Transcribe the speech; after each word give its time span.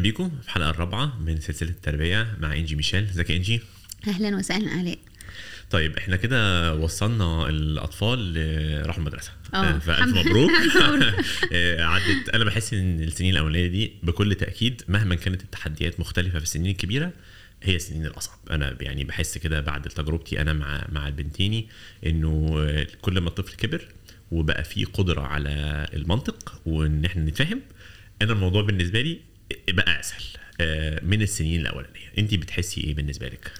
بيكم 0.00 0.30
في 0.40 0.46
الحلقة 0.46 0.70
الرابعة 0.70 1.20
من 1.20 1.40
سلسلة 1.40 1.70
التربية 1.70 2.36
مع 2.40 2.52
إنجي 2.56 2.76
ميشيل. 2.76 3.04
إزيك 3.04 3.30
يا 3.30 3.36
إنجي؟ 3.36 3.60
أهلا 4.08 4.36
وسهلا 4.36 4.70
علاء 4.70 4.98
طيب 5.70 5.96
إحنا 5.96 6.16
كده 6.16 6.74
وصلنا 6.74 7.48
الأطفال 7.48 8.36
راحوا 8.86 9.00
المدرسة. 9.00 9.32
آه، 9.54 9.78
فألف 9.86 10.16
مبروك. 10.16 10.50
آه، 11.52 11.82
عدت 11.84 12.28
أنا 12.28 12.44
بحس 12.44 12.74
إن 12.74 13.00
السنين 13.00 13.32
الأولانية 13.32 13.66
دي 13.66 13.92
بكل 14.02 14.34
تأكيد 14.34 14.82
مهما 14.88 15.14
كانت 15.14 15.42
التحديات 15.42 16.00
مختلفة 16.00 16.38
في 16.38 16.44
السنين 16.44 16.70
الكبيرة 16.70 17.12
هي 17.62 17.76
السنين 17.76 18.06
الأصعب. 18.06 18.38
أنا 18.50 18.76
يعني 18.80 19.04
بحس 19.04 19.38
كده 19.38 19.60
بعد 19.60 19.82
تجربتي 19.82 20.40
أنا 20.40 20.52
مع 20.52 20.86
مع 20.92 21.08
البنتيني 21.08 21.68
إنه 22.06 22.54
آه، 22.58 22.86
كل 23.02 23.20
ما 23.20 23.28
الطفل 23.28 23.56
كبر 23.56 23.88
وبقى 24.30 24.64
فيه 24.64 24.84
قدرة 24.84 25.20
على 25.20 25.86
المنطق 25.94 26.60
وإن 26.66 27.04
إحنا 27.04 27.24
نتفاهم 27.24 27.60
أنا 28.22 28.32
الموضوع 28.32 28.62
بالنسبة 28.62 29.00
لي 29.00 29.29
بقى 29.70 30.00
أسهل 30.00 30.22
آه، 30.60 31.00
من 31.04 31.22
السنين 31.22 31.60
الأولانية. 31.60 32.12
انت 32.18 32.34
بتحسي 32.34 32.80
إيه 32.80 32.94
بالنسبة 32.94 33.26
لك؟ 33.28 33.52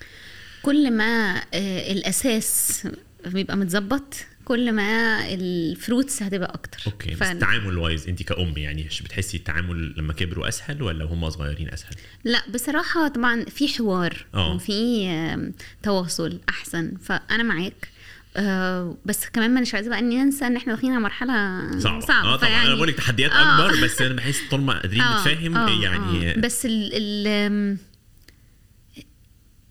كل 0.62 0.90
ما 0.90 1.42
آه، 1.54 1.92
الأساس 1.92 2.82
بيبقى 3.26 3.56
متظبط 3.56 4.14
كل 4.44 4.72
ما 4.72 5.20
ال 5.34 5.47
fruits 5.47 6.22
هتبقى 6.22 6.54
أكتر. 6.54 6.78
okay 6.86 7.14
ف... 7.14 7.22
بس 7.22 7.28
التعامل 7.30 7.78
wise 7.78 8.08
انت 8.08 8.22
كأم 8.22 8.54
يعني 8.56 8.82
بتحسي 8.82 9.36
التعامل 9.36 9.94
لما 9.98 10.12
كبروا 10.12 10.48
أسهل 10.48 10.82
ولا 10.82 11.04
هم 11.04 11.30
صغيرين 11.30 11.68
أسهل؟ 11.70 11.94
لا 12.24 12.42
بصراحة 12.54 13.08
طبعا 13.08 13.44
في 13.44 13.68
حوار 13.68 14.26
آه. 14.34 14.54
وفي 14.54 15.52
تواصل 15.82 16.40
أحسن. 16.48 16.96
فأنا 16.96 17.42
معاك. 17.42 17.88
آه 18.36 18.96
بس 19.04 19.28
كمان 19.28 19.54
مش 19.54 19.74
عايزة 19.74 19.90
بقى 19.90 19.98
إني 19.98 20.24
ننسى 20.24 20.46
إن 20.46 20.56
إحنا 20.56 20.74
داخلين 20.74 20.92
على 20.92 21.02
مرحلة 21.02 21.60
صعبة 21.78 22.00
صعبة 22.00 22.28
آه 22.28 22.36
طبعا 22.36 22.66
أنا 22.66 22.74
بقول 22.74 22.88
لك 22.88 22.94
تحديات 22.94 23.30
آه. 23.32 23.66
اكبر 23.66 23.84
بس 23.84 24.02
أنا 24.02 24.14
بحس 24.14 24.40
طول 24.50 24.60
ما 24.60 24.80
قادرين 24.80 25.00
آه، 25.02 25.20
نتفاهم 25.20 25.56
آه، 25.56 25.82
يعني 25.82 26.30
آه. 26.30 26.40
بس 26.40 26.66
ال 26.70 27.78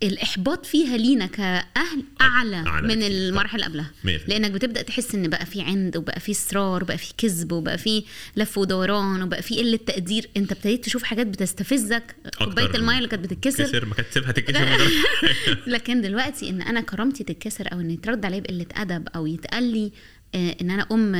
الإحباط 0.02 0.66
فيها 0.66 0.96
لينا 0.96 1.26
كأهل 1.26 2.02
أعلى, 2.20 2.56
أعلى 2.56 2.96
من. 2.96 3.02
المرحله 3.02 3.66
اللي 3.66 3.66
قبلها. 3.66 3.90
لأنك 4.28 4.50
بتبدأ 4.50 4.82
تحس 4.82 5.14
إن 5.14 5.28
بقى 5.28 5.46
في 5.46 5.62
عند 5.62 5.96
وبقى 5.96 6.20
في 6.20 6.32
إصرار 6.32 6.82
وبقى 6.82 6.98
في 6.98 7.12
كذب 7.18 7.52
وبقى 7.52 7.78
في 7.78 8.04
لف 8.36 8.58
ودوران 8.58 9.22
وبقى 9.22 9.42
في 9.42 9.58
قلة 9.58 9.76
تقدير. 9.76 10.28
أنت 10.36 10.52
ابتديت 10.52 10.84
تشوف 10.84 11.02
حاجات 11.02 11.26
بتستفزك. 11.26 12.16
كوباية 12.38 12.66
أكتر 12.66 12.78
المايه 12.78 12.98
اللي 12.98 13.08
كانت 13.08 13.24
بتتكسر. 13.24 13.64
كسر 13.64 13.84
ما 13.84 13.94
كانت 13.94 14.08
تسيبها 14.08 14.32
تتكسر. 14.32 14.90
لكن 15.66 16.00
دلوقتي 16.00 16.48
إن 16.50 16.62
أنا 16.62 16.80
كرامتي 16.80 17.24
تتكسر 17.24 17.72
أو 17.72 17.80
إن 17.80 17.90
يترد 17.90 18.24
عليا 18.24 18.40
بقلة 18.40 18.66
أدب 18.74 19.08
أو 19.16 19.26
يتقال 19.26 19.62
لي 19.62 19.92
آه، 20.34 20.56
إن 20.60 20.70
أنا 20.70 20.86
أم 20.92 21.14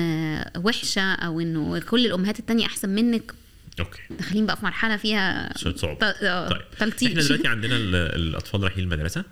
وحشة 0.64 1.12
أو 1.14 1.40
إنه 1.40 1.78
كل 1.78 2.06
الأمهات 2.06 2.38
التانية 2.38 2.66
أحسن 2.66 2.88
منك 2.88 3.32
أوكي. 3.80 3.98
داخلين 4.10 4.46
بقى 4.46 4.56
في 4.56 4.64
مرحلة 4.64 4.96
فيها. 4.96 5.52
ت- 5.94 6.04
آه، 6.22 6.48
طيب. 6.48 6.60
إحنا 6.74 6.86
دلوقتي 7.28 7.48
عندنا 7.54 7.76
ال- 7.76 7.94
الأطفال 7.94 8.62
رايحين 8.62 8.84
المدرسة. 8.84 9.24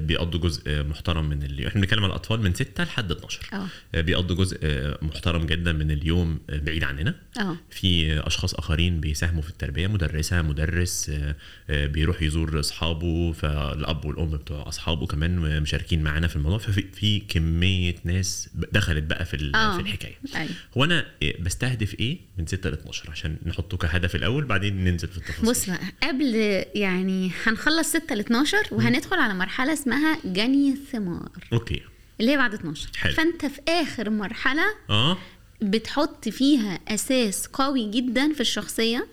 بيقضوا 0.00 0.40
جزء 0.40 0.62
آه، 0.66 0.82
محترم 0.82 1.28
من 1.28 1.42
اليوم. 1.42 1.68
إحنا 1.68 1.80
بنتكلم 1.80 2.04
على 2.04 2.10
الأطفال 2.10 2.40
من 2.40 2.54
6 2.54 2.84
لحد 2.84 3.10
12 3.12 3.40
آه. 3.52 3.66
آه، 3.94 4.00
بيقضوا 4.00 4.36
جزء 4.36 4.58
آه، 4.62 4.98
محترم 5.02 5.46
جدا 5.46 5.72
من 5.72 5.90
اليوم 5.90 6.40
آه، 6.50 6.58
بعيد 6.58 6.84
عننا. 6.84 7.14
آه. 7.40 7.56
في 7.70 8.20
أشخاص 8.26 8.54
آخرين 8.54 9.00
بيساهموا 9.00 9.42
في 9.42 9.50
التربية 9.50 9.86
مدرسة 9.86 10.42
مدرس 10.42 11.10
آه، 11.10 11.36
آه، 11.70 11.86
بيروح 11.86 12.22
يزور 12.22 12.60
أصحابه 12.60 13.32
فالأب 13.32 14.04
والأم 14.04 14.30
بتوع 14.30 14.68
أصحابه 14.68 15.06
كمان 15.06 15.62
مشاركين 15.62 16.02
معانا 16.02 16.26
في 16.26 16.36
الموضوع. 16.36 16.58
ففي 16.58 16.82
في 16.94 17.18
كمية 17.20 17.94
ناس 18.04 18.48
دخلت 18.72 19.02
بقى 19.04 19.24
في 19.24 19.52
آه. 19.54 19.74
في 19.76 19.82
الحكاية. 19.82 20.14
أيوة. 20.36 20.50
هو 20.76 20.84
أنا 20.84 21.06
بستهدف 21.40 21.94
إيه؟ 22.00 22.18
من 22.38 22.46
6 22.46 22.70
ل 22.70 22.72
12 22.72 23.10
عشان 23.10 23.36
نحطه 23.46 23.76
كهدف 23.76 24.14
الأول 24.16 24.44
بعدين 24.44 24.84
ننزل 24.84 25.08
في 25.08 25.16
التفاصيل. 25.18 25.50
بص 25.50 25.66
بقى 25.70 25.78
قبل 26.02 26.34
يعني 26.74 27.30
هنخلص 27.44 27.88
6 27.92 28.14
ل 28.14 28.20
12 28.20 28.56
وهندخل 28.70 29.16
على 29.18 29.34
مرحلة 29.34 29.65
اسمها 29.72 30.18
جني 30.24 30.72
الثمار. 30.72 31.30
أوكي. 31.52 31.82
اللي 32.20 32.32
هي 32.32 32.36
بعد 32.36 32.54
12 32.54 32.88
حلو. 32.96 33.12
فأنت 33.12 33.46
في 33.46 33.60
آخر 33.68 34.10
مرحلة 34.10 34.64
آه. 34.90 35.18
بتحط 35.62 36.28
فيها 36.28 36.78
أساس 36.88 37.46
قوي 37.46 37.90
جدا 37.90 38.32
في 38.32 38.40
الشخصية. 38.40 39.06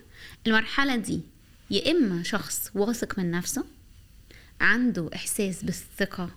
المرحلة 0.48 0.96
دي 0.96 1.22
يا 1.72 1.92
إما 1.92 2.24
شخص 2.24 2.72
واثق 2.76 3.20
من 3.20 3.32
نفسه 3.32 3.66
عنده 4.62 5.10
إحساس 5.16 5.64
بالثقة 5.64 6.30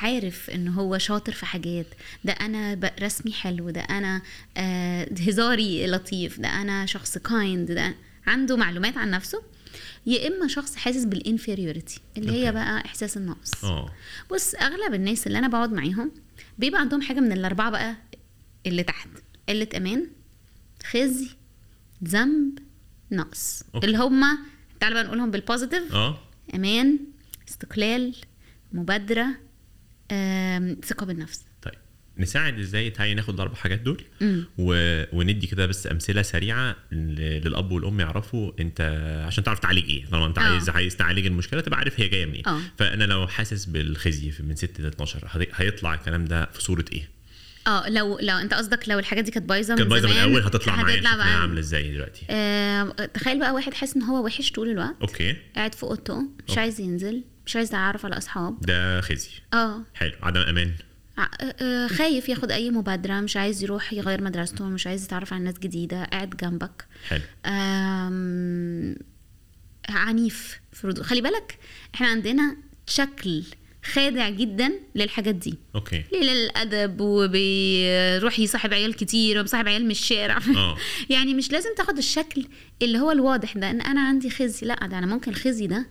عارف 0.00 0.50
إن 0.50 0.68
هو 0.68 0.98
شاطر 0.98 1.32
في 1.32 1.46
حاجات 1.46 1.86
ده 2.24 2.32
أنا 2.32 2.90
رسمي 3.02 3.32
حلو 3.32 3.70
ده 3.70 3.80
أنا 3.80 4.22
آه 4.56 5.08
هزاري 5.26 5.86
لطيف 5.86 6.40
ده 6.40 6.48
أنا 6.48 6.86
شخص 6.86 7.18
kind 7.18 7.72
ده 7.72 7.94
عنده 8.26 8.56
معلومات 8.56 8.96
عن 8.96 9.10
نفسه. 9.10 9.42
يا 10.06 10.28
إما 10.28 10.48
شخص 10.48 10.76
حاسس 10.76 11.04
بال 11.04 11.19
inferiority 11.19 12.00
اللي 12.16 12.28
okay. 12.30 12.46
هي 12.46 12.52
بقى 12.52 12.84
إحساس 12.84 13.16
النقص. 13.16 13.64
آه. 13.64 13.92
بص 14.30 14.54
أغلب 14.54 14.94
الناس 14.94 15.26
اللي 15.26 15.38
أنا 15.38 15.48
بقعد 15.48 15.72
معاهم 15.72 16.12
بيبقى 16.58 16.80
عندهم 16.80 17.02
حاجة 17.02 17.20
من 17.20 17.32
الأربعة 17.32 17.70
بقى 17.70 17.96
اللي 18.66 18.82
تحت 18.82 19.08
قلة 19.48 19.68
أمان 19.76 20.06
خزي 20.84 21.28
ذنب 22.04 22.58
نقص. 23.12 23.62
okay. 23.74 23.86
اللي 23.86 23.98
هما 23.98 24.38
تعال 24.80 24.94
بقى 24.94 25.04
نقولهم 25.04 25.30
بال 25.30 25.43
positive 25.43 25.94
آه. 25.94 26.18
أمان 26.54 26.98
استقلال 27.48 28.14
مبادرة 28.72 29.26
ثقة 30.84 31.06
بالنفس. 31.06 31.40
نساعد 32.18 32.58
إزاي 32.58 32.90
تعالي 32.90 33.14
ناخد 33.14 33.34
الاربع 33.34 33.54
حاجات 33.54 33.78
دول. 33.80 34.02
و... 34.58 35.02
وندي 35.12 35.46
كده 35.46 35.66
بس 35.66 35.86
أمثلة 35.86 36.22
سريعة 36.22 36.76
ل- 36.92 37.40
للأب 37.46 37.72
والأم 37.72 38.00
يعرفوا 38.00 38.52
أنت 38.60 38.80
عشان 39.26 39.44
تعرف 39.44 39.58
تعالج 39.58 39.84
إيه. 39.90 40.06
طالما 40.06 40.26
أنت. 40.26 40.38
عايز 40.38 40.68
عايز 40.70 40.96
تعالج 40.96 41.26
المشكلة 41.26 41.60
تبقى 41.60 41.78
عارف 41.78 42.00
هي 42.00 42.08
جاية 42.08 42.26
منين. 42.26 42.42
آه. 42.48 42.60
فأنا 42.78 43.04
لو 43.04 43.26
حاسس 43.26 43.64
بالخزي 43.64 44.30
في- 44.30 44.42
من 44.42 44.56
6 44.56 44.82
ل 44.82 44.86
12 44.86 45.28
هي- 45.30 45.46
هيطلع 45.54 45.94
الكلام 45.94 46.24
ده 46.24 46.44
في 46.52 46.62
صورة 46.62 46.84
إيه؟ 46.92 47.08
آه 47.66 47.88
لو 47.88 48.18
لو 48.22 48.36
أنت 48.36 48.54
قصدك 48.54 48.88
لو 48.88 48.98
الحاجات 48.98 49.24
دي 49.24 49.30
كانت 49.30 49.48
بايظة 49.48 49.76
كانت 49.76 49.90
بايظة 49.90 50.08
من 50.08 50.14
الأول 50.14 50.42
هتطلع 50.42 50.76
معايا 50.76 50.96
شكلها 50.96 51.22
عاملة 51.24 51.60
إزاي 51.60 51.92
دلوقتي؟ 51.92 52.26
آه 52.30 52.84
تخيل 53.14 53.38
بقى 53.38 53.54
واحد 53.54 53.74
حاسس 53.74 53.96
إن 53.96 54.02
هو 54.02 54.24
وحش 54.24 54.50
طول 54.52 54.68
الوقت. 54.70 54.94
okay. 55.00 55.36
قاعد 55.56 55.74
في 55.74 55.82
أوضته 55.82 56.20
مش 56.22 56.28
okay. 56.48 56.60
عايز 56.60 56.80
ينزل 56.80 57.24
مش 57.46 57.56
عايز 57.56 57.68
يتعرف 57.68 58.04
على 58.06 58.16
أصحاب. 58.18 58.60
ده 58.60 59.00
خزي. 59.00 59.30
آه. 59.54 59.82
حلو. 59.94 60.12
عدم 60.22 60.40
أمان. 60.40 60.72
خايف 61.88 62.28
ياخد 62.28 62.52
أي 62.52 62.70
مبادرة 62.70 63.20
مش 63.20 63.36
عايز 63.36 63.62
يروح 63.62 63.92
يغير 63.92 64.22
مدرسته 64.22 64.64
مش 64.64 64.86
عايز 64.86 65.04
يتعرف 65.04 65.32
على 65.32 65.44
ناس 65.44 65.58
جديدة 65.58 66.04
قاعد 66.04 66.30
جنبك. 66.30 66.86
حلو. 67.08 67.20
عنيف 69.88 70.60
في 70.72 70.86
ردود 70.86 71.04
خلي 71.04 71.20
بالك 71.20 71.58
إحنا 71.94 72.06
عندنا 72.06 72.56
شكل 72.86 73.42
خادع 73.84 74.28
جدا 74.28 74.72
للحاجات 74.94 75.34
دي. 75.34 75.58
okay. 75.74 76.02
قليل 76.12 76.28
الأدب 76.28 77.00
وبيروح 77.00 78.38
يصاحب 78.38 78.74
عيال 78.74 78.94
كتير 78.94 79.38
وبيصاحب 79.38 79.68
عيال 79.68 79.84
من 79.84 79.90
الشارع. 79.90 80.38
آه. 80.56 80.76
يعني 81.14 81.34
مش 81.34 81.52
لازم 81.52 81.70
تاخد 81.76 81.98
الشكل 81.98 82.46
اللي 82.82 82.98
هو 82.98 83.10
الواضح 83.10 83.58
ده 83.58 83.70
إن 83.70 83.80
أنا 83.80 84.00
عندي 84.00 84.30
خزي 84.30 84.66
لأ 84.66 84.86
ده 84.86 84.98
أنا 84.98 85.06
ممكن 85.06 85.30
الخزي 85.30 85.66
ده 85.66 85.86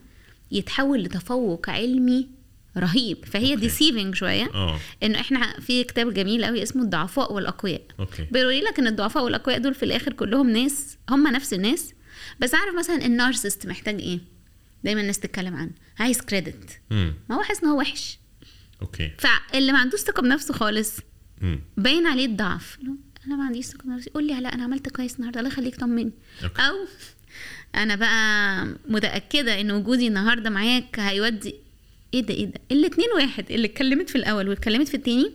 يتحول 0.52 1.04
لتفوق 1.04 1.70
علمي 1.70 2.41
رهيب. 2.78 3.26
فهي. 3.26 3.56
deceiving 3.56 4.16
شوية. 4.16 4.52
آه. 4.54 4.80
إنه 5.04 5.20
إحنا 5.20 5.60
في 5.60 5.84
كتاب 5.84 6.14
جميل 6.14 6.46
قوي 6.46 6.64
اسمه 6.64 6.84
الضعفاء 6.84 7.34
والأقوياء. 7.34 7.82
بيوري 8.32 8.62
لك 8.62 8.80
إن 8.80 8.88
الضعفاء 8.88 9.24
والأقوياء 9.24 9.60
دول 9.60 9.74
في 9.74 9.84
الآخر 9.84 10.14
كلهم 10.14 10.50
ناس 10.50 10.98
هم 11.10 11.28
نفس 11.28 11.54
الناس. 11.54 11.94
بس 12.40 12.56
عارف 12.56 12.76
مثلا 12.76 13.06
ال 13.06 13.12
narcissist 13.12 13.68
محتاج 13.68 14.02
إيه؟ 14.02 14.20
دايما 14.84 15.02
الناس 15.02 15.20
تتكلم 15.20 15.56
عنه. 15.56 15.72
عايز 16.00 16.22
credit. 16.22 16.82
ما 17.30 17.36
هو 17.36 17.44
حاسس 17.44 17.64
إن 17.64 17.70
هو 17.70 17.80
وحش. 17.80 18.20
okay. 18.82 19.12
فاللي 19.18 19.72
ما 19.72 19.80
عندوش 19.80 20.00
ثقة 20.00 20.22
بنفسه 20.22 20.54
خالص 20.54 20.98
باين 21.78 22.08
عليه 22.08 22.26
الضعف. 22.26 22.78
أنا 23.28 23.36
ما 23.36 23.44
عنديش 23.46 23.66
ثقة 23.66 23.84
بنفسي. 23.84 24.10
قول 24.10 24.28
لي 24.28 24.42
لا 24.42 24.54
أنا 24.54 24.64
عملت 24.64 24.90
كويس 24.90 25.16
النهارده. 25.16 25.40
الله 25.40 25.52
يخليك 25.52 25.76
طمني. 25.76 26.12
أو 26.44 26.76
أنا 27.76 27.96
بقى 27.96 28.66
متأكدة 28.88 29.62
إن 29.62 29.72
وجودي 29.72 30.08
النهارده 30.08 30.50
معاك 30.50 31.00
هيودي 31.00 31.56
إيه 32.14 32.22
ده 32.22 32.34
إيه 32.34 32.46
ده؟ 32.46 32.62
الاتنين 32.72 33.08
واحد 33.16 33.52
اللي 33.52 33.68
اتكلمت 33.68 34.10
في 34.10 34.16
الأول 34.18 34.50
واتكلمت 34.50 34.88
في 34.88 34.94
التاني 34.98 35.32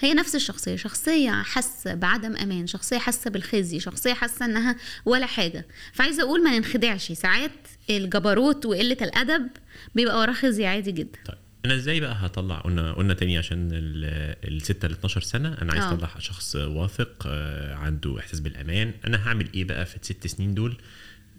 هي 0.00 0.14
نفس 0.14 0.34
الشخصية 0.34 0.76
شخصية 0.76 1.30
حاسة 1.30 1.94
بعدم 1.94 2.36
أمان 2.36 2.66
شخصية 2.66 2.98
حاسة 2.98 3.30
بالخزي 3.30 3.80
شخصية 3.80 4.12
حاسة 4.14 4.44
إنها 4.44 4.76
ولا 5.04 5.26
حاجة. 5.26 5.66
فعايزة 5.92 6.22
أقول 6.22 6.44
ما 6.44 6.58
ننخدعش 6.58 7.12
ساعات 7.12 7.50
الجبروت 7.90 8.66
وقلة 8.66 8.96
الأدب 9.02 9.48
بيبقى 9.94 10.18
وراه 10.18 10.32
خزي 10.32 10.66
عادي 10.66 10.92
جدا. 10.92 11.18
طيب 11.26 11.38
أنا 11.64 11.74
إزاي 11.74 12.00
بقى 12.00 12.16
هطلع؟ 12.20 12.58
قلنا 12.60 12.92
قلنا 12.92 13.14
تاني 13.14 13.38
عشان 13.38 13.68
ال 13.72 14.62
6 14.62 14.88
ل 14.88 14.92
12 14.92 15.20
سنة 15.20 15.48
أنا 15.62 15.72
عايز 15.72 15.84
آه. 15.84 15.92
أطلع 15.94 16.18
شخص 16.18 16.56
واثق 16.56 17.22
آه، 17.26 17.74
عنده 17.74 18.18
إحساس 18.18 18.40
بالأمان. 18.40 18.92
أنا 19.06 19.28
هعمل 19.28 19.48
إيه 19.54 19.64
بقى 19.64 19.86
في 19.86 19.96
الست 19.96 20.26
سنين 20.26 20.54
دول 20.54 20.76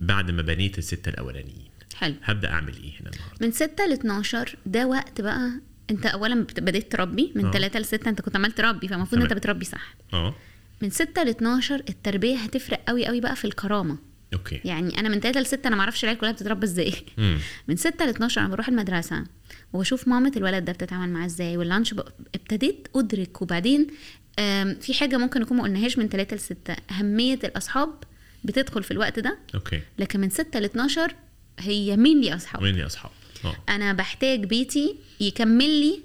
بعد 0.02 0.32
ما 0.32 0.42
بنيت 0.42 0.78
الستة 0.78 1.10
الأولانيين؟ 1.10 1.75
حلو. 2.00 2.16
هبدأ 2.24 2.50
أعمل 2.50 2.74
إيه 2.76 2.92
هنا 3.02 3.10
النهارده؟ 3.10 3.38
من 3.42 3.52
6 3.52 3.86
ل 3.86 3.92
12 3.94 4.56
ده 4.66 4.88
وقت 4.88 5.22
بقى 5.22 5.52
أنت 5.92 6.06
اولا 6.06 6.36
بديت 6.58 6.92
تربي 6.92 7.32
من 7.36 7.46
آه. 7.46 7.52
3 7.52 7.80
ل 7.80 7.86
6 7.86 8.10
أنت 8.10 8.22
كنت 8.22 8.36
عمال 8.36 8.52
تربي 8.52 8.88
فالمفروض. 8.88 9.22
أنت 9.22 9.34
بتربي 9.34 9.66
صح. 9.66 9.96
آه. 10.14 10.36
من 10.82 10.90
6 10.90 11.24
ل 11.24 11.30
12 11.30 11.76
التربية 11.90 12.38
هتفرق 12.38 12.82
قوي 12.88 13.06
قوي 13.06 13.22
بقى 13.22 13.36
في 13.36 13.46
الكرامة. 13.46 13.98
أوكي. 14.34 14.62
يعني 14.66 15.00
أنا 15.00 15.10
من 15.10 15.20
3 15.20 15.40
ل 15.40 15.46
6 15.46 15.68
أنا 15.68 15.76
ما 15.76 15.82
أعرفش 15.82 16.04
العيال 16.04 16.20
كلها 16.20 16.32
بتتربى 16.32 16.66
إزاي. 16.66 16.94
من 17.68 17.76
6 17.76 18.06
ل 18.06 18.10
12 18.10 18.42
أنا 18.42 18.50
بروح 18.50 18.68
المدرسة 18.68 19.24
واشوف 19.74 20.08
مامة 20.08 20.32
الولد 20.38 20.66
ده 20.66 20.74
بتتعامل 20.74 21.14
معاه 21.14 21.26
إزاي 21.26 21.58
واللانش 21.58 21.94
ب... 21.94 22.00
ابتديت 22.36 22.88
أدرك 22.96 23.42
وبعدين 23.42 23.88
في 24.82 24.94
حاجة 25.00 25.18
ممكن 25.18 25.42
نكون 25.42 25.58
ما 25.58 25.64
قلناهاش 25.64 25.98
من 25.98 26.10
3 26.10 26.36
ل 26.36 26.40
6 26.40 26.76
أهمية 26.92 27.40
الأصحاب 27.44 27.90
بتدخل 28.44 28.84
في 28.84 28.92
الوقت 28.92 29.20
ده. 29.20 29.38
أوكي. 29.56 29.82
لكن 30.00 30.20
من 30.20 30.30
6 30.30 30.60
ل 30.60 30.66
12 30.66 31.16
هي 31.60 31.98
مين 31.98 32.22
لي 32.22 32.36
أصحاب؟ 32.36 32.64
يا 32.66 32.86
أصحاب؟ 32.86 33.12
آه. 33.46 33.56
أنا 33.70 33.94
بحتاج 33.94 34.44
بيتي 34.46 34.96
يكمل 35.20 35.70
لي 35.70 36.00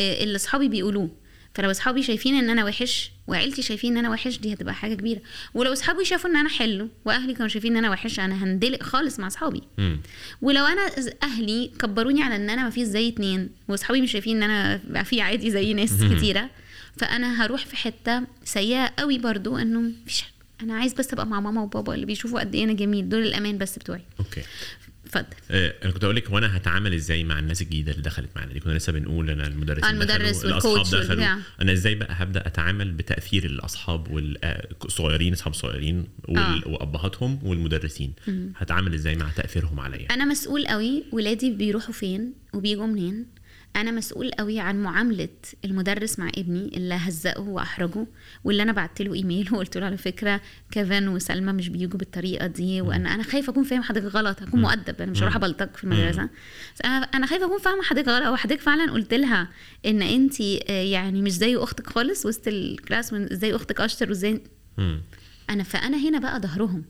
آه، 0.00 0.22
اللي 0.24 0.36
أصحابي 0.36 0.68
بيقولوه. 0.68 1.10
فلو 1.54 1.70
أصحابي 1.70 2.02
شايفين 2.02 2.34
إن 2.34 2.50
أنا 2.50 2.64
وحش 2.64 3.10
وعيلتي 3.26 3.62
شايفين 3.62 3.92
إن 3.92 3.98
أنا 3.98 4.10
وحش 4.10 4.38
دي 4.38 4.52
هتبقى 4.52 4.74
حاجة 4.74 4.94
كبيرة. 4.94 5.20
ولو 5.54 5.72
أصحابي 5.72 6.04
شافوا 6.04 6.30
إن 6.30 6.36
أنا 6.36 6.48
حلو 6.48 6.88
وأهلي 7.04 7.34
كانوا 7.34 7.48
شايفين 7.48 7.72
إن 7.72 7.76
أنا 7.84 7.90
وحش 7.90 8.20
أنا 8.20 8.44
هندلق 8.44 8.82
خالص 8.82 9.20
مع 9.20 9.26
أصحابي. 9.26 9.62
مم. 9.78 10.00
ولو 10.42 10.64
أنا 10.64 10.90
أهلي 11.22 11.70
كبروني 11.78 12.22
على 12.22 12.36
إن 12.36 12.50
أنا 12.50 12.64
ما 12.64 12.70
فيش 12.70 12.82
زي 12.84 13.08
اتنين 13.08 13.48
وأصحابي 13.68 14.00
مش 14.00 14.12
شايفين 14.12 14.42
إن 14.42 14.50
أنا 14.50 15.02
في 15.02 15.20
عادي 15.20 15.50
زي 15.50 15.72
ناس 15.74 15.92
كتيرة 16.16 16.50
فأنا 16.96 17.44
هروح 17.44 17.66
في 17.66 17.76
حتة 17.76 18.22
سيئة 18.44 18.92
قوي 18.98 19.18
برضو 19.18 19.56
إنه 19.56 19.80
مفيش 19.80 20.24
أنا 20.62 20.74
عايز 20.74 20.92
بس 20.94 21.12
أبقى 21.12 21.26
مع 21.26 21.40
ماما 21.40 21.62
وبابا 21.62 21.94
اللي 21.94 22.06
بيشوفوا 22.06 22.40
قد 22.40 22.54
إيه 22.54 22.64
أنا 22.64 22.72
جميل 22.72 23.08
دول 23.08 23.22
الأمان 23.22 23.58
بس 23.58 23.78
بتوعي. 23.78 24.02
أوكي. 24.18 24.42
اتفضل. 25.10 25.36
آه، 25.50 25.74
أنا 25.84 25.92
كنت 25.92 26.04
أقول 26.04 26.16
لك 26.16 26.30
هو 26.30 26.38
أنا 26.38 26.56
هتعامل 26.56 26.94
إزاي 26.94 27.24
مع 27.24 27.38
الناس 27.38 27.62
الجديدة 27.62 27.92
اللي 27.92 28.02
دخلت 28.02 28.28
معانا 28.36 28.52
دي؟ 28.52 28.60
كنا 28.60 28.72
لسه 28.72 28.92
بنقول 28.92 29.30
أنا 29.30 29.46
المدرسين 29.46 29.84
آه، 29.84 29.90
المدرس 29.90 30.36
دخلوا 30.36 30.54
والكوتش 30.54 30.94
الاصحاب 30.94 31.18
دخلوا. 31.18 31.36
أنا 31.62 31.72
إزاي 31.72 31.94
بقى 31.94 32.08
هبدأ 32.10 32.46
أتعامل 32.46 32.90
بتأثير 32.92 33.44
الأصحاب 33.44 34.10
والصغيرين 34.10 35.32
أصحاب 35.32 35.54
صغيرين 35.54 36.06
وال- 36.28 36.38
آه. 36.38 36.68
وأبهاتهم 36.68 37.38
والمدرسين. 37.42 38.12
هتعامل 38.56 38.94
إزاي 38.94 39.14
مع 39.16 39.30
تأثيرهم 39.36 39.80
عليا؟ 39.80 40.06
أنا 40.10 40.24
مسؤول 40.24 40.66
قوي. 40.66 41.04
ولادي 41.12 41.50
بيروحوا 41.50 41.92
فين 41.94 42.32
وبيجوا 42.54 42.86
منين؟ 42.86 43.26
أنا 43.76 43.90
مسؤول 43.90 44.30
قوي 44.30 44.60
عن 44.60 44.82
معاملة 44.82 45.28
المدرس 45.64 46.18
مع 46.18 46.28
ابني 46.28 46.76
اللي 46.76 46.94
هزقه 46.94 47.40
وأحرجه 47.40 48.06
واللي 48.44 48.62
أنا 48.62 48.72
بعت 48.72 49.02
له 49.02 49.14
إيميل 49.14 49.48
وقلت 49.54 49.76
له 49.78 49.86
على 49.86 49.96
فكرة 49.96 50.40
كيفن 50.70 51.08
وسلمى 51.08 51.52
مش 51.52 51.68
بيجوا 51.68 51.98
بالطريقة 51.98 52.46
دي 52.46 52.80
وان 52.80 53.06
أنا 53.06 53.22
خايفة 53.22 53.50
أكون 53.52 53.64
فاهم 53.64 53.82
حضرتك 53.82 54.14
غلط 54.14 54.42
هكون 54.42 54.60
مؤدب 54.60 55.02
أنا 55.02 55.10
مش 55.10 55.22
هروح 55.22 55.36
ابلطج 55.36 55.68
في 55.76 55.84
المدرسة. 55.84 56.28
بس 56.74 56.80
أنا 56.84 56.96
أنا 56.96 57.26
خايفة 57.26 57.46
أكون 57.46 57.58
فاهمة 57.58 57.82
حضرتك 57.82 58.08
غلط 58.08 58.26
أو 58.26 58.36
حضرتك 58.36 58.60
فعلا 58.60 58.92
قلت 58.92 59.14
لها 59.14 59.48
إن 59.86 60.02
انت 60.02 60.40
يعني 60.68 61.22
مش 61.22 61.32
زي 61.32 61.56
أختك 61.56 61.90
خالص 61.90 62.26
وسط 62.26 62.48
الكلاس 62.48 63.12
وازاي 63.12 63.54
أختك 63.54 63.80
أشطر 63.80 64.08
وازاي. 64.08 64.42
أنا 65.50 65.62
فأنا 65.62 65.96
هنا 66.08 66.18
بقى 66.18 66.40
ظهرهم. 66.40 66.84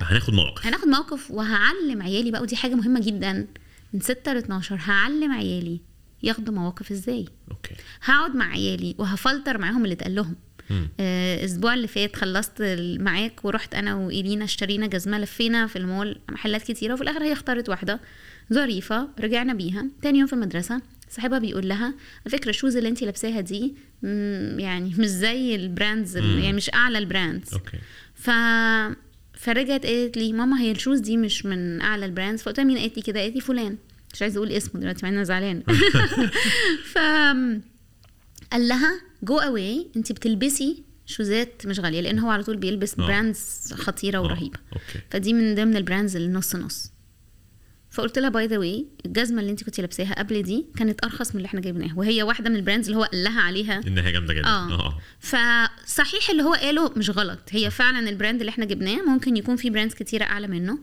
هناخد 0.00 0.34
مواقف 0.34 0.66
هناخد 0.66 0.88
موقف 0.88 1.30
وهعلم 1.30 2.02
عيالي 2.02 2.30
بقى 2.30 2.42
ودي 2.42 2.56
حاجة 2.56 2.74
مهمة 2.74 3.00
جدا 3.00 3.46
من 3.92 4.00
6 4.00 4.32
ل 4.32 4.36
12 4.36 4.76
هعلم 4.80 5.32
عيالي 5.32 5.80
ياخدوا 6.22 6.54
مواقف 6.54 6.90
إزاي. 6.90 7.24
okay. 7.50 7.74
هقعد 8.04 8.36
مع 8.36 8.50
عيالي 8.52 8.94
وهفلتر 8.98 9.58
معاهم 9.58 9.84
اللي 9.84 9.94
اتقال 9.94 10.14
لهم. 10.14 10.36
آه، 11.00 11.36
الأسبوع 11.40 11.74
اللي 11.74 11.86
فات 11.86 12.16
خلصت 12.16 12.62
معاك 13.00 13.44
ورحت 13.44 13.74
أنا 13.74 13.94
وإيلينا 13.94 14.44
اشترينا 14.44 14.86
جزمة 14.86 15.18
لفينا 15.18 15.66
في 15.66 15.76
المول 15.76 16.18
محلات 16.30 16.62
كتيرة 16.62 16.94
وفي 16.94 17.02
الآخر 17.02 17.22
هي 17.24 17.32
اختارت 17.32 17.68
واحدة 17.68 18.00
ظريفة 18.52 19.08
رجعنا 19.20 19.54
بيها. 19.54 19.86
تاني 20.02 20.18
يوم 20.18 20.26
في 20.26 20.32
المدرسة 20.32 20.80
صاحبها 21.10 21.38
بيقول 21.38 21.68
لها 21.68 21.86
على 21.86 22.30
فكرة 22.38 22.50
ال 22.50 22.54
shoes 22.54 22.76
اللي 22.76 22.88
انت 22.88 23.02
لابساها 23.02 23.40
دي 23.40 23.74
يعني 24.62 24.94
مش 24.98 25.06
زي 25.06 25.54
ال 25.54 25.63
brands 25.63 26.16
ال- 26.16 26.38
يعني 26.38 26.56
مش 26.56 26.70
أعلى 26.74 26.98
ال 26.98 27.05
brands. 27.05 27.52
okay. 27.54 27.78
ف 28.14 28.30
فرجعت 29.38 29.86
قالت 29.86 30.16
لي 30.16 30.32
ماما 30.32 30.60
هي 30.60 30.70
ال 30.72 30.77
shoes 30.77 31.00
دي 31.00 31.16
مش 31.16 31.46
من 31.46 31.80
أعلى 31.80 32.06
ال 32.06 32.11
brands. 32.11 32.42
فقلت 32.42 32.58
لها 32.58 32.66
مين 32.66 32.78
قالت 32.78 32.96
لي 32.96 33.02
كده؟ 33.02 33.20
قالت 33.20 33.34
لي 33.34 33.40
فلان. 33.40 33.76
مش 34.12 34.22
عايزة 34.22 34.38
أقول 34.38 34.52
اسمه 34.52 34.80
دلوقتي 34.80 35.06
مع 35.06 35.08
أنا 35.08 35.24
زعلانة. 35.24 35.62
ف 36.92 36.98
قال 38.52 38.68
لها 38.68 39.00
جو 39.22 39.38
اواي 39.38 39.86
انت 39.96 40.12
بتلبسي 40.12 40.82
shoes 41.06 41.56
ات 41.56 41.66
مش 41.66 41.80
غالية 41.80 42.00
لأن 42.00 42.18
هو 42.18 42.30
على 42.30 42.42
طول 42.42 42.56
بيلبس 42.56 42.94
آه. 42.98 43.06
brands 43.06 43.72
خطيرة 43.76 44.18
آه، 44.18 44.22
ورهيبه 44.22 44.58
okay. 44.72 45.00
فدي 45.10 45.32
من 45.32 45.54
ضمن 45.54 45.76
ال 45.76 45.82
brands 45.82 46.16
اللي 46.16 46.28
نص 46.28 46.56
نص. 46.56 46.92
فقلت 47.90 48.18
لها 48.18 48.28
by 48.28 48.46
the 48.46 48.58
way 48.58 48.86
الجزمة 49.06 49.40
اللي 49.40 49.50
انت 49.50 49.64
كنت 49.64 49.80
لابساها 49.80 50.14
قبل 50.18 50.42
دي 50.42 50.66
كانت 50.76 51.04
أرخص 51.04 51.30
من 51.30 51.36
اللي 51.36 51.46
إحنا 51.46 51.60
جايبينها. 51.60 51.94
وهي 51.96 52.22
واحدة 52.22 52.50
من 52.50 52.56
ال 52.56 52.60
brands 52.60 52.86
اللي 52.86 52.98
هو 52.98 53.04
قال 53.04 53.24
لها 53.24 53.40
عليها. 53.40 53.80
إنها 53.86 54.10
جامدة 54.10 54.34
جدا. 54.34 54.46
آه. 54.46 54.72
آه. 54.72 54.98
فصحيح 55.20 56.30
اللي 56.30 56.42
هو 56.42 56.54
قاله 56.54 56.92
مش 56.96 57.10
غلط. 57.10 57.38
هي 57.50 57.70
فعلا 57.70 58.08
ال 58.08 58.13
brand 58.13 58.40
اللي 58.40 58.50
إحنا 58.50 58.64
جبناه 58.64 59.02
ممكن 59.02 59.36
يكون 59.36 59.56
في 59.56 59.70
brands 59.70 59.94
كتيرة 59.94 60.24
أعلى 60.24 60.46
منه. 60.46 60.78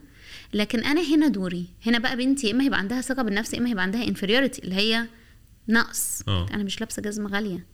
لكن 0.56 0.84
أنا 0.84 1.02
هنا 1.16 1.28
دوري 1.28 1.66
هنا 1.86 2.00
بقى 2.00 2.18
بنتي 2.18 2.52
إما 2.52 2.64
هيبقى 2.64 2.80
عندها 2.80 3.02
ثقة 3.02 3.24
بالنفس 3.24 3.56
إما 3.56 3.70
هيبقى 3.70 3.84
عندها 3.84 4.04
inferiority 4.04 4.64
اللي 4.64 4.76
هي 4.76 5.06
نقص 5.70 6.22
آه. 6.28 6.48
أنا 6.54 6.64
مش 6.64 6.80
لابسة 6.82 7.02
جزمة 7.02 7.30
غالية 7.30 7.66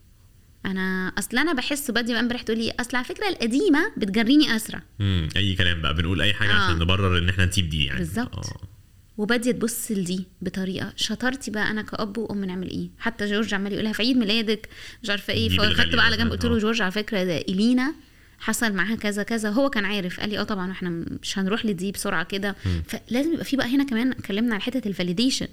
أنا 0.66 1.14
أصل 1.20 1.38
أنا 1.38 1.54
بحس 1.54 1.92
بدي 1.92 2.12
بقى 2.14 2.22
امبارح 2.22 2.42
تقول 2.42 2.58
لي 2.58 2.72
أصل 2.80 2.98
على 2.98 3.06
فكرة 3.06 3.30
القديمة 3.30 3.92
بتجريني 3.98 4.56
أسرع 4.56 4.82
مم. 5.00 5.30
أي 5.38 5.56
كلام 5.56 5.82
بقى 5.82 5.94
بنقول 5.96 6.22
أي 6.22 6.34
حاجة 6.34 6.52
آه. 6.52 6.54
عشان 6.54 6.80
نبرر 6.80 7.18
إن 7.18 7.30
إحنا 7.30 7.46
نسيب 7.46 7.70
دي 7.70 7.86
يعني 7.86 8.00
بالظبط. 8.00 8.36
آه. 8.36 8.68
وبدي 9.18 9.54
تبص 9.54 9.92
لدي 9.92 10.28
بطريقة 10.42 10.94
شطارتي 10.96 11.52
بقى 11.52 11.72
أنا 11.72 11.82
كأب 11.82 12.18
وأم 12.18 12.46
نعمل 12.46 12.70
إيه 12.70 12.90
حتى 13.00 13.26
جورج 13.26 13.54
عمال 13.54 13.74
يقولها 13.74 13.94
في 13.94 14.02
عيد 14.04 14.18
ميلادك 14.18 14.70
مش 15.04 15.10
عارفة 15.10 15.34
إيه 15.34 15.50
فخدت 15.50 15.96
بقى 15.96 16.06
على 16.06 16.18
جنب 16.18 16.32
قلت 16.32 16.46
له 16.46 16.56
آه. 16.56 16.60
جورج 16.60 16.82
على 16.82 16.92
فكرة 16.92 17.24
ده 17.24 17.38
إلينا 17.38 17.94
حصل 18.42 18.74
معاها 18.74 18.96
كذا 18.96 19.24
كذا. 19.24 19.50
هو 19.50 19.70
كان 19.70 19.86
عارف 19.86 20.20
قال 20.20 20.30
لي 20.30 20.40
آه 20.40 20.44
طبعا 20.44 20.72
إحنا 20.72 20.90
مش 21.22 21.40
هنروح 21.40 21.66
لدي 21.66 21.92
بسرعة 21.92 22.24
كده. 22.24 22.56
فلازم 22.88 23.34
يبقى 23.34 23.46
في 23.46 23.56
بقى 23.58 23.76
هنا 23.76 23.84
كمان 23.84 24.12
اتكلمنا 24.12 24.54
على 24.54 24.62
حتة 24.64 24.88
ال 24.88 24.93
validation. 24.93 25.48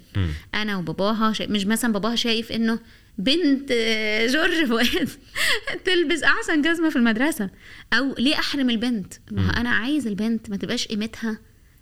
أنا 0.55 0.77
وباباها 0.77 1.33
شا... 1.33 1.45
مش 1.47 1.65
مثلا 1.65 1.93
باباها 1.93 2.15
شايف 2.15 2.51
إنه 2.51 2.79
بنت 3.17 3.71
جورج 4.29 4.65
فؤاد 4.65 5.09
تلبس 5.85 6.23
أحسن 6.23 6.61
جزمة 6.61 6.89
في 6.89 6.95
المدرسة. 6.95 7.49
أو 7.93 8.15
ليه 8.17 8.35
أحرم 8.35 8.69
البنت؟ 8.69 9.13
ما 9.31 9.49
أنا 9.49 9.69
عايز 9.69 10.07
البنت 10.07 10.49
ما 10.49 10.57
تبقاش 10.57 10.87
قيمتها 10.87 11.37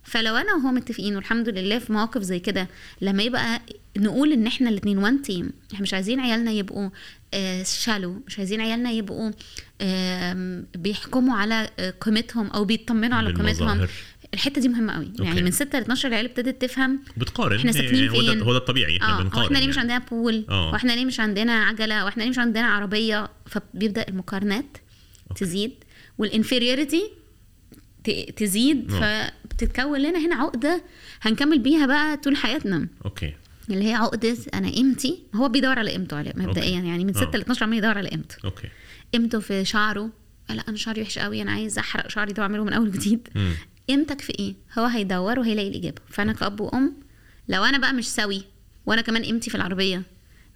فلو 0.07 0.36
أنا 0.36 0.54
وهو 0.56 0.71
متفقين 0.71 1.15
والحمد 1.15 1.50
لله 1.50 1.80
في 1.80 1.94
مواقف 1.94 2.21
زي 2.21 2.39
كده 2.39 2.68
لما 3.01 3.24
يبقى 3.24 3.62
نقول 3.98 4.31
إن 4.31 4.48
إحنا 4.48 4.69
الاثنين 4.69 4.98
one 4.98 5.21
team 5.21 5.51
إحنا 5.74 5.81
مش 5.81 5.94
عايزين 5.94 6.19
عيالنا 6.19 6.51
يبقوا 6.51 6.89
آه، 7.33 7.63
شالو 7.63 8.21
مش 8.27 8.38
عايزين 8.38 8.62
عيالنا 8.62 8.92
يبقوا 8.92 9.31
بيحكموا 10.75 11.38
على 11.38 11.69
آه، 11.80 11.94
قيمتهم 12.01 12.47
أو 12.47 12.66
بيطمنوا 12.66 13.18
على 13.18 13.33
قيمتهم. 13.33 13.87
الحتة 14.33 14.61
دي 14.61 14.68
مهمة 14.68 14.94
قوي 14.94 15.11
يعني 15.19 15.30
أوكي. 15.31 15.42
من 15.42 15.52
6 15.52 15.80
ل 15.80 15.81
12 15.81 16.07
العيال 16.07 16.26
ابتدت 16.26 16.61
تفهم 16.61 16.99
بتقارن 17.18 17.57
إحنا 17.57 17.71
ساكنين 17.71 18.04
يعني 18.04 18.09
هو 18.18 18.21
ده 18.21 18.31
فين؟ 18.33 18.42
هو 18.42 18.52
ده 18.52 18.57
الطبيعي 18.57 18.97
إحنا 18.97 19.19
آه 19.19 19.21
بنقارن 19.23 19.44
وإحنا 19.44 19.57
ليه 19.57 19.68
مش 19.68 19.78
يعني. 19.78 19.94
عندنا 19.94 20.09
pool 20.09 20.45
آه. 20.49 20.71
وإحنا 20.71 20.92
ليه 20.92 21.06
مش 21.06 21.19
عندنا 21.19 21.64
عجلة 21.66 22.06
وإحنا 22.06 22.23
ليه 22.23 22.30
مش 22.30 22.40
عندنا 22.40 22.68
عربية 22.68 23.30
فبيبدأ 23.45 24.06
المقارنات 24.07 24.78
تزيد 25.35 25.71
وال 26.18 26.32
inferiority 26.32 27.11
تزيد 28.35 28.92
آه. 28.94 29.31
فبتتكون 29.61 29.99
لنا 30.02 30.19
هنا 30.26 30.35
عقدة 30.35 30.83
هنكمل 31.21 31.59
بيها 31.59 31.85
بقى 31.85 32.18
طول 32.18 32.35
حياتنا. 32.37 32.87
أوكي. 33.06 33.33
اللي 33.69 33.90
هي 33.90 33.94
عقدة 33.94 34.37
أنا 34.54 34.69
قيمتي 34.69 35.23
هو 35.35 35.49
بيدور 35.49 35.80
على 35.80 35.92
قيمته 35.92 36.18
مبدئيا. 36.35 36.80
يعني 36.80 37.06
من 37.06 37.16
آه. 37.18 37.21
6 37.21 37.37
ل 37.37 37.42
12 37.42 37.64
عمال 37.64 37.78
يدور 37.78 37.97
على 37.97 38.09
قيمته 38.09 38.35
أوكي. 38.45 38.68
قيمته 39.14 39.40
في 39.40 39.66
شعره؟ 39.66 40.09
لا 40.49 40.64
أنا 40.69 40.78
شعري 40.78 41.02
وحش 41.02 41.19
قوي 41.19 41.42
أنا 41.42 41.52
عايز 41.52 41.78
أحرق 41.78 42.09
شعري 42.09 42.33
ده 42.33 42.42
وأعمله 42.42 42.64
من 42.64 42.73
أول 42.73 42.87
وجديد. 42.87 43.28
مم. 43.35 43.52
قيمتك 43.90 44.21
في 44.21 44.33
إيه؟ 44.40 44.56
هو 44.80 44.85
هيدور 44.85 45.40
وهيلاقي 45.40 45.68
الإجابة. 45.68 46.02
فأنا 46.09 46.33
كأب 46.33 46.59
وأم 46.61 46.94
لو 47.49 47.64
أنا 47.64 47.78
بقى 47.78 47.94
مش 47.94 48.07
سوي 48.09 48.44
وأنا 48.85 49.02
كمان 49.02 49.23
قيمتي 49.23 49.49
في 49.49 49.56
العربية 49.56 50.02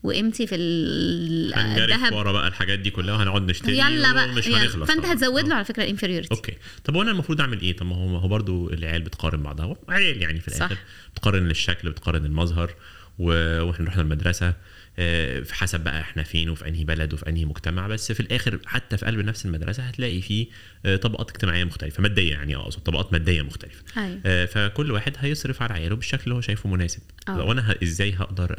وقيمتي 0.04 0.48
في 0.48 0.56
الذهب. 0.56 2.14
ورا 2.14 2.32
بقى 2.32 2.48
الحاجات 2.48 2.80
دي 2.80 2.90
كلها 2.90 3.16
وهنقعد 3.16 3.42
نشتري 3.50 3.78
يلا 3.78 4.14
بقى 4.14 4.30
ومش 4.30 4.48
يلا. 4.48 4.64
هنخلص 4.64 4.88
فأنت 4.88 5.02
طبعاً. 5.04 5.14
هتزود 5.14 5.44
له 5.48 5.52
آه. 5.52 5.56
على 5.56 5.66
فكرة 5.66 5.84
ال 5.84 5.88
inferiority 5.88 6.36
أوكي. 6.36 6.54
طب 6.84 6.96
وأنا 6.96 7.12
المفروض 7.12 7.42
أعمل 7.42 7.62
إيه؟ 7.62 7.76
طب 7.76 7.86
ما 7.86 7.96
هو 7.96 8.08
ما 8.08 8.20
هو 8.20 8.28
برضه 8.28 8.74
العيال 8.74 9.02
بتقارن 9.02 9.44
بعضها. 9.44 9.76
عيال 9.90 10.22
يعني 10.22 10.40
في 10.40 10.52
صح. 10.52 10.56
الآخر 10.58 10.78
بتقارن 11.16 11.50
الشكل 11.50 11.90
بتقارن 11.92 12.26
المظهر 12.26 12.74
و... 13.20 13.26
وإحنا 13.62 13.88
رحنا 13.88 14.02
المدرسة. 14.02 14.54
آه، 15.00 15.40
في 15.40 15.56
حسب 15.56 15.80
بقى 15.84 16.02
إحنا 16.02 16.24
فين 16.24 16.50
وفي 16.50 16.68
أنهي 16.68 16.84
بلد 16.84 17.14
وفي 17.14 17.30
أنهي 17.30 17.46
مجتمع. 17.46 17.88
بس 17.88 18.12
في 18.12 18.20
الآخر 18.20 18.60
حتى 18.66 18.98
في 18.98 19.06
قلب 19.06 19.20
نفس 19.20 19.46
المدرسة 19.46 19.84
هتلاقي 19.84 20.22
فيه 20.22 20.48
آه، 20.86 20.96
طبقات 20.96 21.30
اجتماعية 21.30 21.64
مختلفة. 21.64 22.02
مادية 22.02 22.32
يعني 22.32 22.56
أقصد 22.56 22.80
طبقات 22.84 23.14
مادية 23.14 23.42
مختلفة. 23.42 23.84
أيوه. 23.98 24.20
آه، 24.26 24.46
فكل 24.46 24.92
واحد 24.92 25.14
هيصرف 25.20 25.62
على 25.62 25.74
عياله 25.74 25.96
بالشكل 25.96 26.24
اللي 26.24 26.36
هو 26.36 26.42
شايفه 26.42 26.70
مناسب. 26.70 27.02
وأنا 27.30 27.76
إزاي 27.84 28.14
هقدر 28.14 28.56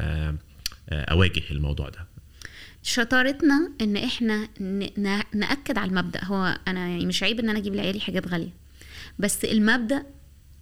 أواجه 0.91 1.43
الموضوع 1.51 1.89
ده. 1.89 2.07
شطارتنا 2.83 3.71
إن 3.81 3.97
إحنا 3.97 4.49
نأكد 5.35 5.79
على 5.79 5.91
المبدأ. 5.91 6.25
هو 6.25 6.59
أنا 6.69 6.89
يعني 6.89 7.07
مش 7.07 7.23
عيب 7.23 7.41
إن 7.41 7.49
أنا 7.49 7.59
أجيب 7.59 7.75
لعيالي 7.75 8.01
حاجات 8.01 8.29
غالية. 8.29 8.53
بس 9.19 9.45
المبدأ 9.45 10.03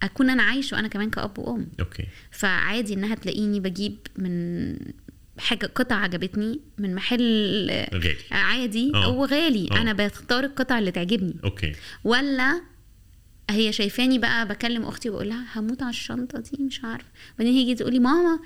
أكون 0.03 0.29
أنا 0.29 0.43
عايش 0.43 0.73
وأنا 0.73 0.87
كمان 0.87 1.09
كأب 1.09 1.39
وأم. 1.39 1.67
أوكي. 1.79 2.07
فعادي 2.31 2.93
إنها 2.93 3.15
تلاقيني 3.15 3.59
بجيب 3.59 3.97
من 4.17 4.75
حاجة 5.37 5.65
قطعه 5.65 5.97
عجبتني 5.97 6.59
من 6.77 6.95
محل 6.95 7.67
غالي. 7.93 8.17
عادي 8.31 8.91
آه. 8.95 9.05
أو 9.05 9.25
غالي. 9.25 9.67
آه. 9.71 9.81
أنا 9.81 9.93
بختار 9.93 10.43
القطع 10.43 10.79
اللي 10.79 10.91
تعجبني. 10.91 11.35
أوكي. 11.43 11.75
ولا 12.03 12.61
هي 13.49 13.71
شايفاني 13.71 14.19
بقى 14.19 14.47
بكلم 14.47 14.83
أختي 14.83 15.09
وبقول 15.09 15.29
لها 15.29 15.45
هموت 15.55 15.81
على 15.81 15.89
الشنطة 15.89 16.39
دي 16.39 16.63
مش 16.63 16.83
عارفة. 16.83 17.07
وبعدين 17.35 17.53
هي 17.53 17.75
تقول 17.75 17.93
لي 17.93 17.99
ماما 17.99 18.39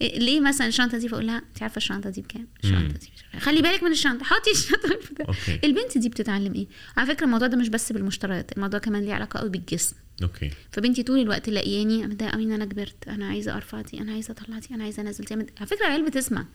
ليه 0.00 0.40
مثلا 0.40 0.66
الشنطة 0.66 0.98
دي؟ 0.98 1.08
فاقول 1.08 1.26
لها 1.26 1.38
أنت 1.38 1.62
عارفة 1.62 1.76
الشنطة 1.76 2.10
دي 2.10 2.20
بكام؟ 2.20 2.46
الشنطة. 2.64 2.98
دي. 2.98 3.38
خلي 3.40 3.62
بالك 3.62 3.82
من 3.82 3.90
الشنطة 3.92 4.24
حطي 4.24 4.50
الشنطة. 4.50 4.98
أوكي. 5.28 5.60
البنت 5.64 5.98
دي 5.98 6.08
بتتعلم 6.08 6.54
إيه؟ 6.54 6.66
على 6.96 7.06
فكرة 7.06 7.24
الموضوع 7.24 7.48
ده 7.48 7.56
مش 7.56 7.68
بس 7.68 7.92
بالمشتريات 7.92 8.52
الموضوع 8.52 8.80
كمان 8.80 9.02
ليه 9.04 9.14
علاقة 9.14 9.40
قوي 9.40 9.48
بالجسم. 9.48 9.96
أوكي. 10.22 10.50
فبنتي 10.72 11.02
طول 11.02 11.18
الوقت 11.18 11.48
لاقياني 11.48 12.06
متضايقه 12.06 12.32
قوي 12.32 12.44
ان 12.44 12.52
أنا 12.52 12.64
كبرت 12.64 13.08
أنا 13.08 13.26
عايزة 13.28 13.56
أرفع 13.56 13.80
دي 13.80 14.00
أنا 14.00 14.12
عايزة 14.12 14.32
أطلع 14.32 14.58
دي 14.58 14.74
أنا 14.74 14.84
عايزة 14.84 15.02
أنزل 15.02 15.24
دي. 15.24 15.34
على 15.34 15.66
فكرة 15.66 15.86
العيال 15.86 16.04
بتسمع. 16.04 16.46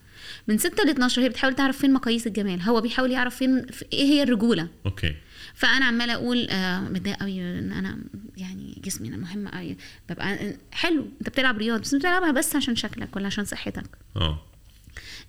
من 0.48 0.58
6 0.58 0.84
ل 0.84 0.90
12 0.90 1.22
هي 1.22 1.30
بتحاول 1.30 1.56
تعرف 1.56 1.78
فين 1.78 1.94
مقاييس 1.94 2.28
الجمال. 2.28 2.62
هو 2.62 2.82
بيحاول 2.82 3.12
يعرف 3.12 3.36
فين 3.36 3.66
في 3.66 3.86
إيه 3.94 4.04
هي 4.04 4.24
الرجولة؟ 4.24 4.68
أوكي. 4.86 5.16
فأنا 5.60 5.86
عمالة 5.86 6.14
أقول 6.14 6.48
آه 6.50 6.80
متضايقة 6.80 7.18
قوي 7.22 7.60
إن 7.60 7.72
أنا 7.72 7.98
يعني 8.38 8.82
جسمي 8.86 9.08
أنا 9.08 9.18
مهم 9.18 9.48
قوي 9.48 9.78
ببقى 10.10 10.54
حلو 10.72 11.06
أنت 11.22 11.30
بتلعب 11.30 11.58
رياضة 11.58 11.82
بس 11.82 11.96
بتلعبها 11.96 12.32
بس 12.32 12.56
عشان 12.56 12.76
شكلك 12.76 13.16
ولا 13.16 13.26
عشان 13.26 13.46
صحتك. 13.46 13.98
آه. 14.16 14.42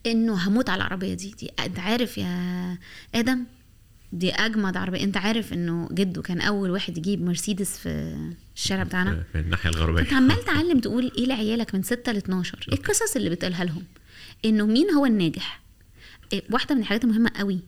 إنه 0.07 0.49
هموت 0.49 0.71
على 0.71 0.77
العربية 0.83 1.15
دي. 1.15 1.35
دي 1.39 1.51
أنت 1.65 1.79
عارف 1.79 2.19
يا 2.19 2.79
آدم 3.15 3.45
دي 4.13 4.31
أجمد 4.33 4.77
عربية. 4.77 5.05
أنت 5.05 5.17
عارف 5.17 5.53
إنه 5.53 5.89
جده 5.93 6.23
كان 6.23 6.41
أول 6.41 6.71
واحد 6.71 6.99
يجيب 6.99 7.23
مرسيدس 7.23 7.79
في 7.79 8.17
الشارع 8.57 8.83
بتاعنا؟ 8.83 9.11
في- 9.15 9.25
في 9.33 9.39
الناحية 9.41 9.71
الغربية. 9.71 10.01
أنت 10.03 10.13
عمال 10.13 10.45
تعلم 10.55 10.81
تقول 10.81 11.13
إيه 11.19 11.27
لعيالك 11.27 11.75
من 11.75 11.83
6 11.83 12.13
ل 12.13 12.17
12 12.17 12.59
إيه 12.69 12.75
القصص 12.79 13.17
اللي 13.17 13.31
بتقولها 13.31 13.65
لهم؟ 13.65 13.85
إنه 14.45 14.67
مين 14.67 14.91
هو 14.91 15.07
الناجح؟ 15.07 15.61
إيه 16.33 16.43
واحدة 16.51 16.75
من 16.75 16.81
الحاجات 16.81 17.05
المهمة 17.05 17.31
قوي 17.37 17.61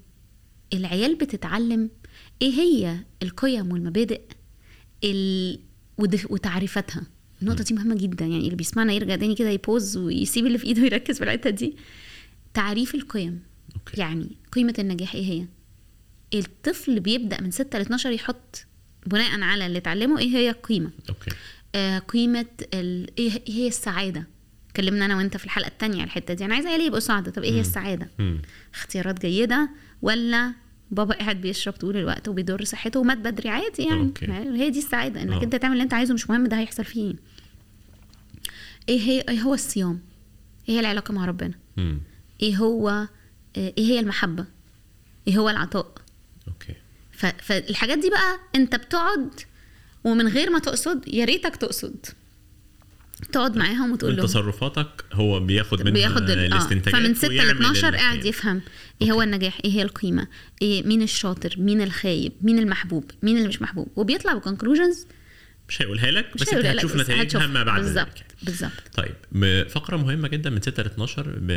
العيال 0.72 1.14
بتتعلم 1.14 1.90
إيه 2.42 2.52
هي 2.52 2.98
القيم 3.22 3.72
والمبادئ 3.72 4.20
ال... 5.04 5.58
وتعريفاتها؟ 6.30 7.02
النقطة 7.42 7.64
دي 7.64 7.74
مهمة 7.74 7.94
جدا 7.94 8.24
يعني 8.24 8.44
اللي 8.44 8.56
بيسمعنا 8.56 8.92
يرجع 8.92 9.16
تاني 9.16 9.34
كده 9.34 9.50
ي 9.50 9.58
pause 9.58 9.96
ويسيب 9.96 10.46
اللي 10.46 10.58
في 10.58 10.66
إيده 10.66 10.82
ويركز 10.82 11.18
في 11.18 11.24
الحتة 11.24 11.50
دي. 11.50 11.76
تعريف 12.54 12.94
القيم. 12.94 13.42
أوكي. 13.76 14.00
يعني 14.00 14.26
قيمة 14.52 14.74
النجاح 14.78 15.14
إيه 15.14 15.24
هي؟ 15.24 15.46
الطفل 16.38 17.00
بيبدأ 17.00 17.40
من 17.40 17.50
6 17.50 17.78
ل 17.78 17.82
12 17.82 18.10
يحط 18.10 18.66
بناء 19.06 19.40
على 19.40 19.66
اللي 19.66 19.78
اتعلمه 19.78 20.18
إيه 20.18 20.28
هي 20.28 20.50
القيمة 20.50 20.90
أوكي. 21.08 21.30
آه 21.74 21.98
قيمة 21.98 22.46
ال... 22.74 23.10
إيه 23.18 23.30
إيه 23.48 23.54
هي 23.54 23.68
السعادة؟ 23.68 24.26
اتكلمنا 24.70 25.04
أنا 25.04 25.16
وأنت 25.16 25.36
في 25.36 25.44
الحلقة 25.44 25.68
التانية 25.68 25.96
على 25.96 26.04
الحتة 26.04 26.34
دي. 26.34 26.44
أنا 26.44 26.54
عايزة 26.54 26.68
عيالي 26.68 26.86
يبقوا 26.86 27.00
سعداء 27.00 27.34
طب 27.34 27.42
إيه 27.42 27.52
هي 27.52 27.60
السعادة؟ 27.60 28.10
مم. 28.18 28.42
اختيارات 28.74 29.20
جيدة 29.26 29.70
ولا 30.02 30.52
بابا 30.92 31.14
قاعد 31.14 31.40
بيشرب 31.40 31.74
طول 31.74 31.96
الوقت 31.96 32.28
وبيضر 32.28 32.64
صحته 32.64 33.00
ومات 33.00 33.18
بدري 33.18 33.48
عادي 33.48 33.82
يعني 33.82 34.02
أوكي. 34.02 34.26
ما 34.26 34.56
هي 34.56 34.70
دي 34.70 34.78
السعادة 34.78 35.22
إنك 35.22 35.32
آه. 35.40 35.42
أنت 35.44 35.56
تعمل 35.56 35.72
اللي 35.72 35.84
أنت 35.84 35.94
عايزه 35.94 36.14
مش 36.14 36.30
مهم 36.30 36.46
ده 36.46 36.58
هيحصل 36.58 36.84
فيه 36.84 37.00
إيه 37.10 37.16
إيه 38.88 39.00
هي 39.00 39.20
إيه 39.28 39.40
هو 39.40 39.54
الصيام 39.54 40.00
إيه 40.68 40.74
هي 40.74 40.80
العلاقة 40.80 41.12
مع 41.14 41.24
ربنا 41.24 41.54
مم. 41.76 41.98
إيه 42.42 42.56
هو 42.56 42.88
آه، 42.90 43.08
إيه 43.78 43.84
هي 43.84 44.00
المحبة 44.00 44.44
إيه 45.28 45.38
هو 45.38 45.50
العطاء 45.50 45.94
أوكي. 46.48 46.74
فالحاجات 47.42 47.98
دي 47.98 48.10
بقى 48.10 48.38
أنت 48.56 48.74
بتقعد 48.76 49.30
ومن 50.04 50.28
غير 50.28 50.50
ما 50.50 50.58
تقصد 50.58 51.08
يا 51.08 51.24
ريتك 51.24 51.56
تقصد 51.56 52.06
تقعد 53.32 53.56
معاهم 53.56 53.92
وتقول 53.92 54.10
من 54.10 54.16
لهم. 54.16 54.26
تصرفاتك 54.26 55.04
هو 55.12 55.40
بياخد 55.40 55.80
منها 55.82 55.92
بياخد 55.92 56.30
ال- 56.30 56.38
الاستنتاجات 56.38 57.00
فمن 57.00 57.14
6 57.14 57.28
ل 57.28 57.30
ويعمل 57.30 57.50
12 57.50 57.86
اللي 57.88 57.98
قاعد. 57.98 58.24
يفهم. 58.24 58.60
إيه 59.02 59.12
هو 59.12 59.22
النجاح؟ 59.22 59.58
إيه 59.64 59.70
هي 59.70 59.82
القيمة؟ 59.82 60.26
إيه 60.62 60.86
مين 60.86 61.02
الشاطر؟ 61.02 61.54
مين 61.58 61.82
الخايب؟ 61.82 62.32
مين 62.42 62.58
المحبوب؟ 62.58 63.10
مين 63.22 63.36
اللي 63.36 63.48
مش 63.48 63.62
محبوب؟ 63.62 63.88
وبيطلع 63.96 64.34
بكونكلوجنز 64.34 65.06
مش 65.68 65.82
هيقولها 65.82 66.10
لك 66.10 66.26
بس 66.36 66.52
أنت 66.52 66.66
هتشوف 66.66 66.96
نتائجها. 66.96 67.46
ما 67.46 67.62
بعد 67.64 67.82
ذلك. 67.82 68.24
بالظبط. 68.42 68.70
طيب 68.94 69.14
م- 69.32 69.64
فقرة 69.68 69.96
مهمة 69.96 70.28
جدا 70.28 70.50
من 70.50 70.60
6 70.62 70.82
ل 70.82 70.86
12 70.86 71.34
ب... 71.38 71.50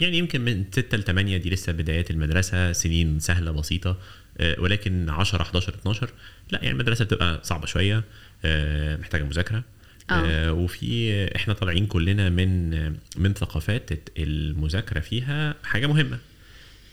يعني 0.00 0.18
يمكن 0.18 0.40
من 0.40 0.64
6 0.72 0.96
ل 0.96 1.02
8 1.02 1.36
دي 1.36 1.50
لسه 1.50 1.72
بدايات 1.72 2.10
المدرسة 2.10 2.72
سنين 2.72 3.18
سهلة 3.20 3.50
بسيطة 3.50 3.98
آه، 4.38 4.60
ولكن 4.60 5.10
10 5.10 5.42
11 5.42 5.74
12 5.74 6.10
لا 6.50 6.58
يعني 6.62 6.70
المدرسة 6.72 7.04
بتبقى 7.04 7.40
صعبة 7.44 7.66
شوية 7.66 8.04
آه، 8.44 8.96
محتاجة 8.96 9.22
مذاكرة. 9.22 9.64
آه، 10.10 10.52
وفي 10.52 11.10
إحنا 11.36 11.54
طالعين 11.54 11.86
كلنا 11.86 12.30
من 12.30 12.70
من 13.16 13.34
ثقافات 13.34 13.90
المذاكرة 14.18 15.00
فيها 15.00 15.54
حاجة 15.64 15.86
مهمة 15.86 16.18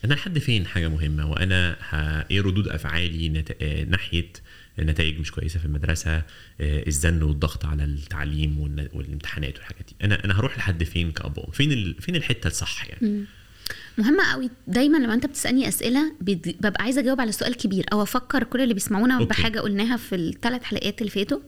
أنا 0.04 0.14
لحد 0.14 0.38
فين 0.38 0.66
حاجة 0.66 0.88
مهمة 0.88 1.30
وأنا. 1.30 1.76
إيه 2.30 2.40
ردود 2.40 2.68
أفعالي 2.68 3.28
نت... 3.28 3.52
آه، 3.62 3.84
ناحية 3.84 4.28
نتائج 4.78 5.20
مش 5.20 5.32
كويسة 5.32 5.58
في 5.58 5.64
المدرسة 5.64 6.10
آه، 6.16 6.22
الزن 6.60 7.22
والضغط 7.22 7.64
على 7.64 7.84
التعليم. 7.84 8.58
والامتحانات 8.92 9.56
والحاجات 9.58 9.84
دي 9.88 9.94
أنا 10.04 10.24
أنا 10.24 10.40
هروح 10.40 10.58
لحد 10.58 10.84
فين 10.84 11.12
كأب؟ 11.12 11.44
فين 11.52 11.72
ال... 11.72 11.94
فين 12.02 12.16
الحتة 12.16 12.46
الصح 12.46 12.86
يعني 12.88 13.24
مهمة 13.98 14.32
قوي 14.32 14.50
دايما 14.66 14.98
لما 14.98 15.14
أنت 15.14 15.26
بتسألني 15.26 15.68
أسئلة 15.68 16.12
بد- 16.20 16.56
ببقى 16.60 16.82
عايزة 16.84 17.00
أجاوب 17.00 17.20
على 17.20 17.32
سؤال 17.32 17.54
كبير 17.56 17.84
أو 17.92 18.02
أفكر 18.02 18.44
كل 18.44 18.60
اللي 18.60 18.74
بيسمعونا 18.74 19.14
أوكي. 19.14 19.24
بحاجة 19.24 19.60
قلناها 19.60 19.96
في 19.96 20.14
الثلاث 20.14 20.62
حلقات 20.62 21.00
اللي 21.00 21.10
فاتوا 21.10 21.38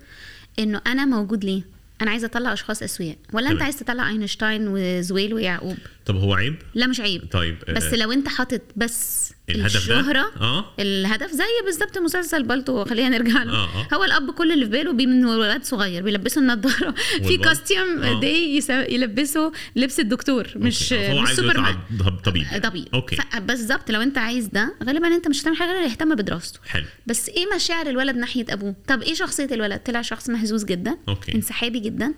إنه 0.58 0.80
أنا 0.86 1.04
موجود 1.04 1.44
ليه؟ 1.44 1.62
أنا 2.02 2.10
عايزة 2.10 2.26
أطلع 2.26 2.52
أشخاص 2.52 2.82
أسوياء 2.82 3.16
ولا 3.32 3.50
تمام. 3.50 3.62
عايز 3.62 3.76
تطلع 3.76 4.08
أينشتاين 4.08 4.68
وزويل 4.68 5.34
ويعقوب؟ 5.34 5.76
طب 6.06 6.16
هو 6.16 6.34
عيب 6.34 6.56
لا 6.74 6.86
مش 6.86 7.00
عيب 7.00 7.22
طيب 7.30 7.56
آه، 7.68 7.72
بس 7.72 7.94
لو 7.94 8.12
انت 8.12 8.28
حاطط 8.28 8.60
بس 8.76 9.32
الهدف 9.50 9.88
ده؟ 9.88 10.00
الشهرة 10.00 10.32
آه 10.40 10.64
الهدف 10.78 11.30
زي 11.30 11.44
بالظبط 11.64 11.98
مسلسل 11.98 12.42
بالطو 12.42 12.84
خلينا 12.84 13.18
نرجع 13.18 13.42
له 13.42 13.52
آه، 13.52 13.64
آه. 13.92 13.94
هو 13.94 14.04
الأب 14.04 14.30
كل 14.30 14.52
اللي 14.52 14.64
في 14.64 14.70
باله 14.70 14.92
بيه 14.92 15.06
من 15.06 15.24
ولد 15.24 15.62
صغير 15.64 16.02
بيلبسه 16.02 16.40
النضارة 16.40 16.94
في. 17.28 17.36
costume 17.36 18.02
آه. 18.02 18.20
دي 18.20 18.62
يلبسه 18.70 19.52
لبس 19.76 20.00
الدكتور 20.00 20.46
مش 20.56 20.92
أوكي. 20.92 21.12
مش 21.12 21.28
عايزه 21.28 21.42
سوبر 21.42 21.60
مان 21.60 21.76
طبيب 22.24 22.42
يعني. 22.42 22.60
طبيعي 22.60 22.86
أوكي 22.94 23.16
بالظبط 23.38 23.90
لو 23.90 24.02
انت 24.02 24.18
عايز 24.18 24.46
ده 24.46 24.74
غالبا 24.84 25.06
انت 25.06 25.28
مش 25.28 25.42
هتعمل 25.42 25.56
حاجة 25.56 25.72
غير 25.72 25.82
يهتم 25.90 26.14
بدراسته 26.14 26.60
حلو 26.66 26.84
بس 27.06 27.28
إيه 27.28 27.46
مشاعر 27.56 27.86
الولد 27.86 28.16
ناحية 28.16 28.44
أبوه 28.50 28.74
طب 28.88 29.02
إيه 29.02 29.14
شخصية 29.14 29.48
الولد 29.52 29.80
طلع 29.80 30.02
شخص 30.02 30.30
مهزوز 30.30 30.64
جدا 30.64 30.96
أوكي. 31.08 31.34
انسحابي 31.34 31.78
جدا 31.78 32.14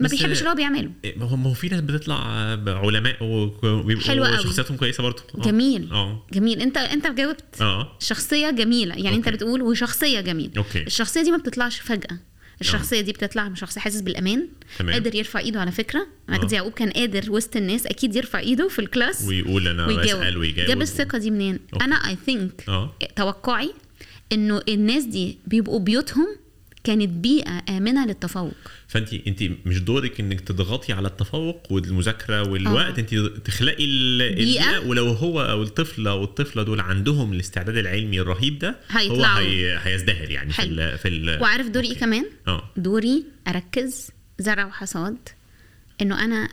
ما 0.00 0.08
بيحبش 0.08 0.38
اللي 0.38 0.50
هو 0.50 0.54
بيعمله. 0.54 0.90
إيه، 1.04 1.18
ما 1.18 1.24
هو 1.24 1.36
ما 1.36 1.50
هو 1.50 1.54
في 1.54 1.68
ناس 1.68 1.80
بتطلع 1.80 2.14
علماء 2.66 3.16
وبيبقوا. 3.20 4.36
شخصياتهم 4.36 4.76
كويسة 4.76 5.02
برضه. 5.02 5.22
آه. 5.38 5.42
جميل. 5.42 5.92
آه. 5.92 6.26
جميل. 6.32 6.60
انت 6.60 6.76
انت 6.76 7.06
جاوبت. 7.06 7.60
آه. 7.60 7.96
شخصية 8.00 8.50
جميلة. 8.50 8.94
يعني 8.94 9.16
انت 9.16 9.26
أوكي. 9.26 9.36
بتقول 9.36 9.62
وشخصية 9.62 10.20
جميلة. 10.20 10.52
أوكي. 10.56 10.82
الشخصية 10.82 11.22
دي 11.22 11.30
ما 11.30 11.36
بتطلعش 11.36 11.80
فجأة. 11.80 12.18
الشخصية 12.60 13.00
دي 13.00 13.12
بتطلع 13.12 13.48
من 13.48 13.54
شخص 13.54 13.78
حاسس 13.78 14.00
بالأمان 14.00 14.48
تمام. 14.78 14.92
قادر 14.92 15.14
يرفع 15.14 15.38
إيده 15.40 15.60
على 15.60 15.72
فكرة. 15.72 16.06
مجدي 16.28 16.54
آه. 16.54 16.58
يعقوب 16.58 16.72
كان 16.72 16.90
قادر 16.90 17.32
وسط 17.32 17.56
الناس 17.56 17.86
أكيد 17.86 18.16
يرفع 18.16 18.38
إيده 18.38 18.68
في 18.68 18.78
ال 18.78 18.86
class 18.86 19.24
ويقول 19.24 19.68
أنا 19.68 19.86
بسأل 19.86 20.36
ويجاوب. 20.38 20.68
جاب 20.68 20.82
الثقة 20.82 21.18
دي 21.18 21.30
منين؟ 21.30 21.58
أوكي. 21.72 21.84
أنا 21.84 21.96
I 21.96 22.16
think 22.26 22.64
توقعي 23.16 23.74
إنه 24.32 24.62
الناس 24.68 25.04
دي 25.04 25.38
بيبقوا 25.46 25.80
بيوتهم 25.80 26.36
كانت 26.88 27.08
بيئة 27.08 27.62
آمنة 27.68 28.06
للتفوق 28.06 28.54
فانت 28.88 29.14
انت 29.14 29.42
مش 29.66 29.80
دورك 29.80 30.20
إنك 30.20 30.40
تضغطي 30.40 30.92
على 30.92 31.08
التفوق 31.08 31.72
والمذاكرة 31.72 32.48
والوقت 32.48 32.98
آه. 32.98 33.00
انت 33.00 33.14
تخلقي. 33.44 33.84
البيئة 33.84 34.78
ولو 34.86 35.06
هو 35.06 35.42
أو 35.42 35.62
الطفل 35.62 36.08
أو 36.08 36.24
الطفلة 36.24 36.62
دول 36.62 36.80
عندهم 36.80 37.32
الاستعداد 37.32 37.76
العلمي 37.76 38.20
الرهيب 38.20 38.58
ده 38.58 38.68
هو 38.68 38.98
هيطلعوا. 38.98 39.38
هي 39.40 39.78
هيزدهر 39.82 40.30
يعني 40.30 40.50
في 40.50 40.56
حلو. 40.56 40.70
ال 40.82 40.98
في 40.98 41.08
ال 41.08 41.42
وعارف 41.42 41.68
دوري 41.68 41.88
إيه. 41.88 41.98
كمان 41.98 42.26
آه 42.48 42.70
دوري 42.76 43.24
أركز 43.48 44.10
زرع 44.38 44.66
وحصاد 44.66 45.16
إنه 46.02 46.24
أنا 46.24 46.48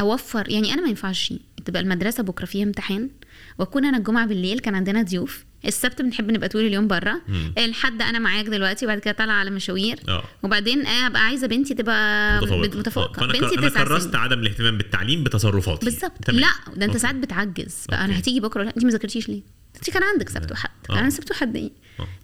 أوفر 0.00 0.50
يعني 0.50 0.72
أنا 0.72 0.82
ما 0.82 0.88
ينفعش 0.88 1.34
تبقى 1.64 1.82
المدرسة 1.82 2.22
بكرة 2.22 2.44
فيها 2.46 2.64
امتحان 2.64 3.10
وأكون 3.58 3.84
أنا 3.84 3.98
الجمعة 3.98 4.26
بالليل 4.26 4.58
كان 4.58 4.74
عندنا 4.74 5.02
ضيوف 5.02 5.44
السبت 5.66 6.02
بنحب 6.02 6.30
نبقى 6.30 6.48
طول 6.48 6.66
اليوم 6.66 6.88
بره. 6.88 7.20
الحد 7.58 8.02
أنا 8.02 8.18
معاك 8.18 8.46
دلوقتي 8.46 8.84
وبعد 8.86 8.98
كده 8.98 9.14
طالعة 9.14 9.34
على 9.34 9.50
مشاوير 9.50 10.00
آه 10.08 10.24
وبعدين 10.42 10.86
أبقى 10.86 11.22
عايزة 11.22 11.46
بنتي 11.46 11.74
تبقى 11.74 12.40
متفوقة 12.46 13.26
بنتي. 13.26 13.58
أنا 13.58 13.68
كرست. 13.84 14.14
عدم 14.14 14.38
الاهتمام 14.38 14.78
بالتعليم 14.78 15.24
بتصرفاتي 15.24 15.84
بالظبط. 15.84 16.30
لا 16.30 16.48
ده 16.66 16.74
أنت 16.74 16.82
أوكي. 16.82 16.98
ساعات 16.98 17.14
بتعجز 17.14 17.76
بقى 17.88 17.98
أنا 18.04 18.06
أوكي. 18.12 18.18
هتيجي 18.22 18.40
بكرة 18.40 18.62
لأ 18.62 18.72
أنت 18.76 18.84
ما 18.84 18.90
ذاكرتيش 18.90 19.28
ليه؟ 19.28 19.42
أنت 19.76 19.90
كان 19.90 20.02
عندك 20.02 20.28
سبت 20.28 20.52
وحد 20.52 20.70
آه. 20.90 20.98
أنا 20.98 21.10
سبت 21.10 21.30
وحد 21.30 21.56
إيه؟ 21.56 21.70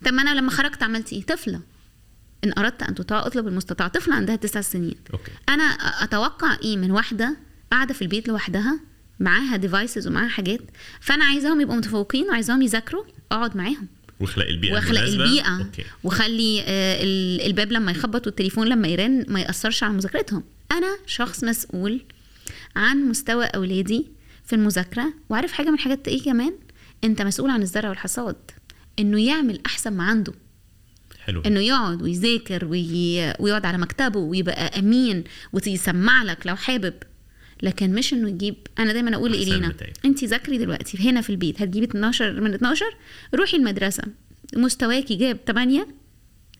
طب 0.04 0.12
ما 0.12 0.22
أنا 0.22 0.34
لما 0.34 0.50
خرجت 0.50 0.82
عملت 0.82 1.12
إيه؟ 1.12 1.22
طفلة 1.22 1.60
إن 2.44 2.52
أردت 2.58 2.82
أن 2.82 2.94
تطاع 2.94 3.26
أطلب 3.26 3.48
المستطاع 3.48 3.88
طفلة 3.88 4.14
عندها 4.14 4.36
تسع 4.36 4.60
سنين 4.60 4.94
أوكي 5.12 5.32
أنا 5.48 5.64
أتوقع 6.02 6.56
إيه 6.64 6.76
من 6.76 6.90
واحدة 6.90 7.36
قاعدة 7.72 7.94
في 7.94 8.02
البيت 8.02 8.28
لوحدها 8.28 8.80
معاها 9.20 9.56
devices 9.56 10.06
ومعاها 10.06 10.28
حاجات 10.28 10.60
فأنا 11.00 11.24
عايزاهم 11.24 11.60
يبقوا 11.60 11.76
متفوقين 11.76 12.24
وعايزاهم 12.28 12.62
يذاكروا 12.62 13.04
اقعد 13.32 13.56
معاهم. 13.56 13.86
واخلق 14.20 14.46
البيئة 14.46 14.72
واخلق. 14.74 15.00
البيئة. 15.02 15.58
أوكي. 15.58 15.84
وخلي 16.04 16.60
آه، 16.62 17.02
ال- 17.04 17.40
الباب 17.46 17.72
لما 17.72 17.90
يخبط 17.92 18.26
والتليفون 18.26 18.66
لما 18.68 18.88
يرن 18.88 19.24
ما 19.28 19.40
يأثرش 19.40 19.82
على 19.82 19.92
مذاكرتهم. 19.92 20.44
أنا 20.72 20.98
شخص 21.06 21.44
مسؤول 21.44 22.00
عن 22.76 22.96
مستوى 23.08 23.44
أولادي 23.44 24.06
في 24.44 24.52
المذاكرة. 24.52 25.14
وعارف 25.28 25.52
حاجة 25.52 25.68
من 25.68 25.74
الحاجات 25.74 26.08
إيه 26.08 26.22
كمان؟ 26.22 26.52
أنت 27.04 27.22
مسؤول 27.22 27.50
عن 27.50 27.62
الزرع 27.62 27.88
والحصاد. 27.88 28.36
إنه 28.98 29.20
يعمل 29.20 29.60
أحسن 29.66 29.92
ما 29.92 30.04
عنده. 30.04 30.32
حلو. 31.24 31.40
إنه 31.46 31.60
يقعد 31.60 32.02
ويذاكر 32.02 32.64
وي... 32.64 33.32
ويقعد 33.40 33.66
على 33.66 33.78
مكتبه 33.78 34.20
ويبقى 34.20 34.78
أمين 34.78 35.24
ويسمع 35.52 36.22
لك 36.22 36.46
لو 36.46 36.56
حابب. 36.56 36.94
لكن 37.62 37.94
مش 37.94 38.12
إنه 38.12 38.28
يجيب 38.28 38.54
أنا 38.78 38.92
دايما 38.92 39.14
أقول 39.14 39.32
لإلينا. 39.32 39.74
انت 40.04 40.24
ذاكري 40.24 40.58
دلوقتي 40.58 41.10
هنا 41.10 41.20
في 41.20 41.30
البيت 41.30 41.62
هتجيبي 41.62 41.86
12 41.86 42.40
من 42.40 42.54
12 42.54 42.84
روحي 43.34 43.56
المدرسة 43.56 44.02
مستواكي 44.56 45.14
جاب 45.16 45.38
8 45.46 45.86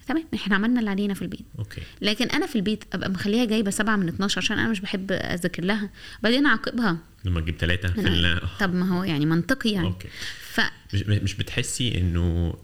تمام 0.09 0.25
إحنا 0.35 0.55
عملنا 0.55 0.81
اللي 0.81 0.91
علينا 0.91 1.15
في 1.15 1.23
البيت. 1.23 1.41
okay. 1.59 1.81
لكن 2.03 2.26
أنا 2.26 2.47
في 2.47 2.57
البيت 2.57 2.85
أبقى 2.93 3.11
مخليها 3.11 3.45
جايبة 3.45 3.71
7 3.71 3.97
من 3.97 4.09
12 4.09 4.38
عشان 4.38 4.59
أنا 4.59 4.69
مش 4.69 4.81
بحب 4.81 5.12
أذاكر 5.12 5.65
لها. 5.65 5.91
بعدين 6.23 6.47
أعاقبها. 6.47 6.99
لما 7.25 7.41
تجيب 7.41 7.57
ثلاثة 7.57 7.88
في 7.88 8.09
ال... 8.09 8.41
طب 8.61 8.75
ما 8.75 8.99
هو 8.99 9.05
يعني 9.05 9.26
منطقي 9.26 9.71
يعني. 9.71 9.87
okay. 9.87 10.09
ف 10.41 10.61
مش 10.95 11.03
مش 11.03 11.35
بتحسي 11.35 11.99
إنه 12.00 12.55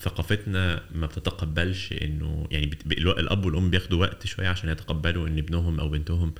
ثقافتنا 0.00 0.82
ما 0.94 1.06
بتتقبلش 1.06 1.92
إنه 2.02 2.46
يعني 2.50 2.66
بت- 2.66 2.92
الأب 2.98 3.44
والأم 3.46 3.70
بياخدوا 3.70 4.00
وقت 4.00 4.26
شوية 4.26 4.48
عشان 4.48 4.68
يتقبلوا 4.70 5.28
إن 5.28 5.38
ابنهم 5.38 5.80
أو 5.80 5.88
بنتهم 5.88 6.32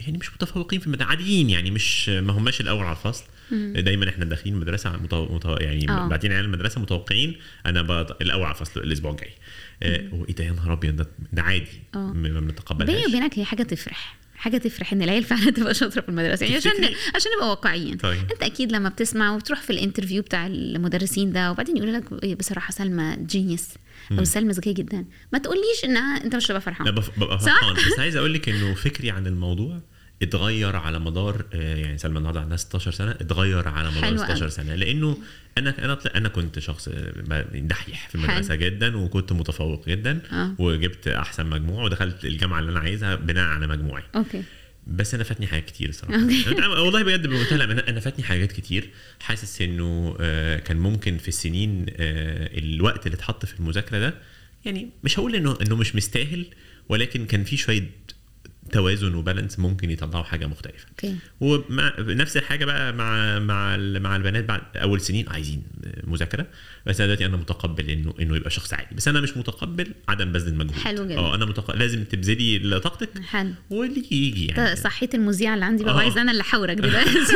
يعني 0.00 0.18
مش 0.18 0.32
متفوقين 0.34 0.80
في 0.80 0.96
عاديين 1.00 1.50
يعني 1.50 1.70
مش 1.70 2.08
ما 2.08 2.32
هماش 2.32 2.60
الأول 2.60 2.84
على 2.84 2.96
الفصل. 2.96 3.24
دايما 3.50 4.08
إحنا 4.08 4.24
داخلين 4.24 4.54
المدرسة 4.54 4.96
متو... 4.96 5.34
متو... 5.34 5.56
يعني 5.56 5.90
آه. 5.90 6.08
بعدين 6.08 6.32
عيال 6.32 6.44
المدرسة 6.44 6.80
متوقعين 6.80 7.36
أنا 7.66 7.82
بط... 7.82 8.22
الأول 8.22 8.44
على 8.44 8.54
الفصل 8.54 8.80
الأسبوع 8.80 9.10
الجاي. 9.10 9.30
آه، 9.82 10.08
وإيه 10.12 10.34
ده 10.34 10.44
يا 10.44 10.52
نهار 10.52 10.72
أبيض 10.72 11.06
ده, 11.32 11.42
عادي. 11.42 11.66
آه. 11.94 11.98
ما 11.98 12.12
ما 12.12 12.22
بيني 12.22 12.40
بنتقبلهاش 12.40 13.08
وبينك 13.08 13.38
هي 13.38 13.44
حاجة 13.44 13.62
تفرح. 13.62 14.16
حاجة 14.38 14.56
تفرح 14.58 14.92
إن 14.92 15.02
العيال 15.02 15.24
فعلا 15.24 15.50
تبقى 15.56 15.74
شاطرة 15.74 16.00
في 16.00 16.08
المدرسة. 16.08 16.44
يعني 16.44 16.56
عشان؟ 16.56 16.70
عشان 17.14 17.30
نبقى 17.36 17.48
واقعيين. 17.50 17.96
طيب. 17.96 18.18
أنت 18.32 18.42
أكيد 18.42 18.72
لما 18.72 18.88
بتسمع 18.88 19.34
وتروح 19.36 19.60
في 19.62 19.70
الانترفيو 19.70 20.22
بتاع 20.22 20.46
المدرسين 20.46 21.32
ده 21.32 21.50
وبعدين 21.50 21.76
يقول 21.76 21.92
لك 21.94 22.04
إيه 22.22 22.34
بصراحة 22.34 22.70
سلمى 22.72 23.16
جينيوس 23.26 23.68
أو 24.18 24.24
سلمى 24.24 24.52
ذكية 24.52 24.74
جدا. 24.74 25.04
ما 25.32 25.38
تقوليش 25.38 25.84
إنها 25.84 26.24
أنت 26.24 26.36
مش 26.36 26.44
هتبقى 26.44 26.54
لا 26.58 26.64
فرحان 26.64 26.90
بف- 26.94 27.18
ببقى؟ 27.20 27.38
فرحان. 27.38 27.74
بس 27.74 27.98
عايز 28.04 28.16
أقول 28.16 28.34
لك 28.34 28.48
إنه 28.48 28.74
فكري 28.74 29.10
عن 29.10 29.26
الموضوع 29.26 29.80
اتغير 30.22 30.76
على 30.76 30.98
مدار 30.98 31.44
آه، 31.54 31.76
يعني 31.76 31.98
سلمى 31.98 32.18
النهارده 32.18 32.40
عندها 32.40 32.56
16 32.56 32.90
سنة 32.90 33.10
اتغير 33.10 33.68
على 33.68 33.90
مدار 33.90 34.02
حلو 34.04 34.16
16 34.18 34.42
أوي. 34.42 34.50
سنة 34.50 34.74
لأنه 34.74 35.18
أنا 35.58 35.84
أنا 35.84 35.98
أنا 36.14 36.28
كنت 36.28 36.58
شخص 36.58 36.88
دحيح 37.54 38.08
في 38.08 38.14
المدرسة 38.14 38.48
حلو. 38.48 38.60
جدا 38.60 38.96
وكنت 38.96 39.32
متفوق 39.32 39.88
جدا 39.88 40.20
آه. 40.32 40.54
وجبت 40.58 41.08
أحسن 41.08 41.46
مجموع 41.46 41.84
ودخلت 41.84 42.24
الجامعة 42.24 42.58
اللي 42.60 42.70
أنا 42.70 42.80
عايزها 42.80 43.14
بناء 43.14 43.44
على 43.44 43.66
مجموعي 43.66 44.02
أوكي 44.16 44.42
بس 44.86 45.14
أنا 45.14 45.24
فاتني 45.24 45.46
حاجات 45.46 45.64
كتير. 45.64 45.92
أنا- 45.92 46.64
والله 46.78 47.02
بجد 47.02 47.26
بمنتهى 47.26 47.64
أنا 47.64 48.00
فاتني 48.00 48.24
حاجات 48.24 48.52
كتير 48.52 48.90
حاسس 49.20 49.62
إنه 49.62 50.16
آه، 50.20 50.58
كان 50.58 50.76
ممكن 50.76 51.18
في 51.18 51.28
السنين 51.28 51.86
آه، 51.96 52.58
الوقت 52.58 53.06
اللي 53.06 53.16
اتحط 53.16 53.46
في 53.46 53.60
المذاكرة 53.60 53.98
ده 53.98 54.14
يعني 54.64 54.90
مش 55.04 55.18
هقول 55.18 55.34
إنه 55.34 55.58
إنه 55.62 55.76
مش 55.76 55.96
مستاهل 55.96 56.46
ولكن 56.88 57.26
كان 57.26 57.44
في 57.44 57.56
شوية 57.56 57.90
توازن 58.72 59.14
و 59.14 59.20
balance 59.20 59.58
ممكن 59.58 59.90
يطلعوا 59.90 60.24
حاجة 60.24 60.46
مختلفة. 60.46 60.86
okay. 60.88 61.16
ومع 61.40 61.92
نفس 61.98 62.36
الحاجة 62.36 62.64
بقى 62.64 62.92
مع 62.92 63.38
مع 63.38 63.76
مع 63.76 64.16
البنات 64.16 64.44
بعد 64.44 64.60
أول 64.76 65.00
سنين 65.00 65.28
عايزين 65.28 65.62
مذاكرة. 66.04 66.46
بس 66.88 67.00
أنا 67.00 67.06
دلوقتي 67.06 67.26
أنا 67.26 67.36
متقبل 67.36 67.90
انه 67.90 68.14
إنه 68.20 68.36
يبقى 68.36 68.50
شخص 68.50 68.74
عادي. 68.74 68.94
بس 68.94 69.08
أنا 69.08 69.20
مش 69.20 69.36
متقبل 69.36 69.92
عدم 70.08 70.32
بذل 70.32 70.48
المجهود. 70.48 70.78
حلو 70.78 71.04
جدا. 71.04 71.18
آه 71.18 71.34
أنا 71.34 71.44
متق... 71.44 71.76
لازم 71.76 72.04
تبذلي 72.04 72.80
طاقتك 72.80 73.08
حلو. 73.22 73.52
واللي 73.70 74.04
يجي 74.10 74.46
يعني. 74.46 74.76
صحيت 74.76 75.14
المذيعة 75.14 75.54
اللي 75.54 75.64
عندي 75.64 75.84
بقى 75.84 75.92
آه. 75.92 75.96
وعايزة 75.96 76.20
أنا 76.22 76.30
اللي 76.30 76.40
احاورك 76.40 76.76
دلوقتي. 76.76 77.18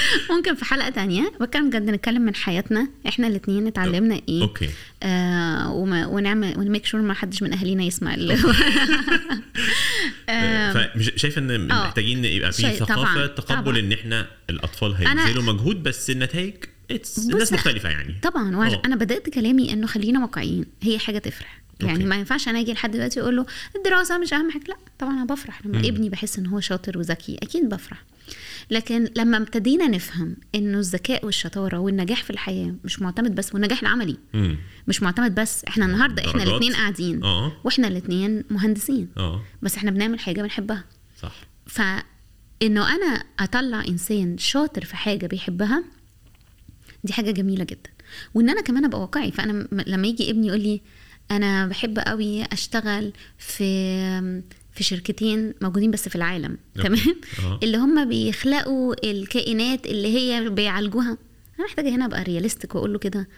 ممكن 0.36 0.54
في 0.54 0.64
حلقة 0.64 0.90
تانية. 0.90 1.32
بتكلم 1.40 1.70
بجد 1.70 1.90
نتكلم 1.90 2.22
من 2.22 2.34
حياتنا. 2.34 2.88
إحنا 3.08 3.26
الاتنين 3.26 3.66
اتعلمنا 3.66 4.20
إيه. 4.28 4.42
okay. 4.42 4.70
آه 5.02 5.72
وما 5.72 6.06
ونعمل 6.06 6.58
ونميك 6.58 6.86
شور 6.86 7.00
ما 7.00 7.14
حدش 7.14 7.42
من 7.42 7.52
أهالينا 7.52 7.84
يسمع 7.84 8.14
اللي 8.14 8.34
آه، 10.28 10.72
فمش 10.72 11.12
شايفه 11.16 11.40
إن 11.40 11.70
آه. 11.70 11.84
محتاجين 11.84 12.24
يبقى 12.24 12.52
في 12.52 12.62
ثقافة 12.62 13.26
تقبل. 13.26 13.78
إن 13.78 13.92
إحنا 13.92 14.26
الأطفال 14.50 14.94
هيبذلوا 14.94 15.42
مجهود 15.42 15.82
بس 15.82 16.10
النتائج 16.10 16.54
الناس 17.18 17.52
مختلفة 17.52 17.88
يعني 17.88 18.14
طبعا 18.22 18.54
آه. 18.54 18.58
وعش... 18.58 18.72
أنا 18.84 18.96
بدأت 18.96 19.28
كلامي 19.30 19.72
إنه 19.72 19.86
خلينا 19.86 20.20
واقعيين 20.20 20.64
هي 20.82 20.98
حاجة 20.98 21.18
تفرح 21.18 21.60
يعني 21.80 21.92
أوكي. 21.92 22.04
ما 22.04 22.16
ينفعش 22.16 22.48
أنا 22.48 22.60
أجي 22.60 22.72
لحد 22.72 22.90
دلوقتي 22.90 23.20
أقول 23.20 23.36
له 23.36 23.46
الدراسة 23.76 24.18
مش 24.18 24.32
أهم 24.32 24.50
حاجة 24.50 24.64
لا 24.68 24.76
طبعا 24.98 25.12
أنا 25.12 25.24
بفرح 25.24 25.66
لما 25.66 25.78
مم. 25.78 25.84
ابني 25.84 26.08
بحس 26.08 26.38
إن 26.38 26.46
هو 26.46 26.60
شاطر 26.60 26.98
وذكي 26.98 27.36
أكيد 27.42 27.68
بفرح 27.68 28.02
لكن 28.70 29.08
لما 29.16 29.36
ابتدينا 29.36 29.88
نفهم 29.88 30.36
إنه 30.54 30.78
الذكاء 30.78 31.26
والشطارة 31.26 31.78
والنجاح 31.78 32.24
في 32.24 32.30
الحياة 32.30 32.74
مش 32.84 33.02
معتمد 33.02 33.34
بس 33.34 33.54
والنجاح 33.54 33.80
العملي 33.80 34.16
مم. 34.34 34.56
مش 34.88 35.02
معتمد 35.02 35.34
بس 35.34 35.64
إحنا 35.64 35.84
النهارده 35.84 36.24
إحنا. 36.30 36.42
الاثنين 36.42 36.72
قاعدين 36.72 37.24
آه 37.24 37.52
وإحنا 37.64 37.88
الاثنين 37.88 38.44
مهندسين 38.50 39.08
آه 39.16 39.42
بس 39.62 39.76
إحنا 39.76 39.90
بنعمل 39.90 40.20
حاجة 40.20 40.42
بنحبها 40.42 40.84
صح 41.22 41.34
فانه 41.66 42.94
أنا 42.94 43.24
أطلع 43.40 43.84
إنسان 43.88 44.38
شاطر 44.38 44.84
في 44.84 44.96
حاجة 44.96 45.26
بيحبها 45.26 45.84
دي 47.04 47.12
حاجة 47.12 47.30
جميلة 47.30 47.64
جدا 47.64 47.90
وإن 48.34 48.50
أنا 48.50 48.60
كمان 48.60 48.84
أبقى 48.84 49.00
واقعي 49.00 49.30
فأنا 49.32 49.68
لما 49.86 50.06
يجي 50.06 50.30
ابني 50.30 50.46
يقول 50.46 50.60
لي 50.60 50.80
أنا 51.30 51.66
بحب 51.66 51.98
قوي 51.98 52.42
أشتغل 52.44 53.12
في 53.38 53.62
في 54.72 54.84
شركتين 54.84 55.54
موجودين 55.62 55.90
بس 55.90 56.08
في 56.08 56.16
العالم. 56.16 56.58
تمام. 56.74 56.98
اللي 57.62 57.76
هم 57.78 58.08
بيخلقوا 58.08 59.10
الكائنات 59.10 59.86
اللي 59.86 60.08
هي 60.18 60.48
بيعالجوها 60.50 61.18
أنا 61.58 61.66
محتاجة 61.66 61.88
هنا 61.88 62.04
أبقى 62.06 62.22
realistic 62.22 62.74
وأقول 62.74 62.92
له 62.92 62.98
كده 62.98 63.28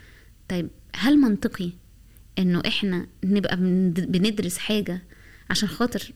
طيب 0.48 0.68
هل 0.96 1.18
منطقي 1.18 1.70
إنه 2.38 2.62
إحنا 2.66 3.07
نبقى 3.25 3.57
بند- 3.57 4.01
بندرس 4.12 4.59
حاجة 4.59 5.03
عشان 5.51 5.68
خاطر 5.68 6.12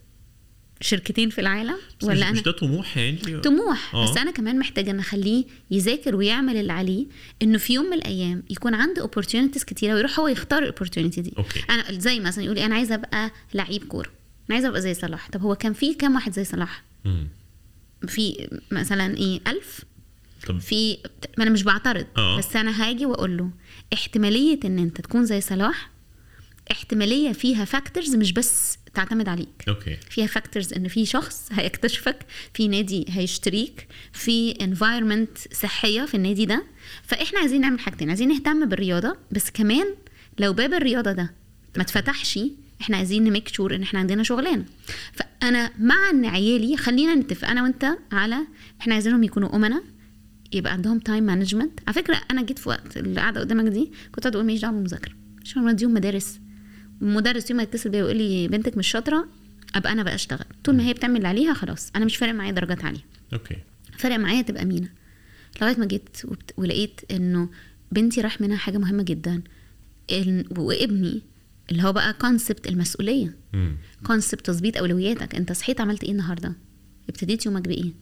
شركتين 0.80 1.30
في 1.30 1.40
العالم 1.40 1.76
ولا 2.02 2.14
مش, 2.14 2.22
أنا 2.22 2.32
مش 2.32 2.42
ده 2.42 2.52
طموح 2.52 2.96
يعني 2.96 3.40
طموح 3.40 3.94
آه. 3.94 4.10
بس 4.10 4.16
أنا 4.16 4.30
كمان 4.30 4.58
محتاجة 4.58 4.90
إن 4.90 4.98
أخليه 4.98 5.44
يذاكر 5.70 6.16
ويعمل 6.16 6.56
اللي 6.56 6.72
عليه 6.72 7.06
إنه 7.42 7.58
في 7.58 7.72
يوم 7.74 7.86
من 7.86 7.92
الأيام 7.92 8.42
يكون 8.50 8.74
عنده 8.74 9.02
opportunities 9.02 9.64
كتيرة 9.64 9.94
ويروح 9.94 10.20
هو 10.20 10.28
يختار 10.28 10.62
ال 10.62 10.67
opportunity 10.67 11.20
دي 11.20 11.32
okay. 11.38 11.60
أنا 11.70 11.98
زي 11.98 12.20
مثلا 12.20 12.44
يقول 12.44 12.56
لي 12.56 12.66
أنا 12.66 12.74
عايزة 12.74 12.94
أبقى 12.94 13.30
لعيب 13.54 13.84
كورة 13.84 14.08
أنا 14.48 14.54
عايزة 14.54 14.68
أبقى 14.68 14.80
زي 14.80 14.94
صلاح 14.94 15.30
طب 15.30 15.40
هو 15.42 15.54
كان 15.54 15.72
في 15.72 15.94
كام 15.94 16.14
واحد 16.14 16.32
زي 16.32 16.44
صلاح. 16.44 16.84
في 18.08 18.48
مثلا 18.70 19.16
إيه 19.16 19.40
ألف 19.46 19.80
طب 20.46 20.58
في 20.58 20.98
ما 21.38 21.44
أنا 21.44 21.50
مش 21.50 21.62
بعترض 21.62 22.06
آه. 22.16 22.38
بس 22.38 22.56
أنا 22.56 22.82
هاجي 22.88 23.06
وأقول 23.06 23.36
له 23.36 23.50
احتمالية 23.92 24.60
إن 24.64 24.78
أنت 24.78 25.00
تكون 25.00 25.24
زي 25.24 25.40
صلاح 25.40 25.90
احتمالية 26.70 27.32
فيها 27.32 27.64
factors 27.64 28.14
مش 28.14 28.32
بس 28.32 28.78
تعتمد 28.96 29.28
عليك. 29.28 29.64
okay. 29.68 29.96
فيها 30.10 30.26
factors 30.26 30.72
إن 30.72 30.88
في 30.88 31.06
شخص 31.06 31.48
هيكتشفك 31.52 32.16
في 32.54 32.68
نادي 32.68 33.04
هيشتريك 33.08 33.86
في 34.12 34.50
environment 34.50 35.38
صحية 35.52 36.02
في 36.04 36.14
النادي 36.14 36.46
ده. 36.46 36.64
فإحنا 37.02 37.38
عايزين 37.40 37.60
نعمل 37.60 37.80
حاجتين 37.80 38.08
عايزين 38.08 38.28
نهتم 38.28 38.68
بالرياضة 38.68 39.16
بس 39.30 39.50
كمان 39.50 39.86
لو 40.38 40.52
باب 40.52 40.74
الرياضة 40.74 41.12
ده 41.12 41.34
ما 41.76 41.82
اتفتحش 41.82 42.38
إحنا 42.80 42.96
عايزين 42.96 43.24
ن 43.24 43.29
make 43.29 43.48
sure 43.48 43.74
إن 43.74 43.82
إحنا 43.82 43.98
عندنا 44.00 44.22
شغلانة. 44.22 44.64
فأنا 45.12 45.70
مع 45.78 46.10
إن 46.10 46.24
عيالي 46.24 46.76
خلينا 46.76 47.14
نتفق 47.14 47.48
أنا 47.48 47.62
وأنت 47.62 47.96
على 48.12 48.38
إحنا 48.80 48.94
عايزينهم 48.94 49.22
يكونوا 49.24 49.56
أمنا 49.56 49.82
يبقى 50.52 50.72
عندهم 50.72 50.98
time 50.98 51.24
management 51.24 51.80
على 51.86 51.94
فكرة 51.94 52.20
أنا 52.30 52.42
جيت 52.42 52.58
في 52.58 52.68
وقت 52.68 52.96
اللي 52.96 53.20
قاعدة 53.20 53.40
قدامك 53.40 53.64
دي 53.72 53.92
كنت 54.12 54.26
أقول 54.26 54.44
ماليش 54.44 54.60
دعوة 54.60 54.74
بالمذاكره 54.74 55.12
مش 55.42 55.58
هنوديهم 55.58 55.94
مدارس. 55.94 56.38
مدرس 57.00 57.50
يوم 57.50 57.56
ما 57.56 57.62
يتصل 57.62 57.90
بيا 57.90 58.02
ويقول 58.04 58.16
لي 58.16 58.48
بنتك 58.48 58.76
مش 58.76 58.88
شاطرة 58.88 59.28
أبقى 59.74 59.92
أنا 59.92 60.02
بقى 60.02 60.14
أشتغل. 60.14 60.44
طول 60.64 60.76
ما 60.76 60.82
هي 60.86 60.92
بتعمل 60.92 61.16
اللي 61.16 61.28
عليها 61.28 61.54
خلاص 61.54 61.90
أنا 61.96 62.04
مش 62.04 62.16
فارق 62.16 62.32
معايا 62.34 62.52
درجات 62.52 62.84
عالية. 62.84 63.04
okay. 63.32 63.56
فارق 63.98 64.16
معايا 64.16 64.42
تبقى 64.42 64.62
أمينة 64.62 64.88
لغاية 65.62 65.76
ما 65.78 65.86
جيت 65.86 66.08
وبت- 66.24 66.52
ولقيت 66.56 67.00
إنه 67.10 67.48
بنتي 67.92 68.20
راح 68.20 68.40
منها 68.40 68.56
حاجة 68.56 68.78
مهمة 68.78 69.02
جدا. 69.02 69.42
إن- 70.12 70.58
وابني 70.58 71.22
اللي 71.70 71.82
هو 71.82 71.92
بقى 71.92 72.12
concept 72.12 72.68
المسؤولية. 72.68 73.36
concept 74.06 74.46
تظبيط 74.46 74.76
أولوياتك. 74.76 75.34
أنت 75.34 75.52
صحيت 75.52 75.80
عملت 75.80 76.04
إيه 76.04 76.10
النهارده؟ 76.12 76.52
ابتديت 77.08 77.46
يومك 77.46 77.62
بإيه؟ 77.68 77.92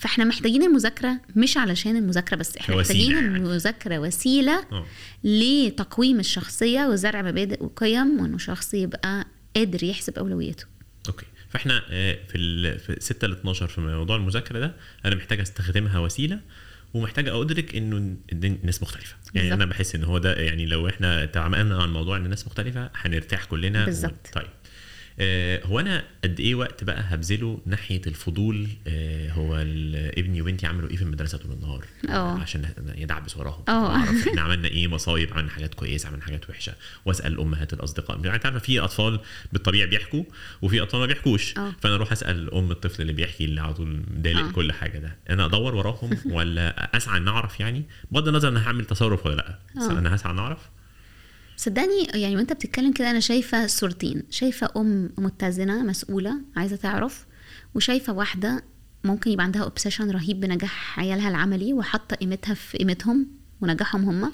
فاحنا 0.00 0.24
محتاجين 0.24 0.62
المذاكرة 0.62 1.20
مش 1.36 1.56
علشان 1.56 1.96
المذاكرة 1.96 2.36
بس 2.36 2.56
إحنا 2.56 2.76
محتاجين 2.76 3.12
يعني. 3.12 3.26
المذاكرة 3.26 3.98
وسيلة 3.98 4.64
آه 4.72 4.86
لتقويم 5.24 6.20
الشخصية 6.20 6.86
وزرع 6.86 7.22
مبادئ 7.22 7.64
وقيم 7.64 8.20
وإنه 8.20 8.38
شخص 8.38 8.74
يبقى 8.74 9.26
قادر 9.56 9.84
يحسب 9.84 10.18
أولوياته 10.18 10.64
okay 11.08 11.26
فاحنا 11.50 11.82
آه، 11.90 12.18
في 12.28 12.38
ال 12.38 12.78
في 12.78 12.96
6 13.00 13.26
ل 13.28 13.32
12 13.32 13.66
في 13.68 13.80
موضوع 13.80 14.16
المذاكرة 14.16 14.58
ده 14.58 14.74
أنا 15.04 15.14
محتاج 15.14 15.40
أستخدمها 15.40 15.98
وسيلة 15.98 16.40
ومحتاج 16.94 17.28
أدرك 17.28 17.76
إنه 17.76 18.16
الناس 18.32 18.82
مختلفة 18.82 19.16
يعني 19.34 19.48
بالظبط. 19.48 19.62
أنا 19.62 19.70
بحس 19.70 19.94
إن 19.94 20.04
هو 20.04 20.18
ده 20.18 20.34
يعني 20.34 20.66
لو 20.66 20.88
إحنا 20.88 21.24
تعاملنا 21.24 21.82
عن 21.82 21.92
موضوع 21.92 22.16
إن 22.16 22.24
الناس 22.24 22.46
مختلفة 22.46 22.90
هنرتاح 22.94 23.44
كلنا 23.44 23.84
بالظبط. 23.84 24.28
طيب 24.32 24.44
آه 24.44 24.50
هو 25.64 25.80
أنا 25.80 26.04
قد 26.24 26.40
إيه 26.40 26.54
وقت 26.54 26.84
بقى 26.84 27.04
هبذله 27.08 27.60
ناحية 27.66 28.02
الفضول 28.06 28.68
آه 28.86 29.30
هو 29.32 29.56
ابني 30.18 30.42
وبنتي 30.42 30.66
عملوا 30.66 30.90
إيه 30.90 30.96
في 30.96 31.02
المدرسة 31.02 31.38
طول 31.38 31.52
النهار 31.52 31.84
آه. 32.08 32.38
عشان 32.38 32.68
يدعبس 32.96 33.36
وراهم 33.36 33.64
آه. 33.68 33.96
أعرف 33.96 34.28
إحنا 34.28 34.42
عملنا 34.50 34.68
إيه 34.68 34.88
مصايب 34.88 35.32
عملنا 35.32 35.50
حاجات 35.50 35.74
كويسة 35.74 36.08
عملنا 36.08 36.24
حاجات 36.24 36.50
وحشة 36.50 36.72
وأسأل 37.04 37.40
أمهات 37.40 37.72
الأصدقاء 37.72 38.20
يعني 38.24 38.36
انت 38.36 38.46
عارفه 38.46 38.58
في 38.58 38.80
أطفال 38.80 39.20
بالطبيعه 39.52 39.88
بيحكوا 39.88 40.24
وفي 40.62 40.82
أطفال 40.82 41.00
ما 41.00 41.06
بيحكوش 41.06 41.58
آه. 41.58 41.72
فأنا 41.80 41.94
أروح 41.94 42.12
أسأل 42.12 42.54
أم 42.54 42.70
الطفل 42.70 43.02
اللي 43.02 43.12
بيحكي 43.12 43.44
اللي 43.44 43.60
على 43.60 43.74
طول 43.74 44.02
دالق. 44.16 44.50
كل 44.52 44.72
حاجة 44.72 44.98
ده 44.98 45.16
أنا 45.30 45.46
أدور 45.46 45.74
وراهم 45.74 46.18
ولا 46.26 46.96
أسعى 46.96 47.18
إن 47.18 47.28
أعرف 47.28 47.60
يعني 47.60 47.82
بغض 48.10 48.28
النظر 48.28 48.48
أنا 48.48 48.66
هعمل 48.66 48.84
تصرف 48.84 49.26
ولا 49.26 49.34
لأ. 49.34 49.58
أنا 49.90 50.14
هسعى 50.14 50.32
إن 50.32 50.38
أعرف 50.38 50.58
صدقني 51.60 52.04
يعني 52.14 52.36
وأنت 52.36 52.52
بتتكلم 52.52 52.92
كده 52.92 53.10
أنا 53.10 53.20
شايفة 53.20 53.66
صورتين. 53.66 54.22
شايفة 54.30 54.68
أم 54.76 55.10
متزنة 55.18 55.82
مسؤولة 55.82 56.40
عايزة 56.56 56.76
تعرف. 56.76 57.26
وشايفة 57.74 58.12
واحدة 58.12 58.64
ممكن 59.04 59.30
يبقى 59.30 59.44
عندها 59.44 59.62
obsession 59.62 60.10
رهيب 60.10 60.40
بنجاح 60.40 60.98
عيالها 61.00 61.28
العملي 61.28 61.72
وحاطة 61.72 62.16
قيمتها 62.16 62.54
في 62.54 62.78
قيمتهم 62.78 63.26
ونجاحهم 63.60 64.04
هم 64.04 64.32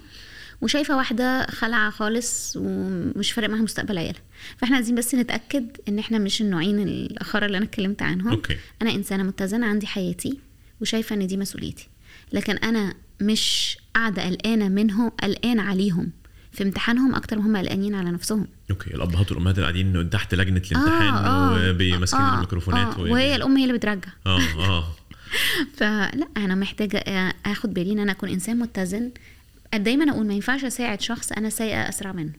وشايفة 0.60 0.96
واحدة 0.96 1.46
خلعة 1.46 1.90
خالص 1.90 2.56
ومش 2.56 3.32
فارق 3.32 3.48
معاها 3.48 3.62
مستقبل 3.62 3.98
عيالها. 3.98 4.22
فإحنا 4.56 4.76
عايزين 4.76 4.94
بس 4.94 5.14
نتأكد 5.14 5.76
إن 5.88 5.98
إحنا 5.98 6.18
مش 6.18 6.40
النوعين 6.42 6.80
الآخر 6.80 7.44
اللي 7.44 7.56
أنا 7.56 7.66
اتكلمت 7.66 8.02
عنهم. 8.02 8.28
okay. 8.32 8.56
أنا 8.82 8.94
إنسانة 8.94 9.22
متزنة 9.22 9.66
عندي 9.66 9.86
حياتي 9.86 10.38
وشايفة 10.80 11.16
إن 11.16 11.26
دي 11.26 11.36
مسؤوليتي. 11.36 11.88
لكن 12.32 12.56
أنا 12.56 12.94
مش 13.20 13.78
قاعدة 13.94 14.22
قلقانة 14.26 14.68
منهم 14.68 15.08
قلقانة 15.08 15.62
عليهم. 15.62 16.10
في 16.56 16.62
امتحانهم 16.62 17.14
أكتر 17.14 17.38
ما 17.38 17.46
هم 17.46 17.56
قلقانين 17.56 17.94
على 17.94 18.10
نفسهم. 18.10 18.46
okay 18.70 18.94
الابهات 18.94 19.30
والامهات 19.32 19.54
اللي 19.54 19.62
قاعدين 19.66 20.10
تحت 20.10 20.34
لجنة 20.34 20.62
الامتحان 20.72 21.14
آه، 21.14 21.76
وماسكين 21.96 22.20
آه، 22.20 22.34
الميكروفونات 22.34 22.94
آه، 22.94 23.00
و- 23.00 23.12
وهي 23.12 23.36
الأم 23.36 23.56
هي 23.56 23.62
اللي 23.64 23.74
بترجع. 23.78 24.08
آه 24.26 24.40
آه. 24.58 24.84
فلا 25.76 26.28
أنا 26.36 26.54
محتاجة 26.54 27.04
آخد 27.46 27.74
بالي 27.74 27.92
إن 27.92 27.98
أنا 27.98 28.12
أكون 28.12 28.28
إنسان 28.28 28.58
متزن. 28.58 29.10
دايما 29.74 30.10
أقول 30.12 30.26
ما 30.26 30.34
ينفعش 30.34 30.64
أساعد 30.64 31.00
شخص 31.00 31.32
أنا 31.32 31.48
سايقه 31.50 31.88
أسرع 31.88 32.12
منه. 32.12 32.32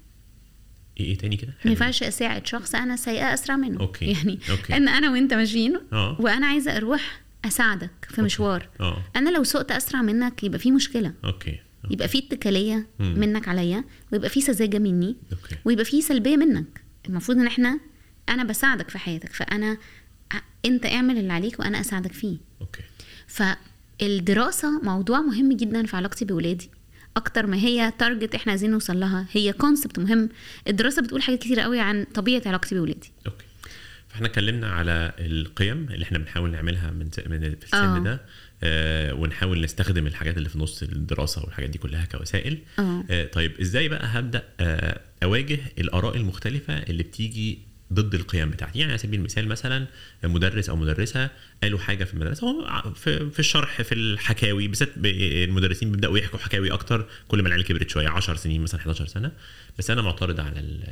إيه 0.99 1.05
إيه 1.05 1.17
تاني 1.17 1.37
كده؟ 1.37 1.53
ما. 1.65 1.71
ينفعش 1.71 2.03
أساعد 2.03 2.47
شخص 2.47 2.75
أنا 2.75 2.95
سايقه 2.95 3.33
أسرع 3.33 3.55
منه. 3.55 3.79
okay، 3.79 4.05
يعني 4.11 4.39
okay. 4.51 4.77
إن 4.77 4.87
أنا 4.87 5.11
وأنت 5.11 5.33
ماشيين 5.33 5.79
آه. 5.93 6.17
وأنا 6.21 6.47
عايزة 6.47 6.77
أروح 6.77 7.21
أساعدك 7.45 7.91
في 8.09 8.21
مشوار. 8.21 8.69
آه. 8.79 9.03
أنا 9.15 9.29
لو 9.29 9.43
سقت 9.43 9.71
أسرع 9.71 10.01
منك 10.01 10.43
يبقى 10.43 10.59
في 10.59 10.71
مشكلة. 10.71 11.13
okay. 11.25 11.59
يبقى 11.91 12.07
في 12.07 12.17
اتكالية 12.17 12.87
مم. 12.99 13.19
منك 13.19 13.47
عليا 13.47 13.83
ويبقى 14.11 14.29
في 14.29 14.41
سذاجة 14.41 14.79
مني 14.79 15.15
okay. 15.31 15.55
ويبقى 15.65 15.85
في 15.85 16.01
سلبية 16.01 16.37
منك. 16.37 16.81
المفروض 17.09 17.37
إن 17.37 17.47
إحنا 17.47 17.79
أنا 18.29 18.43
بساعدك 18.43 18.89
في 18.89 18.97
حياتك 18.97 19.33
فأنا 19.33 19.77
أنت 20.65 20.85
اعمل 20.85 21.17
اللي 21.17 21.33
عليك 21.33 21.59
وأنا 21.59 21.79
أساعدك 21.81 22.11
فيه. 22.13 22.37
okay. 22.61 22.81
فالدراسة 23.27 24.81
موضوع 24.81 25.21
مهم 25.21 25.53
جدا 25.53 25.85
في 25.85 25.95
علاقتي 25.97 26.25
بولادي. 26.25 26.69
أكتر 27.17 27.47
ما 27.47 27.57
هي 27.57 27.93
target 27.99 28.35
إحنا 28.35 28.51
عايزين 28.51 28.71
نوصل 28.71 28.99
لها 28.99 29.25
هي 29.31 29.53
concept 29.53 29.99
مهم. 29.99 30.29
الدراسة 30.67 31.01
بتقول 31.01 31.21
حاجات 31.21 31.39
كتير 31.39 31.59
قوي 31.59 31.79
عن 31.79 32.05
طبيعة 32.13 32.41
علاقتي 32.45 32.75
بولادي. 32.75 33.11
okay. 33.27 33.45
فإحنا 34.07 34.27
اتكلمنا 34.27 34.71
على 34.71 35.13
القيم 35.19 35.87
اللي 35.89 36.03
إحنا 36.03 36.17
بنحاول 36.17 36.51
نعملها 36.51 36.91
من 36.91 37.09
من 37.29 37.39
في 37.55 37.65
السن 37.65 37.77
آه. 37.77 37.99
ده. 37.99 38.21
ونحاول 39.13 39.61
نستخدم 39.61 40.07
الحاجات 40.07 40.37
اللي 40.37 40.49
في 40.49 40.59
نص 40.59 40.83
الدراسة 40.83 41.43
والحاجات 41.43 41.69
دي 41.69 41.77
كلها 41.77 42.05
كوسائل. 42.05 42.57
آه. 42.79 43.03
آه 43.09 43.25
طيب 43.25 43.51
إزاي 43.61 43.89
بقى 43.89 44.05
هبدأ 44.05 44.43
آه 44.59 44.99
أواجه 45.23 45.59
الآراء 45.77 46.15
المختلفة 46.17 46.73
اللي 46.73 47.03
بتيجي 47.03 47.59
ضد 47.93 48.15
القيم 48.15 48.49
بتاعتي؟ 48.49 48.79
يعني 48.79 48.91
على 48.91 48.97
سبيل 48.99 49.19
المثال 49.19 49.47
مثلا 49.47 49.87
مدرس 50.23 50.69
أو 50.69 50.75
مدرسة 50.75 51.29
قالوا 51.63 51.79
حاجة 51.79 52.03
في 52.03 52.13
المدرسة 52.13 52.47
هو 52.47 52.93
في, 52.93 53.39
الشرح 53.39 53.81
في 53.81 53.95
الحكاوي 53.95 54.67
بالذات 54.67 54.89
المدرسين 55.05 55.91
بيبدأوا 55.91 56.17
يحكوا 56.17 56.39
حكاوي 56.39 56.71
أكتر 56.71 57.05
كل 57.27 57.41
ما 57.41 57.47
العيال 57.47 57.63
كبرت 57.65 57.89
شوية 57.89 58.09
10 58.09 58.35
سنين 58.35 58.61
مثلا 58.61 58.79
11 58.79 59.05
سنة. 59.07 59.31
بس 59.79 59.91
أنا 59.91 60.01
معترض 60.01 60.39
على 60.39 60.83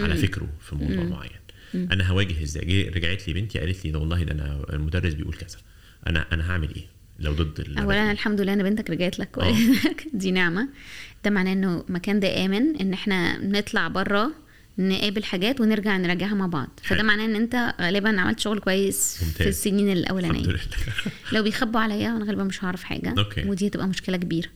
على. 0.00 0.16
فكره 0.16 0.48
في 0.60 0.74
موضوع. 0.74 1.04
معين. 1.04 1.30
أنا 1.74 2.08
هواجه 2.08 2.42
إزاي؟ 2.42 2.88
رجعت 2.88 3.28
لي 3.28 3.34
بنتي 3.34 3.58
قالت 3.58 3.84
لي 3.84 3.90
ده 3.90 3.98
والله 3.98 4.22
ده 4.22 4.32
أنا 4.32 4.64
المدرس 4.72 5.12
بيقول 5.14 5.34
كذا. 5.34 5.58
أنا 6.06 6.26
أنا 6.32 6.50
هعمل 6.50 6.74
إيه؟ 6.74 6.93
لو 7.18 7.32
ضد 7.32 7.74
اولا 7.78 8.12
الحمد 8.12 8.40
لله 8.40 8.52
إن 8.52 8.62
بنتك 8.62 8.90
رجعت 8.90 9.18
لك 9.18 9.38
آه. 9.38 9.56
دي 10.12 10.30
نعمة 10.30 10.68
ده 11.24 11.30
معناه 11.30 11.52
إنه 11.52 11.84
المكان 11.88 12.20
ده 12.20 12.44
آمن 12.44 12.76
إن 12.76 12.92
إحنا 12.92 13.38
نطلع 13.38 13.88
بره 13.88 14.30
نقابل 14.78 15.24
حاجات 15.24 15.60
ونرجع 15.60 15.96
نراجعها 15.96 16.34
مع 16.34 16.46
بعض 16.46 16.68
فده. 16.82 17.02
معناه 17.02 17.24
إن 17.24 17.34
أنت 17.36 17.74
غالبا 17.80 18.20
عملت 18.20 18.40
شغل 18.40 18.58
كويس 18.58 19.16
في 19.18 19.24
ممتاز. 19.24 19.46
السنين 19.46 19.92
الحمد 19.92 19.98
الاولانيه 19.98 20.56
لو 21.32 21.42
بيخبوا 21.42 21.80
عليا 21.80 22.08
أنا 22.16 22.24
غالبا 22.24 22.44
مش 22.44 22.64
هعرف 22.64 22.82
حاجة 22.84 23.14
okay. 23.18 23.48
ودي 23.48 23.66
هتبقى 23.68 23.88
مشكلة 23.88 24.16
كبيرة 24.16 24.48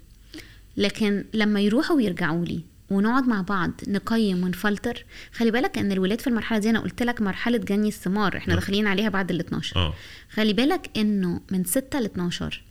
لكن 0.77 1.25
لما 1.35 1.61
يروحوا 1.61 1.97
ويرجعوا 1.97 2.45
لي 2.45 2.61
ونقعد 2.91 3.29
مع 3.29 3.41
بعض 3.43 3.71
نقيم 3.89 4.45
ونفلتر. 4.45 5.05
خلي 5.33 5.51
بالك 5.51 5.79
إن 5.79 5.93
الولاد 5.93 6.21
في 6.21 6.27
المرحلة 6.27 6.59
دي 6.59 6.71
أنا 6.71 6.81
قلت 6.81 7.03
لك 7.03 7.21
مرحلة 7.21 7.59
جني 7.59 7.89
الثمار 7.89 8.37
إحنا 8.37 8.55
okay. 8.55 8.65
داخلين 8.65 8.87
عليها 8.87 9.09
بعد 9.09 9.31
ال 9.31 9.41
12 9.41 9.77
آه. 9.77 9.95
خلي 10.31 10.53
بالك 10.53 10.91
إنه 10.97 11.41
من 11.51 11.65
6 11.65 12.01
ل 12.01 12.05
12 12.05 12.63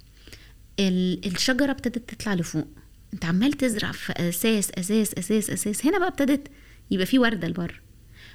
ال- 0.79 1.25
الشجرة 1.25 1.71
ابتدت 1.71 2.09
تطلع 2.13 2.33
لفوق. 2.33 2.67
أنت 3.13 3.25
عمال 3.25 3.51
تزرع 3.53 3.91
في 3.91 4.13
أساس 4.13 4.71
أساس 4.71 5.13
أساس 5.13 5.49
أساس. 5.49 5.85
هنا 5.85 5.99
بقى 5.99 6.07
ابتدت 6.07 6.47
يبقى 6.91 7.05
في 7.05 7.19
وردة 7.19 7.47
لبره 7.47 7.73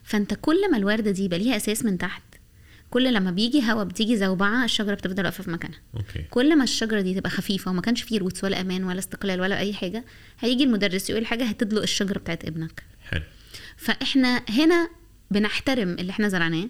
فأنت 0.05 0.35
كل 0.35 0.71
ما 0.71 0.77
الوردة 0.77 1.11
دي 1.11 1.25
يبقى 1.25 1.39
ليها 1.39 1.57
أساس 1.57 1.85
من 1.85 1.99
تحت 1.99 2.23
كل 2.93 3.15
لما 3.15 3.31
بيجي 3.31 3.63
هوا 3.73 3.85
بتيجي 3.85 4.17
زوبعة 4.17 4.65
الشجرة 4.65 4.95
بتفضل 4.95 5.25
واقفة 5.25 5.45
في 5.45 5.51
مكانها. 5.51 5.79
okay. 5.97 6.23
كل 6.31 6.59
ما 6.59 6.65
الشجرة 6.65 7.01
دي 7.01 7.15
تبقى 7.15 7.31
خفيفة 7.31 7.71
وما 7.71 7.81
كانش 7.81 8.03
فيه 8.03 8.19
roots 8.19 8.45
ولا 8.45 8.61
أمان 8.61 8.85
ولا 8.85 8.99
استقلال 8.99 9.41
ولا 9.41 9.59
أي 9.59 9.75
حاجة 9.75 10.05
هيجي 10.41 10.65
المدرس 10.65 11.11
يقول 11.11 11.27
حاجة 11.27 11.45
هتدلق 11.45 11.83
الشجرة 11.83 12.19
بتاعت 12.19 12.45
ابنك. 12.45 12.83
حلو. 13.11 13.23
فإحنا 13.77 14.43
هنا 14.49 14.91
بنحترم 15.31 15.89
اللي 15.89 16.11
إحنا 16.11 16.29
زرعناه 16.29 16.69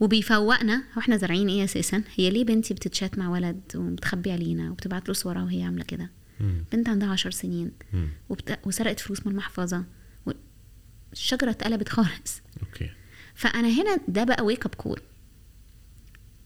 وبيفوقنا. 0.00 0.76
هو 0.76 1.00
إحنا 1.00 1.16
زارعين 1.16 1.48
إيه 1.48 1.64
أساسا؟ 1.64 2.02
هي 2.14 2.30
ليه 2.30 2.44
بنتي 2.44 2.74
بتتشات 2.74 3.18
مع 3.18 3.28
ولد 3.28 3.60
وبتخبي 3.74 4.32
علينا 4.32 4.70
وبتبعت 4.70 5.08
له 5.08 5.14
صورها 5.14 5.42
وهي 5.42 5.62
عاملة 5.62 5.84
كده. 5.84 6.10
بنت 6.72 6.88
عندها 6.88 7.08
عشر 7.08 7.30
سنين. 7.30 7.72
وبت... 8.28 8.58
وسرقت 8.64 9.00
فلوس 9.00 9.26
من 9.26 9.32
المحفظة. 9.32 9.84
الشجرة 11.12 11.50
اتقلبت 11.50 11.88
خالص. 11.88 12.42
okay. 12.62 12.90
فأنا 13.34 13.68
هنا 13.68 13.98
ده 14.08 14.24
بقى 14.24 14.44
wake 14.44 14.66
up 14.66 14.74
call 14.74 15.00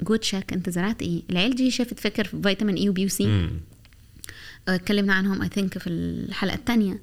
good 0.02 0.24
shock 0.24 0.52
انت 0.52 0.70
زرعت 0.70 1.02
إيه 1.02 1.22
العيال 1.30 1.54
دي 1.54 1.70
شافت 1.70 2.00
فكر 2.00 2.24
في 2.24 2.42
فيتامين 2.42 2.76
A 2.76 2.88
و 2.88 2.96
B 2.96 3.04
و 3.06 3.13
C. 3.13 3.26
آه، 4.68 4.74
اتكلمنا 4.74 5.14
عنهم 5.14 5.42
I 5.42 5.48
think 5.48 5.78
في 5.78 5.86
الحلقة 5.90 6.54
الثانية 6.54 7.00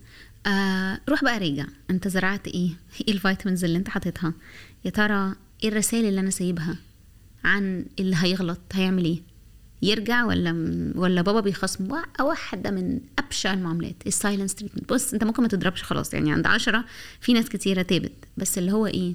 آه 0.47 0.99
روح 1.09 1.23
بقى 1.23 1.39
راجع 1.39 1.65
انت 1.89 2.07
زرعت 2.07 2.47
إيه 2.47 2.69
إيه 3.07 3.13
ال 3.13 3.19
vitamins 3.19 3.63
اللي 3.63 3.77
انت 3.77 3.89
حاططها؟ 3.89 4.33
يا 4.85 4.89
ترى 4.89 5.35
إيه 5.63 5.69
الرسائل 5.69 6.05
اللي 6.05 6.19
أنا 6.21 6.29
سايبها 6.29 6.75
عن 7.43 7.85
اللي 7.99 8.15
هيغلط؟ 8.19 8.59
هيعمل 8.73 9.05
إيه؟ 9.05 9.21
يرجع 9.81 10.25
ولا 10.25 10.51
ولا 10.95 11.21
بابا 11.21 11.39
بيخصم 11.39 11.91
وا- 11.91 11.99
واحدة 12.19 12.71
من 12.71 12.99
أبشع 13.19 13.53
المعاملات 13.53 13.95
ال 14.07 14.14
silent 14.14 14.55
treatment 14.55 14.93
بص 14.93 15.13
أنت 15.13 15.23
ممكن 15.23 15.41
ما 15.41 15.47
تضربش 15.47 15.83
خلاص. 15.83 16.13
يعني 16.13 16.31
عند 16.31 16.47
عشرة 16.47 16.85
في 17.21 17.33
ناس 17.33 17.49
كتيرة 17.49 17.81
تابت. 17.81 18.11
بس 18.37 18.57
اللي 18.57 18.71
هو 18.71 18.87
إيه؟ 18.87 19.13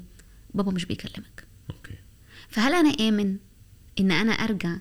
بابا 0.55 0.71
مش 0.73 0.85
بيكلمك. 0.85 1.45
okay. 1.71 1.95
فهل 2.49 2.75
أنا 2.75 3.09
آمن 3.09 3.37
إن 4.01 4.11
أنا 4.13 4.33
أرجع 4.33 4.77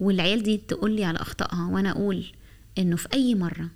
والعيال 0.00 0.42
دي 0.42 0.56
تقول 0.56 0.96
لي 0.96 1.04
على 1.04 1.18
أخطائها 1.18 1.66
وأنا 1.66 1.90
أقول 1.90 2.24
إنه 2.78 2.96
في 2.96 3.08
أي 3.14 3.34
مرة 3.34 3.70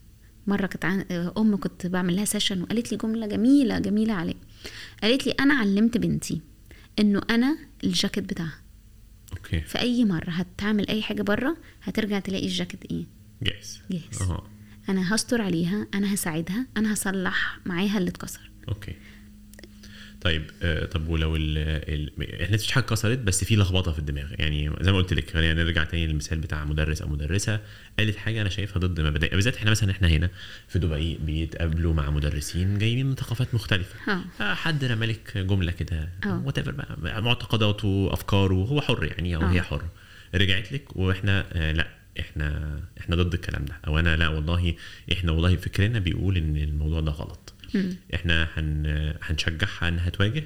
مرة 0.47 0.67
كانت 0.67 0.85
عن... 0.85 1.01
أم 1.39 1.57
كنت 1.57 1.87
بعمل 1.87 2.17
لها 2.17 2.25
session 2.25 2.63
وقالت 2.63 2.93
لي 2.93 2.99
جملة 2.99 3.27
جميلة 3.27 3.79
جميلة 3.79 4.13
عليه 4.15 4.35
قالت 5.03 5.27
لي 5.27 5.33
أنا 5.33 5.55
علمت 5.55 5.99
بنتي 5.99 6.41
إنه 6.99 7.21
أنا 7.31 7.59
الجاكيت 7.85 8.25
بتاعها. 8.25 8.59
okay. 9.33 9.61
في 9.61 9.79
أي 9.79 10.05
مرة 10.05 10.31
هتعمل 10.31 10.89
أي 10.89 11.03
حاجة 11.03 11.23
بره 11.23 11.57
هترجع 11.83 12.19
تلاقي 12.19 12.47
الجاكيت 12.47 12.85
إيه؟ 12.91 13.05
جاهز. 13.43 13.81
جاهز. 13.91 14.23
آه 14.23 14.47
أنا 14.89 15.15
هستر 15.15 15.43
عليها 15.43 15.87
أنا 15.95 16.15
هساعدها 16.15 16.67
أنا 16.77 16.93
هصلح 16.93 17.59
معاها 17.67 17.99
اللي 17.99 18.11
اتكسر. 18.11 18.51
okay. 18.69 18.95
طيب 20.21 20.43
آه 20.63 20.85
طب 20.85 21.09
ولو 21.09 21.37
ال 21.37 21.59
ال 22.19 22.43
إحنا 22.43 22.55
مفيش 22.57 22.71
حاجة 22.73 22.85
اتكسرت 22.85 23.19
بس 23.19 23.45
في 23.45 23.57
لخبطة 23.57 23.93
في 23.93 23.99
الدماغ. 23.99 24.27
يعني 24.39 24.71
زي 24.81 24.93
ما 24.93 24.99
قلت 24.99 25.13
لك 25.15 25.31
خلينا 25.31 25.65
نرجع 25.65 25.85
تاني 25.85 26.07
للمثال 26.07 26.39
بتاع 26.39 26.65
مدرس 26.65 27.03
أو 27.03 27.09
مدرسة. 27.09 27.61
قالت 27.99 28.17
حاجة 28.17 28.41
أنا 28.41 28.49
شايفها 28.49 28.79
ضد 28.81 29.01
مبادئ 29.01 29.31
بالذات 29.31 29.57
إحنا 29.57 29.71
مثلا 29.71 29.91
إحنا 29.91 30.09
هنا 30.09 30.31
في 30.69 30.79
دبي 30.79 31.19
بيتقابلوا 31.27 31.95
مع 31.95 32.11
مدرسين 32.11 32.79
جايين 32.79 33.07
من 33.07 33.15
ثقافات 33.15 33.55
مختلفة. 33.55 34.13
آه 34.13 34.43
آه، 34.43 34.55
حد 34.55 34.85
رمالك 34.85 35.39
جملة 35.39 35.73
كده. 35.73 36.09
وات 36.27 36.59
بقى 36.69 37.23
معتقداته 37.23 38.09
أفكاره 38.13 38.55
هو 38.55 38.81
حر 38.81 39.05
يعني 39.05 39.37
أو 39.37 39.43
آه. 39.43 39.51
هي 39.53 39.63
حره 39.63 39.91
رجعت 40.35 40.73
لك 40.73 40.97
وإحنا 40.97 41.47
آه 41.53 41.73
لا 41.73 41.89
إحنا 42.21 42.79
إحنا 43.01 43.17
ضد 43.17 43.35
الكلام 43.35 43.65
ده. 43.65 43.75
أو 43.87 43.99
أنا 43.99 44.17
لا 44.17 44.29
والله 44.29 44.75
إحنا 45.13 45.33
والله 45.33 45.57
فكرنا 45.57 45.99
بيقول 45.99 46.37
إن 46.37 46.57
الموضوع 46.57 47.01
ده 47.01 47.13
غلط. 47.13 47.55
مم. 47.75 47.97
إحنا 48.15 48.49
هن 48.57 49.15
هنشجعها 49.23 49.89
إنها 49.89 50.11
تواجه 50.11 50.45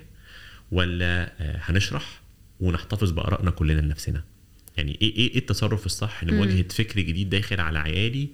ولا 0.72 1.32
آه، 1.40 1.60
هنشرح 1.62 2.20
ونحتفظ 2.60 3.10
بآرائنا 3.10 3.50
كلنا 3.50 3.80
لنفسنا. 3.80 4.22
يعني 4.76 4.98
إيه 5.02 5.16
إيه 5.16 5.30
إيه 5.30 5.38
التصرف 5.38 5.86
الصح 5.86 6.24
لمواجهه 6.24 6.68
فكر 6.68 7.00
جديد 7.00 7.30
داخل 7.30 7.60
على 7.60 7.78
عيالي 7.78 8.28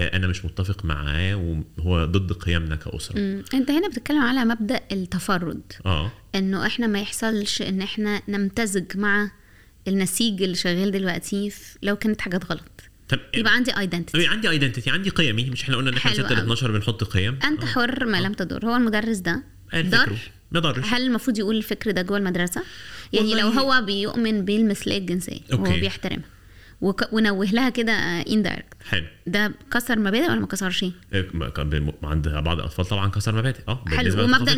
آه، 0.00 0.16
أنا 0.16 0.26
مش 0.26 0.44
متفق 0.44 0.84
معاه 0.84 1.34
وهو 1.78 2.04
ضد 2.04 2.32
قيمنا 2.32 2.76
كأسرة. 2.76 3.18
مم. 3.18 3.42
أنت 3.54 3.70
هنا 3.70 3.88
بتتكلم 3.88 4.18
على 4.22 4.44
مبدأ 4.44 4.80
التفرد. 4.92 5.72
آه. 5.86 6.12
إنه 6.34 6.66
إحنا 6.66 6.86
ما 6.86 7.00
يحصلش 7.00 7.62
إن 7.62 7.82
إحنا 7.82 8.22
نمتزج 8.28 8.96
مع 8.96 9.30
النسيج 9.88 10.42
اللي 10.42 10.54
شغال 10.54 10.90
دلوقتي 10.90 11.52
لو 11.82 11.96
كانت 11.96 12.20
حاجات 12.20 12.44
غلط. 12.52 12.82
طب 13.08 13.18
يبقى 13.34 13.54
عندي 13.54 13.78
identity 13.78 14.26
عندي 14.26 14.50
identity 14.50 14.90
عندي 14.90 15.10
قيمي. 15.10 15.50
مش 15.50 15.62
إحنا 15.62 15.76
قلنا 15.76 15.90
إن 15.90 15.96
إحنا 15.96 16.10
حلو 16.10 16.24
6 16.24 16.34
ل 16.34 16.36
أوي. 16.36 16.42
12 16.42 16.72
بنحط 16.72 17.04
قيم. 17.04 17.38
أنت 17.44 17.62
آه. 17.62 17.66
حر 17.66 18.04
ما 18.06 18.20
لم 18.20 18.32
تضر 18.32 18.66
هو 18.66 18.76
المدرس 18.76 19.16
ده 19.16 19.42
قال 19.72 19.90
ضر 19.90 19.98
فكره 19.98 20.18
ما 20.52 20.60
ضرش. 20.60 20.84
هل 20.86 21.02
المفروض 21.02 21.38
يقول 21.38 21.56
الفكر 21.56 21.90
ده 21.90 22.02
جوه 22.02 22.18
المدرسة؟ 22.18 22.62
يعني 23.12 23.34
لو 23.34 23.48
هو 23.48 23.82
بيؤمن 23.86 24.44
بالمثلية 24.44 24.98
الجنسية 24.98 25.40
وهو. 25.52 25.62
بيحترمها. 25.64 26.24
ونوه 27.12 27.44
لها 27.52 27.70
كده 27.70 27.92
indirect 28.20 28.73
حلو. 28.88 29.04
ده 29.26 29.52
كسر 29.72 29.98
مبادئ 29.98 30.30
ولا 30.30 30.40
ما 30.40 30.46
كسرش؟ 30.46 30.84
إيه، 31.12 31.28
عند 32.02 32.28
بعض 32.28 32.58
الأطفال 32.58 32.84
طبعا 32.86 33.08
كسر 33.10 33.34
مبادئ. 33.34 33.60
آه 33.68 33.84
حلو، 33.86 34.10
don't 34.10 34.30
مبدأ- 34.30 34.48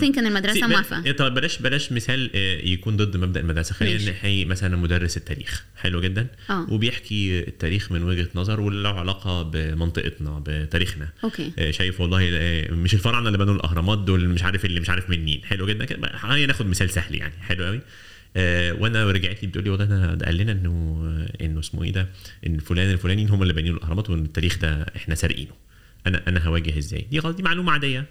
think 0.00 0.18
إن 0.18 0.26
المدرسة. 0.26 0.54
سي- 0.60 0.66
ب- 0.66 0.70
موافقة. 0.70 1.04
إيه، 1.06 1.12
طب 1.12 1.34
بلاش 1.34 1.58
بلاش 1.58 1.92
مثال 1.92 2.30
آه، 2.34 2.60
يكون 2.60 2.96
ضد 2.96 3.16
مبدأ 3.16 3.40
المدرسة. 3.40 3.74
خلينا. 3.74 4.10
نحيي 4.10 4.44
مثلا 4.44 4.76
مدرس 4.76 5.16
التاريخ. 5.16 5.64
حلو 5.76 6.00
جدا. 6.00 6.26
آه. 6.50 6.66
وبيحكي 6.70 7.38
التاريخ 7.48 7.92
من 7.92 8.02
وجهة 8.02 8.28
نظر 8.34 8.60
وله 8.60 8.88
علاقة 9.00 9.42
بمنطقتنا 9.42 10.42
بتاريخنا. 10.46 11.08
okay. 11.24 11.52
آه، 11.58 11.70
شايف 11.70 12.00
والله 12.00 12.28
آه، 12.32 12.70
مش 12.70 12.94
الفراعنة 12.94 13.26
اللي 13.26 13.38
بنوا 13.38 13.54
الأهرامات 13.54 13.98
دول 13.98 14.28
مش 14.28 14.42
عارف 14.42 14.64
اللي 14.64 14.80
مش 14.80 14.90
عارف 14.90 15.10
من 15.10 15.24
مين. 15.24 15.40
حلو 15.44 15.66
جدا. 15.66 16.16
خلينا 16.16 16.46
ناخد 16.46 16.66
مثال 16.66 16.90
سهل 16.90 17.14
يعني. 17.14 17.34
حلو 17.40 17.64
قوي 17.64 17.80
آه 18.36 18.72
وأنا 18.72 19.10
رجعت 19.10 19.42
لي 19.42 19.48
بتقول 19.48 19.64
لي 19.64 19.70
والله 19.70 19.84
ده 20.14 20.26
قال 20.26 20.36
لنا 20.36 20.52
انه 20.52 21.02
آه، 21.04 21.44
إنه 21.44 21.60
اسمه 21.60 21.84
إيه 21.84 21.92
ده؟ 21.92 22.08
إن 22.46 22.58
فلان 22.58 22.90
الفلانيين 22.90 23.28
هم 23.30 23.42
اللي 23.42 23.52
بانيين 23.54 23.74
الأهرامات 23.74 24.10
وإن 24.10 24.24
التاريخ 24.24 24.58
ده 24.58 24.86
إحنا 24.96 25.14
سارقينه. 25.14 25.50
أنا 26.06 26.22
أنا 26.28 26.46
هواجه 26.46 26.78
إزاي؟ 26.78 27.06
دي 27.10 27.18
غلط 27.18 27.36
دي 27.36 27.42
معلومة 27.42 27.72
عادية. 27.72 28.06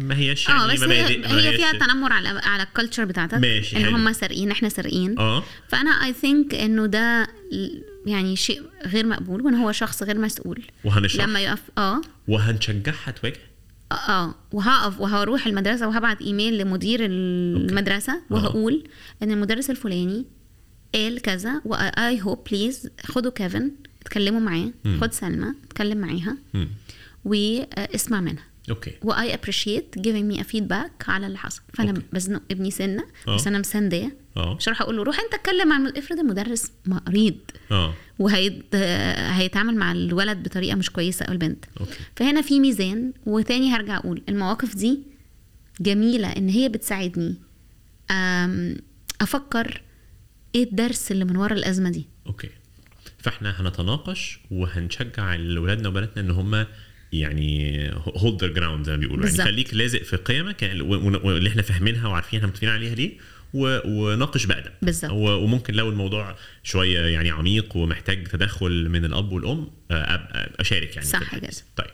ما 0.00 0.16
هياش 0.16 0.48
يعني 0.48 0.60
آه 0.62 0.72
بس 0.74 0.82
هي, 0.82 1.26
هي 1.26 1.56
فيها 1.56 1.72
تنمر 1.72 2.12
على 2.12 2.28
على 2.28 2.62
ال 2.62 2.67
culture 2.67 3.04
بتاعتك 3.04 3.34
ماشي، 3.38 3.76
إن 3.76 3.84
حلو. 3.84 3.96
هم 3.96 4.12
سارقين 4.12 4.50
إحنا 4.50 4.68
سارقين. 4.68 5.18
آه. 5.18 5.44
فأنا 5.68 5.90
I 5.90 6.12
think 6.12 6.54
إنه 6.54 6.86
ده 6.86 7.26
يعني 8.06 8.36
شيء 8.36 8.62
غير 8.86 9.06
مقبول 9.06 9.42
وإن 9.42 9.54
هو 9.54 9.72
شخص 9.72 10.02
غير 10.02 10.18
مسؤول. 10.18 10.62
وهنشرح. 10.84 11.24
لما 11.24 11.40
يقف 11.40 11.62
آه. 11.78 12.00
وهنشجعها 12.28 13.10
تواجه؟ 13.10 13.36
آه 13.92 14.34
وهقف 14.52 15.00
وهروح 15.00 15.46
المدرسة 15.46 15.88
وهبعت 15.88 16.22
إيميل 16.22 16.58
لمدير 16.58 17.00
المدرسة 17.02 18.22
وهقول 18.30 18.84
إن 19.22 19.30
المدرس 19.30 19.70
الفلاني 19.70 20.24
قال 20.94 21.20
كذا 21.22 21.60
و 21.64 22.22
I 22.22 22.25
hope 22.25 22.38
please 22.50 22.88
خدوا 23.04 23.30
كيفن 23.30 23.70
اتكلموا 24.02 24.40
معاه. 24.40 24.70
خد 25.00 25.12
سلمى 25.12 25.54
اتكلم 25.64 25.98
معاها. 25.98 26.36
واسمع 27.24 28.20
منها 28.20 28.44
okay. 28.70 28.92
و 29.02 29.34
I 29.34 29.39
appreciate 29.39 29.94
giving 29.98 30.32
me 30.34 30.40
a 30.40 30.44
feedback 30.52 31.08
على 31.08 31.26
اللي 31.26 31.38
حصل. 31.38 31.62
فأنا 31.74 31.90
okay. 31.90 32.02
بزنق 32.12 32.42
ابني 32.50 32.70
سنة 32.70 33.04
آه. 33.28 33.34
بس 33.36 33.46
أنا 33.46 33.58
مسنديه 33.58 34.16
آه. 34.36 34.54
مش 34.54 34.68
هروح 34.68 34.82
أقول 34.82 34.96
له 34.96 35.02
روح 35.02 35.20
أنت 35.20 35.34
اتكلم 35.34 35.68
مع 35.68 35.76
الم- 35.76 35.92
افرض 35.96 36.18
المدرس 36.18 36.72
مريض. 36.86 37.36
آه. 37.72 37.94
وهيتعامل 38.18 39.76
مع 39.76 39.92
الولد 39.92 40.42
بطريقة 40.42 40.74
مش 40.76 40.90
كويسة 40.90 41.24
أو 41.26 41.32
البنت. 41.32 41.64
okay. 41.80 41.98
فهنا 42.16 42.42
في 42.42 42.60
ميزان 42.60 43.12
وتاني 43.26 43.70
هرجع 43.72 43.96
أقول 43.96 44.22
المواقف 44.28 44.74
دي 44.76 44.98
جميلة 45.80 46.28
إن 46.28 46.48
هي 46.48 46.68
بتساعدني 46.68 47.34
أم، 48.10 48.76
أفكر 49.20 49.82
إيه 50.54 50.64
الدرس 50.64 51.12
اللي 51.12 51.24
من 51.24 51.36
ورا 51.36 51.54
الأزمة 51.54 51.90
دي. 51.90 52.06
okay. 52.26 52.48
فإحنا 53.18 53.60
هنتناقش 53.60 54.40
وهنشجع 54.50 55.30
ولادنا 55.58 55.88
وبناتنا 55.88 56.22
إن 56.22 56.30
هم 56.30 56.66
يعني 57.12 57.90
hold 57.94 58.44
their 58.44 58.52
ground 58.52 58.86
زي 58.86 58.92
ما 58.92 58.98
بيقولوا 58.98 59.26
يعني. 59.26 59.44
خليك 59.44 59.74
لازق 59.74 60.02
في 60.02 60.16
قيمك 60.16 60.70
واللي 60.80 61.48
إحنا 61.48 61.62
فاهمينها 61.62 62.08
وعارفين 62.08 62.38
إحنا 62.38 62.48
متفقين 62.48 62.68
عليها 62.68 62.94
ليه 62.94 63.12
وناقش 63.54 64.46
بأدب 64.46 64.72
بالظبط. 64.82 65.10
وممكن 65.12 65.74
لو 65.74 65.88
الموضوع 65.88 66.36
شوية 66.62 67.00
يعني 67.00 67.30
عميق 67.30 67.76
ومحتاج 67.76 68.26
تدخل 68.26 68.88
من 68.88 69.04
الأب 69.04 69.32
والأم 69.32 69.70
آه، 69.90 70.50
أشارك 70.60 70.96
يعني 70.96 71.08
صح. 71.08 71.36
كده. 71.36 71.50
طيب 71.76 71.90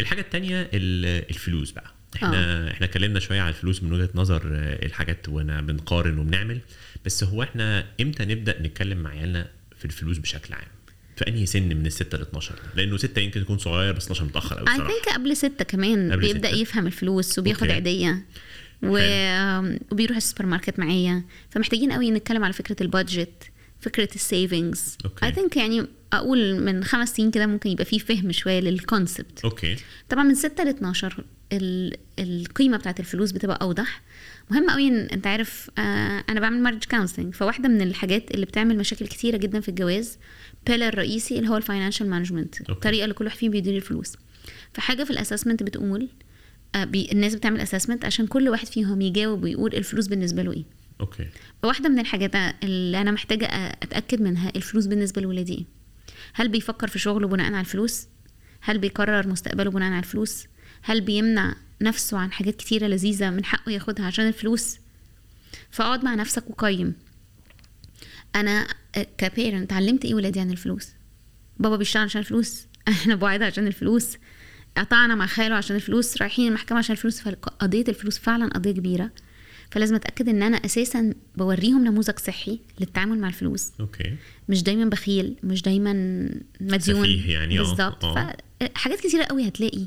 الحاجة 0.00 0.20
الثانية 0.20 0.70
الفلوس 0.74 1.70
بقى 1.70 1.92
إحنا 2.16 2.70
إحنا 2.70 2.86
اتكلمنا 2.86 3.20
شوية 3.20 3.40
على 3.40 3.48
الفلوس 3.48 3.82
من 3.82 3.92
وجهة 3.92 4.08
نظر 4.14 4.42
آه، 4.52 4.86
الحاجات 4.86 5.28
وأنا 5.28 5.60
بنقارن 5.60 6.18
وبنعمل 6.18 6.60
بس 7.04 7.24
هو 7.24 7.42
إحنا 7.42 7.86
إمتى 8.00 8.24
نبدأ 8.24 8.62
نتكلم 8.62 8.98
مع 8.98 9.10
عيالنا 9.10 9.46
في 9.78 9.84
الفلوس 9.84 10.18
بشكل 10.18 10.54
عام 10.54 10.68
في 11.16 11.28
أنهي 11.28 11.46
سن 11.46 11.62
من 11.76 11.86
الستة 11.86 12.18
ل 12.18 12.22
12 12.22 12.54
لأنه 12.74 12.96
ستة 12.96 13.20
يمكن 13.20 13.40
يكون 13.40 13.58
صغير 13.58 13.92
بس 13.92 14.04
12 14.04 14.24
متأخر 14.24 14.56
قوي 14.56 14.68
I 14.68 14.76
think 14.76 15.14
قبل 15.14 15.36
ستة 15.36 15.64
كمان 15.64 16.12
قبل 16.12 16.20
بيبدأ 16.20 16.48
ستة. 16.48 16.58
يفهم 16.58 16.86
الفلوس 16.86 17.38
وبياخد. 17.38 17.70
عيدية. 17.70 18.24
و... 18.82 18.98
وبيروح 19.92 20.16
السوبر 20.16 20.46
ماركت 20.46 20.78
معايا. 20.78 21.24
فمحتاجين 21.50 21.92
قوي 21.92 22.10
نتكلم 22.10 22.44
على 22.44 22.52
فكرة 22.52 22.76
ال 22.82 22.91
budget 22.91 23.42
فكرة 23.80 24.08
ال 24.14 24.23
savings. 24.23 24.98
I 25.22 25.32
think 25.32 25.56
يعني 25.56 25.86
أقول 26.12 26.60
من 26.60 26.84
خمس 26.84 27.08
سنين 27.16 27.30
كده 27.30 27.46
ممكن 27.46 27.70
يبقى 27.70 27.84
فيه 27.84 27.98
فهم 27.98 28.32
شوية 28.32 28.60
لل 28.60 28.78
concept 28.78 29.40
okay. 29.44 29.76
طبعا 30.08 30.24
من 30.24 30.34
6 30.34 30.64
ل 30.64 30.68
12 30.68 31.24
ال... 31.52 31.96
القيمة 32.18 32.76
بتاعت 32.76 33.00
الفلوس 33.00 33.30
بتبقى 33.32 33.58
أوضح. 33.62 34.02
مهم 34.50 34.70
قوي 34.70 34.88
إن 34.88 34.96
أنت 34.96 35.26
عارف 35.26 35.70
آه 35.78 36.24
أنا 36.28 36.40
بعمل 36.40 36.62
marriage 36.62 36.84
counseling 36.90 37.34
فواحدة 37.34 37.68
من 37.68 37.82
الحاجات 37.82 38.30
اللي 38.30 38.46
بتعمل 38.46 38.76
مشاكل 38.78 39.06
كتيرة 39.06 39.36
جدا 39.36 39.60
في 39.60 39.68
الجواز 39.68 40.18
pillar 40.66 40.94
رئيسي 40.98 41.38
اللي 41.38 41.50
هو 41.50 41.56
ال 41.56 41.61
financial 41.61 42.10
management. 42.10 42.70
الطريقة 42.70 43.04
اللي 43.04 43.14
كل 43.14 43.24
واحد 43.24 43.36
فيهم 43.36 43.50
بيدير 43.50 43.76
الفلوس. 43.76 44.16
فحاجة 44.72 45.04
في 45.04 45.10
ال 45.10 45.15
assessment 45.15 45.62
بتقول 45.62 46.08
آه 46.74 46.84
بي 46.84 47.08
الناس 47.12 47.34
بتعمل 47.34 47.60
assessment 47.60 48.04
عشان 48.04 48.26
كل 48.26 48.48
واحد 48.48 48.66
فيهم 48.66 49.00
يجاوب 49.00 49.42
ويقول 49.42 49.74
الفلوس 49.74 50.06
بالنسبة 50.06 50.42
له 50.42 50.52
إيه. 50.52 50.64
okay. 51.00 51.26
واحدة 51.62 51.88
من 51.88 51.98
الحاجات 51.98 52.30
اللي 52.64 53.00
أنا 53.00 53.10
محتاجة 53.10 53.46
أتأكد 53.82 54.22
منها 54.22 54.52
الفلوس 54.56 54.86
بالنسبة 54.86 55.22
لولادي 55.22 55.54
إيه؟ 55.54 55.64
هل 56.34 56.48
بيفكر 56.48 56.88
في 56.88 56.98
شغله 56.98 57.28
بناء 57.28 57.46
على 57.46 57.60
الفلوس؟ 57.60 58.06
هل 58.60 58.78
بيقرر 58.78 59.28
مستقبله 59.28 59.70
بناء 59.70 59.90
على 59.90 59.98
الفلوس؟ 59.98 60.46
هل 60.82 61.00
بيمنع 61.00 61.56
نفسه 61.82 62.18
عن 62.18 62.32
حاجات 62.32 62.56
كتيرة 62.56 62.86
لذيذة 62.86 63.30
من 63.30 63.44
حقه 63.44 63.72
ياخدها 63.72 64.06
عشان 64.06 64.28
الفلوس؟ 64.28 64.78
فاقعد 65.70 66.04
مع 66.04 66.14
نفسك 66.14 66.50
وقيم. 66.50 66.94
أنا 68.36 68.66
كبيرنت 69.18 69.72
علمت 69.72 70.04
إيه 70.04 70.14
ولادي 70.14 70.40
عن 70.40 70.50
الفلوس؟ 70.50 70.88
بابا 71.58 71.76
بيشتغل 71.76 72.02
عشان 72.02 72.20
الفلوس 72.20 72.66
إحنا 72.88 73.14
بعيد 73.14 73.42
عشان 73.42 73.66
الفلوس 73.66 74.16
قطعنا 74.76 75.14
مع 75.14 75.26
خاله 75.26 75.54
عشان 75.54 75.76
الفلوس 75.76 76.22
رايحين 76.22 76.48
المحكمة 76.48 76.78
عشان 76.78 76.92
الفلوس 76.92 77.20
فقضية 77.20 77.84
الفلوس 77.88 78.18
فعلا 78.18 78.48
قضية 78.48 78.70
كبيرة. 78.70 79.10
فلازم 79.70 79.94
أتأكد 79.94 80.28
إن 80.28 80.42
أنا 80.42 80.56
أساسا 80.56 81.14
بوريهم 81.36 81.84
نموذج 81.84 82.18
صحي 82.18 82.60
للتعامل 82.80 83.18
مع 83.18 83.28
الفلوس. 83.28 83.72
okay. 83.80 84.16
مش 84.48 84.62
دايما 84.62 84.84
بخيل 84.84 85.36
مش 85.42 85.62
دايما 85.62 85.92
مديون. 86.60 87.08
يعني، 87.08 87.58
آه، 87.58 87.62
بالظبط. 87.62 88.04
آه. 88.04 88.36
فحاجات 88.60 89.00
كتيرة 89.00 89.24
قوي 89.24 89.48
هتلاقي. 89.48 89.86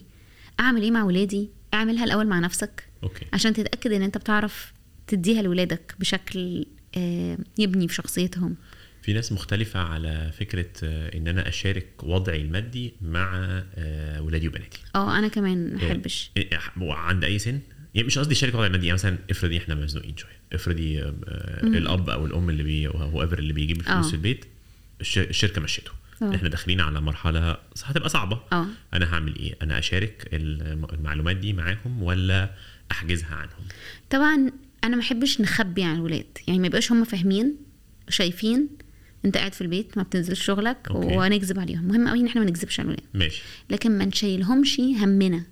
أعمل 0.60 0.82
إيه 0.82 0.92
مع 0.92 1.04
ولادي؟ 1.04 1.50
أعملها 1.74 2.04
الأول 2.04 2.28
مع 2.28 2.40
نفسك. 2.40 2.90
okay. 3.04 3.26
عشان 3.34 3.54
تتأكد 3.54 3.92
إن 3.92 4.02
أنت 4.02 4.18
بتعرف 4.18 4.74
تديها 5.08 5.42
لولادك 5.42 5.96
بشكل 6.00 6.66
يبني 7.58 7.88
في 7.88 7.94
شخصيتهم 7.94 8.56
في 9.02 9.14
ناس 9.14 9.32
مختلفة 9.32 9.80
على 9.80 10.32
فكرة 10.40 10.66
آه، 10.84 11.18
إن 11.18 11.28
أنا 11.28 11.48
أشارك 11.48 11.88
وضعي 12.04 12.42
المادي 12.42 12.94
مع 13.02 13.32
آه، 13.76 14.22
ولادي 14.22 14.48
وبناتي. 14.48 14.80
آه 14.96 15.18
أنا 15.20 15.28
كمان 15.28 15.74
ما 15.76 15.78
أحبش 15.88 16.32
إيه، 16.38 16.50
عند 16.82 17.24
أي 17.24 17.40
سن؟ 17.40 17.60
يعني 17.96 18.08
مش 18.08 18.18
قصدي 18.18 18.34
أشارك 18.34 18.54
وضعي 18.54 18.68
المادي 18.68 18.86
يعني 18.88 18.94
مثلا 18.94 19.18
افرضي 19.30 19.58
إحنا 19.58 19.76
مزنوقين 19.76 20.18
شوية، 20.18 20.40
افرضي 20.54 21.02
آه، 21.04 21.16
آه، 21.28 21.64
الأب 21.64 22.10
أو 22.10 22.26
الأم 22.26 22.50
اللي 22.50 22.64
بي 22.64 22.88
whoever 22.88 23.40
اللي 23.40 23.54
بيجيب 23.54 23.80
الفلوس 23.80 24.06
آه. 24.06 24.10
في 24.10 24.16
البيت 24.16 24.46
الش- 25.02 25.18
الشركة 25.18 25.62
مشيته. 25.62 25.92
آه. 26.22 26.36
إحنا 26.36 26.50
داخلين 26.50 26.82
على 26.82 27.02
مرحلة 27.02 27.58
هتبقى 27.84 28.10
صعبة. 28.10 28.40
آه 28.54 28.66
أنا 28.94 29.14
هعمل 29.14 29.36
إيه؟ 29.36 29.56
أنا 29.62 29.80
أشارك 29.80 30.30
الم- 30.34 30.86
المعلومات 30.94 31.36
دي 31.36 31.54
معاهم 31.54 32.04
ولا 32.04 32.50
أحجزها 32.92 33.36
عنهم؟ 33.36 33.68
طبعا 34.10 34.52
أنا 34.84 34.96
ما 34.96 35.02
أحبش 35.02 35.42
نخبي 35.42 35.84
عن 35.84 35.96
الولاد. 35.96 36.26
يعني 36.48 36.60
ما 36.60 36.68
يبقاش 36.68 36.92
هم 36.92 37.04
فاهمين 37.04 37.56
شايفين 38.10 38.68
أنت 39.26 39.38
قاعد 39.38 39.54
في 39.54 39.62
البيت 39.62 39.98
ما 39.98 40.04
بتنزلش 40.04 40.44
شغلك 40.44 40.78
okay. 40.92 41.18
ونكذب 41.18 41.60
عليهم. 41.60 41.86
مهم 41.88 42.08
قوي 42.08 42.20
إن 42.20 42.26
إحنا 42.26 42.42
ما 42.42 42.48
نكذبش 42.48 42.80
على 42.80 42.86
الولاد. 42.88 43.04
ماشي. 43.14 43.42
لكن 43.70 43.98
ما 43.98 44.06
نشيلهمش 44.06 44.80
همنا. 44.80 45.44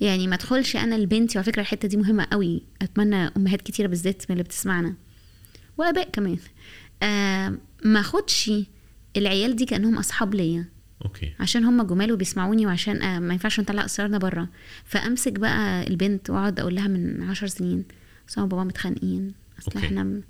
يعني 0.00 0.26
ما 0.26 0.34
ادخلش 0.34 0.76
أنا 0.76 0.94
لبنتي 0.94 1.38
وعلى 1.38 1.46
فكرة 1.46 1.62
الحتة 1.62 1.88
دي 1.88 1.96
مهمة 1.96 2.26
قوي 2.32 2.62
أتمنى 2.82 3.16
أمهات 3.36 3.62
كتيرة 3.62 3.86
بالذات 3.86 4.22
من 4.28 4.32
اللي 4.32 4.42
بتسمعنا. 4.42 4.94
وآباء 5.78 6.10
كمان. 6.10 6.38
آه 7.02 7.54
ما 7.84 8.00
أخدش 8.00 8.50
العيال 9.16 9.56
دي 9.56 9.64
كأنهم 9.64 9.98
أصحاب 9.98 10.34
ليا. 10.34 10.64
أوكي. 11.04 11.32
عشان 11.40 11.64
هم 11.64 11.82
جمال 11.82 12.12
وبيسمعوني 12.12 12.66
وعشان 12.66 13.02
آه 13.02 13.18
ما 13.18 13.32
ينفعش 13.32 13.60
نطلع 13.60 13.84
اسرارنا 13.84 14.18
بره. 14.18 14.48
فأمسك 14.84 15.32
بقى 15.32 15.86
البنت 15.86 16.30
وأقعد 16.30 16.60
أقول 16.60 16.74
لها 16.74 16.88
من 16.88 17.22
عشر 17.22 17.46
سنين 17.46 17.84
بس 18.28 18.38
ماما 18.38 18.46
وبابا 18.46 18.64
متخانقين. 18.64 19.32
أصل. 19.58 19.78
إحنا 19.78 20.20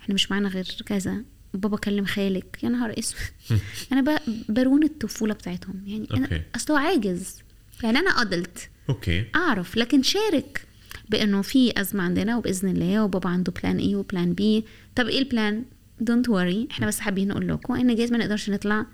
إحنا 0.00 0.14
مش 0.14 0.30
معانا 0.30 0.48
غير 0.48 0.64
كذا. 0.86 1.22
بابا 1.54 1.76
كلم 1.76 2.04
خالك. 2.04 2.58
يا 2.62 2.68
نهار 2.68 2.94
اسود. 2.98 3.20
أنا 3.92 4.00
ب- 4.16 4.52
ب 4.52 4.58
ruin 4.58 4.82
الطفولة 4.84 5.34
بتاعتهم. 5.34 5.82
يعني 5.86 6.02
okay. 6.10 6.16
أنا 6.34 6.42
أصل 6.56 6.72
هو 6.72 6.78
عاجز. 6.78 7.36
يعني 7.82 7.98
أنا 7.98 8.10
adult 8.10 8.70
okay. 8.88 9.24
أعرف. 9.34 9.76
لكن 9.76 10.02
شارك 10.02 10.66
بإنه 11.08 11.42
في 11.42 11.80
أزمة 11.80 12.02
عندنا 12.02 12.36
وبإذن 12.36 12.68
الله 12.68 13.04
وبابا 13.04 13.28
عنده 13.30 13.52
plan 13.62 13.78
A 13.78 13.94
و 13.94 14.02
plan 14.02 14.32
B 14.34 14.64
طب 14.96 15.06
إيه 15.06 15.18
ال 15.18 15.27
plan 15.27 15.64
don't 16.00 16.28
worry 16.28 16.68
إحنا 16.70 16.86
بس 16.86 17.00
حابين 17.00 17.28
نقول 17.28 17.48
لكم 17.48 17.74
إن 17.74 17.94
جايز 17.96 18.12
ما 18.12 18.18
نقدرش 18.18 18.50
نطلع 18.50 18.86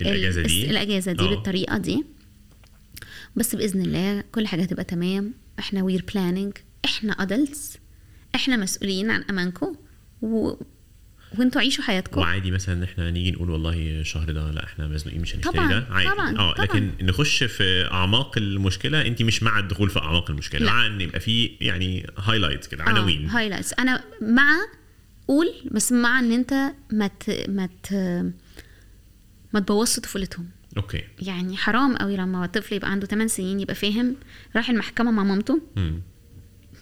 الأجازة 0.00 0.40
ال- 0.40 0.46
دي؟ 0.46 0.70
الإجازة 0.70 1.12
دي 1.12 1.24
آه. 1.24 1.28
بالطريقة 1.30 1.78
دي. 1.78 2.04
بس 3.36 3.54
بإذن 3.54 3.80
الله 3.82 4.24
كل 4.32 4.46
حاجة 4.46 4.62
هتبقى 4.62 4.84
تمام. 4.84 5.32
إحنا 5.58 5.82
we're 5.82 6.04
planning 6.14 6.52
إحنا 6.84 7.12
adults 7.12 7.78
إحنا 8.38 8.56
مسؤولين 8.56 9.10
عن 9.10 9.22
أمانكم 9.30 9.76
و... 10.22 10.52
وإنتوا 11.38 11.60
عيشوا 11.60 11.84
حياتكم. 11.84 12.20
وعادي 12.20 12.50
مثلا 12.50 12.74
إن 12.74 12.82
إحنا 12.82 13.10
نيجي 13.10 13.30
نقول 13.30 13.50
والله 13.50 13.74
الشهر 14.00 14.32
ده 14.32 14.50
لا 14.50 14.64
إحنا 14.64 14.88
مزنوقين 14.88 15.20
مش 15.22 15.36
هنشتري 15.36 15.52
طبعاً، 15.52 15.68
ده 15.68 15.86
عادي. 15.90 16.10
طبعاً، 16.10 16.38
آه 16.38 16.54
طبعاً. 16.54 16.66
لكن 16.66 16.90
نخش 17.06 17.44
في 17.44 17.90
أعماق 17.90 18.38
المشكلة 18.38 19.06
أنت 19.06 19.22
مش 19.22 19.42
مع 19.42 19.58
الدخول 19.58 19.90
في 19.90 19.98
أعماق 19.98 20.30
المشكلة. 20.30 20.60
لا. 20.66 20.72
مع 20.72 20.86
ان 20.86 21.00
يبقى 21.00 21.20
في 21.20 21.44
يعني 21.60 22.06
highlight 22.18 22.66
كده 22.66 22.84
آه، 22.84 22.88
عناوين. 22.88 23.28
highlights 23.30 23.72
أنا 23.72 24.04
مع 24.22 24.56
قول 25.28 25.52
بس 25.70 25.92
مع 25.92 26.18
إن 26.18 26.32
أنت 26.32 26.54
ما 26.92 27.06
ت... 27.06 27.44
ما 27.48 27.68
ت... 27.82 27.92
ما 29.54 29.60
تبوظش 29.60 30.00
طفولتهم. 30.00 30.48
okay. 30.76 31.02
يعني 31.22 31.56
حرام 31.56 31.96
قوي 31.96 32.16
لما 32.16 32.46
طفل 32.46 32.74
يبقى 32.74 32.90
عنده 32.90 33.06
8 33.06 33.26
سنين 33.26 33.60
يبقى 33.60 33.74
فاهم 33.74 34.16
راح 34.56 34.70
المحكمة 34.70 35.10
مع 35.10 35.22
مامته. 35.24 35.62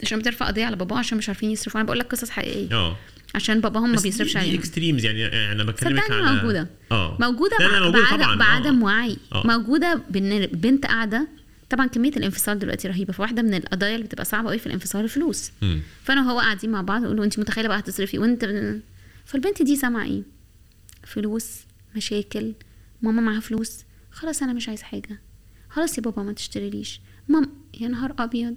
عشان 0.03 0.19
بترفع 0.19 0.47
قضية 0.47 0.65
على 0.65 0.77
باباه 0.77 0.99
عشان 0.99 1.19
مش 1.19 1.29
عارفين 1.29 1.51
يصرفوا. 1.51 1.81
أنا 1.81 1.87
بقول 1.87 1.99
لك 1.99 2.07
قصص 2.07 2.31
حقيقية. 2.31 2.75
آه. 2.77 2.97
عشان 3.35 3.61
باباهم 3.61 3.93
ما 3.93 4.01
بيصرفش 4.01 4.37
عليهم. 4.37 4.59
اكستريمز 4.59 5.05
يعني 5.05 5.27
أنا 5.53 5.65
بكلمك 5.65 6.11
على 6.11 6.33
موجودة. 6.35 6.69
آه. 6.93 7.17
موجودة 7.21 7.57
لا 7.61 7.65
لا 7.65 7.81
موجودة 7.81 8.03
بعدم, 8.03 8.23
طبعا. 8.25 8.37
بعدم 8.37 8.81
آه. 8.81 8.85
وعي 8.85 9.17
آه. 9.33 9.47
موجودة 9.47 10.01
بان 10.11 10.33
البنت 10.33 10.87
قاعدة. 10.87 11.29
طبعا 11.71 11.87
كمية 11.87 12.11
الانفصال 12.17 12.59
دلوقتي 12.59 12.89
رهيبة. 12.89 13.13
فواحدة 13.13 13.43
من 13.43 13.55
القضايا 13.55 13.95
اللي 13.95 14.07
بتبقى 14.07 14.25
صعبة 14.25 14.49
قوي 14.49 14.59
في 14.59 14.67
الانفصال 14.67 15.05
الفلوس. 15.05 15.51
مم. 15.63 15.81
فأنا 16.05 16.21
وهو 16.23 16.39
قاعدين 16.41 16.71
مع 16.71 16.81
بعض 16.81 17.05
يقولوا 17.05 17.25
انت 17.25 17.39
متخيلة 17.39 17.69
بقى 17.69 17.79
هتصرفي 17.79 18.19
وأنت 18.19 18.45
فالبنت 19.25 19.63
دي 19.63 19.77
سامعة 19.77 20.05
إيه؟ 20.05 20.23
فلوس 21.05 21.51
مشاكل 21.97 22.53
ماما 23.03 23.23
معاها 23.23 23.41
فلوس. 23.41 23.79
خلاص 24.11 24.43
أنا 24.43 24.53
مش 24.53 24.69
عايز 24.69 24.83
حاجة. 24.83 25.21
خلاص 25.71 25.99
يا 25.99 26.03
بابا 26.03 26.23
ما 26.23 26.33
تشتريليش. 26.33 27.01
مام 27.29 27.49
يا 27.81 27.89
نهار 27.89 28.15
أبيض. 28.19 28.57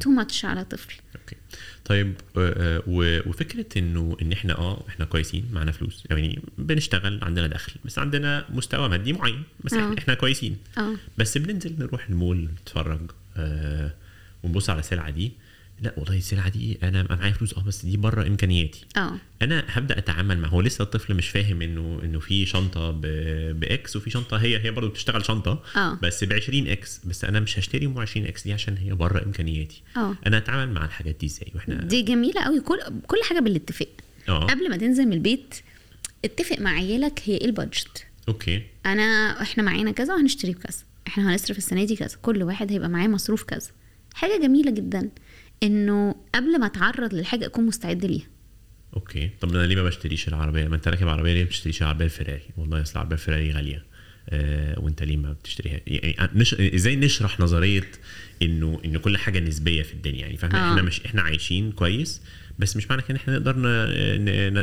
too 0.00 0.10
much 0.10 0.44
على 0.44 0.64
طفل. 0.64 0.94
okay. 1.16 1.36
طيب 1.84 2.14
آه، 2.36 2.82
آه، 2.86 3.22
وفكرة 3.26 3.66
إنه 3.78 4.16
إن 4.22 4.32
إحنا 4.32 4.58
آه 4.58 4.84
إحنا 4.88 5.04
كويسين 5.04 5.48
معانا 5.52 5.72
فلوس 5.72 6.04
يعني 6.10 6.42
بنشتغل 6.58 7.24
عندنا 7.24 7.46
دخل 7.46 7.72
بس 7.84 7.98
عندنا 7.98 8.44
مستوى 8.50 8.88
مادي 8.88 9.12
معين 9.12 9.42
بس 9.64 9.74
آه. 9.74 9.94
إحنا, 9.98 10.14
كويسين. 10.14 10.56
آه. 10.78 10.94
بس 11.18 11.38
بننزل 11.38 11.74
نروح 11.78 12.08
المول 12.08 12.48
نتفرج 12.62 13.10
آه 13.36 13.94
ونبص 14.42 14.70
على 14.70 14.80
السلعة 14.80 15.10
دي 15.10 15.32
لا 15.82 15.94
والله 15.96 16.16
السلعه 16.16 16.48
دي 16.48 16.78
أنا 16.82 17.06
معايا 17.10 17.32
فلوس 17.32 17.54
آه 17.54 17.62
بس 17.62 17.84
دي 17.86 17.96
بره 17.96 18.26
إمكانياتي. 18.26 18.84
آه. 18.96 19.12
أنا 19.42 19.64
هبدأ 19.68 19.98
أتعامل 19.98 20.38
مع 20.38 20.48
هو 20.48 20.60
لسه 20.60 20.82
الطفل 20.82 21.14
مش 21.14 21.28
فاهم 21.28 21.62
إنه 21.62 22.00
إنه 22.04 22.20
في 22.20 22.46
شنطة 22.46 22.90
ب... 22.90 23.00
ب 23.60 23.78
X 23.78 23.96
وفي 23.96 24.10
شنطة 24.10 24.36
هي 24.36 24.58
هي 24.64 24.70
برضه 24.70 24.88
بتشتغل 24.88 25.24
شنطة 25.24 25.62
آه. 25.76 25.98
بس 26.02 26.24
ب 26.24 26.32
20 26.32 26.68
X 26.68 27.00
بس 27.04 27.24
أنا 27.24 27.40
مش 27.40 27.58
هشتري 27.58 27.86
أم 27.86 27.98
20 27.98 28.26
X 28.26 28.44
دي 28.44 28.52
عشان 28.52 28.76
هي 28.76 28.92
بره 28.94 29.22
إمكانياتي. 29.22 29.82
آه. 29.96 30.16
أنا 30.26 30.36
أتعامل 30.38 30.72
مع 30.72 30.84
الحاجات 30.84 31.16
دي 31.20 31.26
إزاي؟ 31.26 31.52
وإحنا 31.54 31.74
دي 31.74 32.02
جميلة 32.02 32.40
قوي 32.42 32.60
كل 32.60 32.78
كل 33.06 33.18
حاجة 33.28 33.38
بالاتفاق. 33.40 33.88
آه. 34.28 34.46
قبل 34.46 34.70
ما 34.70 34.76
تنزل 34.76 35.06
من 35.06 35.12
البيت 35.12 35.54
اتفق 36.24 36.58
مع 36.60 36.70
عيالك 36.70 37.22
هي 37.24 37.34
إيه 37.36 37.44
ال 37.46 37.53
budget. 37.53 38.06
Okay. 38.28 38.62
أنا 38.86 39.42
إحنا 39.42 39.62
معانا 39.62 39.90
كذا 39.90 40.14
وهنشتري 40.14 40.52
بكذا. 40.52 40.78
إحنا 41.06 41.32
هنصرف 41.32 41.58
السنة 41.58 41.84
دي 41.84 41.96
كذا 41.96 42.16
كل 42.22 42.42
واحد 42.42 42.72
هيبقى 42.72 42.88
معاه 42.88 43.06
مصروف 43.08 43.42
كذا. 43.42 43.68
حاجة 44.14 44.40
جميلة 44.42 44.70
جدا. 44.70 45.08
إنه 45.62 46.14
قبل 46.34 46.60
ما 46.60 46.66
أتعرض 46.66 47.14
للحاجة 47.14 47.46
أكون 47.46 47.66
مستعد 47.66 48.04
ليها. 48.04 48.26
Okay. 48.96 49.30
طب 49.40 49.54
أنا 49.54 49.66
ليه 49.66 49.76
ما 49.76 49.82
بشتريش 49.82 50.28
العربية؟ 50.28 50.68
ما 50.68 50.76
أنت 50.76 50.88
راكب 50.88 51.08
عربية 51.08 51.32
ليه 51.32 51.40
ما 51.40 51.46
بتشتريش 51.46 51.82
العربية 51.82 52.04
الفيراري؟ 52.04 52.42
والله 52.56 52.82
أصل 52.82 52.92
العربية 52.92 53.14
الفيراري 53.14 53.52
غالية. 53.52 53.84
آه 54.28 54.80
وأنت 54.80 55.02
ليه 55.02 55.16
ما 55.16 55.32
بتشتريها؟ 55.32 55.80
يعني 55.86 56.30
نش... 56.34 56.54
إزاي 56.54 56.96
نشرح 56.96 57.40
نظرية 57.40 57.90
إنه 58.42 58.80
ان 58.84 58.98
كل 58.98 59.16
حاجة 59.18 59.40
نسبية 59.40 59.82
في 59.82 59.92
الدنيا؟ 59.92 60.20
يعني 60.20 60.36
فاهم 60.36 60.56
آه. 60.56 60.70
إحنا 60.70 60.82
مش 60.82 61.00
إحنا 61.06 61.22
عايشين 61.22 61.72
كويس 61.72 62.22
بس 62.58 62.76
مش 62.76 62.90
معنى 62.90 63.02
كده 63.02 63.10
إن 63.10 63.16
إحنا 63.16 63.38
نقدر. 63.38 63.54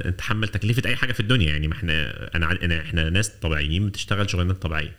نتحمل 0.09 0.47
تكلفة 0.47 0.89
أي 0.89 0.95
حاجة 0.95 1.11
في 1.11 1.19
الدنيا. 1.19 1.49
يعني 1.49 1.67
ما 1.67 1.73
إحنا 1.73 2.29
أنا 2.35 2.51
أنا 2.63 2.81
إحنا 2.81 3.09
ناس 3.09 3.29
طبيعيين 3.29 3.87
بتشتغل 3.87 4.29
شغلانات 4.29 4.61
طبيعية. 4.61 4.95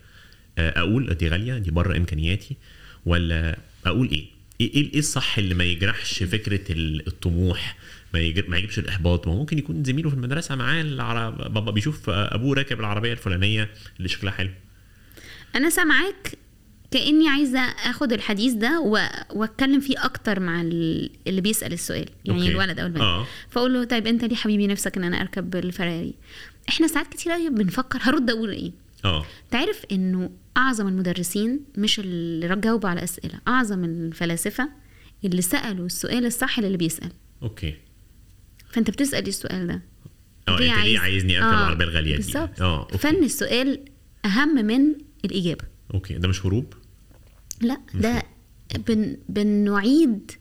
آه، 0.57 0.79
أقول 0.79 1.13
دي 1.13 1.27
غالية 1.29 1.57
دي 1.57 1.71
بره 1.71 1.97
إمكانياتي 1.97 2.57
ولا 3.05 3.57
أقول 3.85 4.09
إيه؟ 4.09 4.38
إيه 4.61 4.73
إيه 4.73 4.93
إيه 4.93 4.99
الصح 4.99 5.37
اللي 5.37 5.53
ما 5.55 5.63
يجرحش 5.63 6.23
فكرة 6.23 6.71
ال- 6.71 7.07
الطموح؟ 7.07 7.75
ما 8.13 8.19
يجر... 8.19 8.45
ما 8.49 8.57
يجيبش 8.57 8.79
الإحباط. 8.79 9.27
ما 9.27 9.33
ممكن 9.35 9.57
يكون 9.57 9.83
زميله 9.83 10.09
في 10.09 10.15
المدرسة 10.15 10.55
معاه. 10.55 11.29
بابا 11.29 11.71
بيشوف 11.71 12.09
أبوه 12.09 12.55
راكب 12.55 12.79
العربية 12.79 13.11
الفلانية 13.11 13.69
اللي 13.97 14.09
شكلها 14.09 14.33
حلو. 14.33 14.49
أنا 15.55 15.69
سامعاك 15.69 16.37
كأني 16.91 17.29
عايزة 17.29 17.59
آخد 17.59 18.13
الحديث 18.13 18.53
ده 18.53 18.79
و... 18.81 18.99
وأتكلم 19.29 19.79
فيه 19.79 20.05
أكتر 20.05 20.39
مع 20.39 20.61
ال- 20.61 21.09
اللي 21.27 21.41
بيسأل 21.41 21.73
السؤال 21.73 22.05
يعني 22.25 22.39
أوكي. 22.41 22.51
الولد 22.51 22.79
أو 22.79 22.85
البنت 22.85 23.01
آه. 23.01 23.27
فأقول 23.49 23.73
له 23.73 23.83
طيب 23.83 24.07
أنت 24.07 24.23
ليه 24.23 24.35
حبيبي 24.35 24.67
نفسك 24.67 24.97
إن 24.97 25.03
أنا 25.03 25.21
أركب 25.21 25.55
الفراري؟ 25.55 26.13
إحنا 26.69 26.87
ساعات 26.87 27.07
كتير 27.07 27.31
قوي 27.31 27.49
بنفكر 27.49 27.99
هرد 28.01 28.29
أقول 28.29 28.49
إيه؟ 28.51 28.71
آه. 29.05 29.25
تعرف 29.51 29.85
إنه 29.91 30.29
أعظم 30.57 30.87
المدرسين 30.87 31.59
مش 31.77 31.99
اللي 31.99 32.55
جاوبوا 32.55 32.89
على 32.89 33.03
أسئلة 33.03 33.39
أعظم 33.47 33.83
الفلاسفة 33.83 34.69
اللي 35.25 35.41
سألوا 35.41 35.85
السؤال 35.85 36.25
الصح 36.25 36.59
للي 36.59 36.77
بيسأل. 36.77 37.11
Okay. 37.43 37.75
فأنت 38.71 38.89
بتسأل 38.89 39.27
السؤال 39.27 39.67
ده. 39.67 39.81
آه 40.47 40.53
أنت 40.59 40.61
ليه 40.85 40.99
عايزني 40.99 41.37
أركب 41.37 41.47
العربية 41.57 41.85
الغالية 41.85 42.11
دي؟ 42.11 42.17
بالظبط. 42.23 42.61
آه. 42.61 42.87
فن 42.87 43.23
السؤال 43.23 43.85
أهم 44.25 44.65
من 44.65 44.95
الإجابة. 45.25 45.65
Okay 45.93 46.13
ده 46.13 46.27
مش 46.27 46.45
هروب؟ 46.45 46.73
لا 47.61 47.81
ده 47.93 48.23
بن 48.87 49.17
بنعيد 49.29 50.31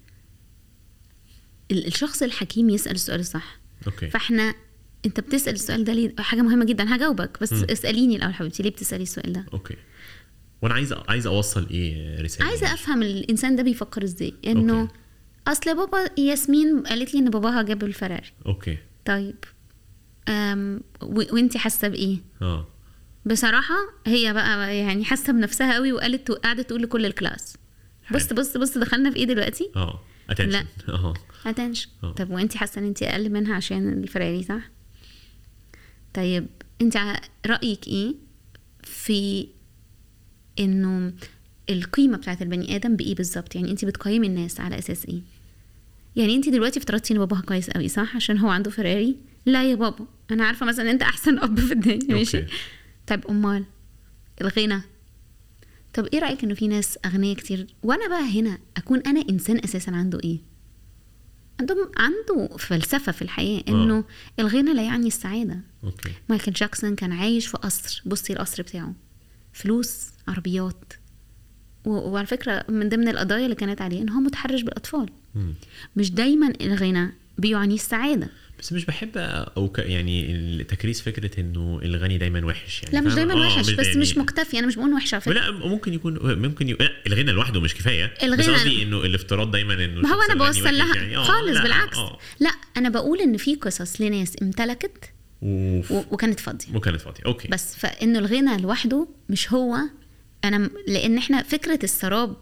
ال- 1.71 1.87
الشخص 1.87 2.23
الحكيم 2.23 2.71
يسأل 2.71 2.94
السؤال 2.94 3.21
الصح. 3.21 3.59
Okay. 3.87 4.11
فإحنا 4.11 4.55
انت 5.07 5.21
بتسأل 5.21 5.55
السؤال 5.55 5.85
ده 5.85 5.93
ليه؟ 5.93 6.15
حاجة 6.19 6.43
مهمة 6.43 6.65
جدا. 6.65 6.97
هجاوبك 6.97 7.39
بس 7.43 7.53
مم. 7.53 7.67
اسأليني 7.71 8.17
الأول 8.17 8.35
حبيبتي 8.35 8.63
ليه 8.63 8.71
بتسألي 8.71 9.03
السؤال 9.03 9.33
ده؟ 9.33 9.47
Okay. 9.53 9.77
وأنا 10.63 10.75
عايز 10.75 10.93
عايز 10.93 11.27
أوصل 11.27 11.67
إيه 11.71 12.21
رسالة؟ 12.23 12.49
عايزة 12.49 12.75
أفهم 12.75 13.03
الإنسان 13.03 13.57
ده 13.57 13.63
بيفكر 13.63 14.05
إزاي. 14.05 14.35
إنه. 14.47 14.89
أصل 15.49 15.77
بابا 15.77 16.21
ياسمين 16.21 16.81
قالت 16.83 17.15
لي 17.15 17.21
إن 17.21 17.31
باباها 17.31 17.63
جاب 17.63 17.85
الفراري 17.85 18.31
okay. 18.47 18.79
طيب 19.05 19.37
أم 20.29 20.81
و- 21.03 21.35
وإنتي 21.35 21.59
حاسة 21.59 21.89
بإيه؟ 21.89 22.17
آه. 22.43 22.67
بصراحة 23.27 23.75
هي 24.07 24.33
بقى 24.33 24.77
يعني 24.77 25.05
حاسة 25.05 25.33
بنفسها 25.33 25.75
قوي 25.75 25.93
وقالت 25.93 26.31
قعدت 26.31 26.69
تقول 26.69 26.83
لكل 26.83 27.07
ال 27.07 27.14
class. 27.14 27.57
بص. 28.15 28.33
بص 28.33 28.57
بص 28.57 28.79
دخلنا 28.79 29.11
في 29.11 29.17
إيه 29.17 29.25
دلوقتي؟ 29.27 29.71
آه. 29.77 30.01
اتنشن 30.31 30.65
آه. 30.89 31.15
اتنشن 31.47 31.89
آه. 32.05 32.13
طب 32.13 32.31
وإنتي 32.31 32.59
حاسة 32.59 32.79
إن 32.81 32.85
إنتي 32.87 33.05
أقل 33.11 33.31
منها 33.31 33.55
عشان 33.55 33.89
الفراري 34.03 34.43
صح؟ 34.43 34.71
طيب 36.14 36.47
انت 36.83 36.97
رأيك 37.47 37.87
إيه 37.88 38.14
في 38.83 39.49
انه 40.59 41.12
القيمة 41.71 42.16
بتاعت 42.16 42.42
البني 42.42 42.77
آدم 42.77 42.97
بإيه 42.97 43.14
بالظبط؟ 43.14 43.55
يعني 43.55 43.71
انت 43.71 43.85
بتقيمي 43.85 44.27
الناس 44.27 44.61
على 44.61 44.79
أساس 44.79 45.07
إيه؟ 45.07 45.21
يعني 46.16 46.35
انت 46.37 46.49
دلوقتي 46.49 46.79
افترضتي 46.79 47.14
ان 47.14 47.18
باباها 47.18 47.40
كويس 47.40 47.71
قوي 47.71 47.88
صح؟ 47.88 48.16
عشان 48.16 48.38
هو 48.38 48.49
عنده 48.49 48.71
فراري 48.71 49.16
لا 49.47 49.71
يا 49.71 49.75
بابا 49.75 50.07
أنا 50.31 50.44
عارفة 50.44 50.66
مثلا 50.66 50.85
إن 50.85 50.88
انت 50.88 51.03
أحسن 51.03 51.38
أب 51.38 51.61
في 51.61 51.73
الدنيا 51.73 52.14
ماشي. 52.14 52.44
طب 53.07 53.21
أمال 53.30 53.64
الغنى؟ 54.41 54.80
طب 55.95 56.07
إيه 56.07 56.18
رأيك 56.18 56.45
إنه 56.45 56.55
في 56.55 56.68
ناس 56.68 56.99
أغنياء 57.07 57.37
كتير؟ 57.37 57.66
وأنا 57.83 58.09
بقى 58.09 58.41
هنا 58.41 58.59
أكون 58.76 58.99
أنا 59.01 59.24
إنسان 59.30 59.59
أساسا 59.64 59.91
عنده 59.91 60.20
إيه؟ 60.24 60.39
عنده 61.61 61.91
عنده 61.97 62.57
فلسفة 62.57 63.13
في 63.13 63.23
الحياة 63.23 63.63
إنه 63.69 64.05
الغنى 64.39 64.75
لا 64.75 64.83
يعني 64.83 65.07
السعادة. 65.07 65.61
Okay. 65.85 66.11
مايكل 66.29 66.53
جاكسون 66.53 66.95
كان 66.95 67.13
عايش 67.13 67.47
في 67.47 67.57
قصر 67.57 68.03
بصي 68.07 68.33
القصر 68.33 68.63
بتاعه 68.63 68.95
فلوس 69.53 70.07
عربيات. 70.29 70.93
و- 71.85 71.91
وعلى 72.11 72.27
فكرة 72.27 72.65
من 72.69 72.89
ضمن 72.89 73.09
القضايا 73.09 73.45
اللي 73.45 73.55
كانت 73.57 73.81
عليه 73.83 74.03
إن 74.03 74.09
هو 74.11 74.21
متحرش 74.21 74.63
بالأطفال. 74.63 75.11
مم. 75.35 75.55
مش 75.97 76.11
دايما 76.11 76.53
الغنى 76.61 77.13
بيعني 77.39 77.74
السعادة. 77.74 78.28
بس 78.59 78.72
مش 78.72 78.84
بحب 78.84 79.11
أو 79.16 79.68
ك 79.68 79.78
يعني 79.78 80.64
تكريس 80.68 81.01
فكرة 81.03 81.41
إنه 81.41 81.80
الغني 81.82 82.18
دايما 82.18 82.45
وحش 82.47 82.82
يعني 82.82 82.95
لا 82.95 83.01
مش؟ 83.01 83.14
دايما 83.14 83.32
آه، 83.34 83.36
وحش 83.36 83.70
بس 83.70 83.86
يعني- 83.86 84.01
مش 84.01 84.16
مكتفي 84.18 84.59
أنا 84.59 84.66
مش 84.66 84.76
بقول 84.76 84.93
وحش 84.93 85.14
على 85.14 85.20
فكرة. 85.20 85.32
لا 85.32 85.51
ممكن 85.51 85.95
يكون 85.95 86.39
ممكن 86.43 86.68
يكون 86.68 86.86
لا 86.86 86.93
الغنى 87.07 87.32
لوحده 87.32 87.61
مش 87.61 87.74
كفاية. 87.74 88.07
بس 88.16 88.22
الغنى- 88.24 88.51
قصدي 88.51 88.82
إنه 88.82 89.05
الافتراض 89.05 89.51
دايما 89.51 89.74
إنه 89.84 90.01
ما 90.01 90.09
هو 90.14 90.20
أنا 90.22 90.34
بوصل 90.34 90.74
لها. 90.78 90.97
يعني. 90.97 91.16
آه، 91.16 91.22
خالص 91.22 91.57
لا، 91.57 91.62
بالعكس. 91.62 91.97
آه. 91.97 92.18
لا 92.41 92.51
أنا 92.76 92.89
بقول 92.89 93.20
إن 93.20 93.36
في 93.36 93.55
قصص 93.55 94.01
لناس 94.01 94.36
امتلكت 94.43 95.12
وف- 95.43 95.93
و- 95.93 96.05
وكانت 96.11 96.41
فاضية. 96.41 96.66
وكانت 96.74 97.01
فاضية 97.01 97.20
أوكي. 97.26 97.49
بس 97.49 97.76
فإنه 97.76 98.18
الغنى 98.18 98.57
لوحده 98.62 99.09
مش 99.28 99.53
هو 99.53 99.76
أنا 100.45 100.70
لأن 100.89 101.18
إحنا 101.18 101.43
فكرة 101.43 101.78
السراب 101.84 102.36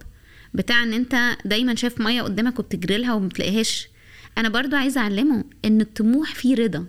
بتاع 0.55 0.82
إن 0.82 0.92
أنت 0.92 1.36
دايما 1.44 1.74
شايف 1.74 2.01
مية 2.01 2.22
قدامك 2.22 2.59
وبتجري 2.59 2.97
لها 2.99 3.14
وما 3.14 3.28
بتلاقيهاش 3.28 3.88
أنا 4.39 4.49
برضو 4.49 4.76
عايزة 4.76 5.01
أعلمه 5.01 5.45
إن 5.64 5.80
الطموح 5.80 6.34
فيه 6.34 6.55
رضا. 6.55 6.87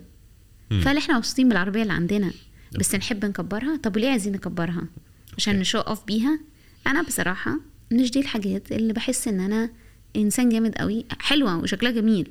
فهل 0.70 0.96
إحنا 0.96 1.16
مبسوطين 1.16 1.48
بالعربية 1.48 1.82
اللي 1.82 1.92
عندنا؟ 1.92 2.30
بس 2.78 2.94
نحب 2.94 3.24
نكبرها؟ 3.24 3.76
طب 3.76 3.96
وليه 3.96 4.10
عايزين 4.10 4.32
نكبرها؟ 4.32 4.82
عشان. 5.36 5.58
نشو 5.60 5.78
أوف 5.78 6.04
بيها. 6.04 6.40
أنا 6.86 7.02
بصراحة 7.02 7.60
مش 7.92 8.10
دي 8.10 8.20
الحاجات 8.20 8.72
اللي 8.72 8.92
بحس 8.92 9.28
إن 9.28 9.40
أنا 9.40 9.70
إنسان 10.16 10.48
جامد 10.48 10.74
قوي 10.74 11.04
حلوة 11.20 11.58
وشكلها 11.58 11.90
جميل 11.92 12.28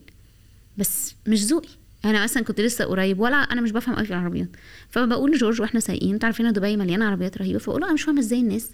بس 0.78 1.16
مش 1.28 1.44
ذوقي. 1.44 1.70
أنا 2.06 2.24
مثلا 2.24 2.44
كنت 2.44 2.62
لسه 2.62 2.86
قريب 2.86 3.20
ولا 3.20 3.36
أنا 3.38 3.62
مش 3.62 3.72
بفهم 3.72 3.96
قوي 3.96 4.06
في 4.06 4.12
العربيات. 4.12 4.50
فبقول 4.90 5.32
لجورج 5.32 5.62
وإحنا 5.62 5.80
سايقين 5.80 6.14
أنتوا 6.14 6.26
عارفين 6.28 6.54
دبي 6.54 6.78
مليانة 6.78 7.06
عربيات 7.06 7.38
رهيبة؟ 7.38 7.60
فبقول 7.60 7.82
له 7.82 7.86
أنا 7.88 7.94
مش 7.94 8.02
فاهمة 8.04 8.20
إزاي 8.20 8.40
الناس 8.40 8.70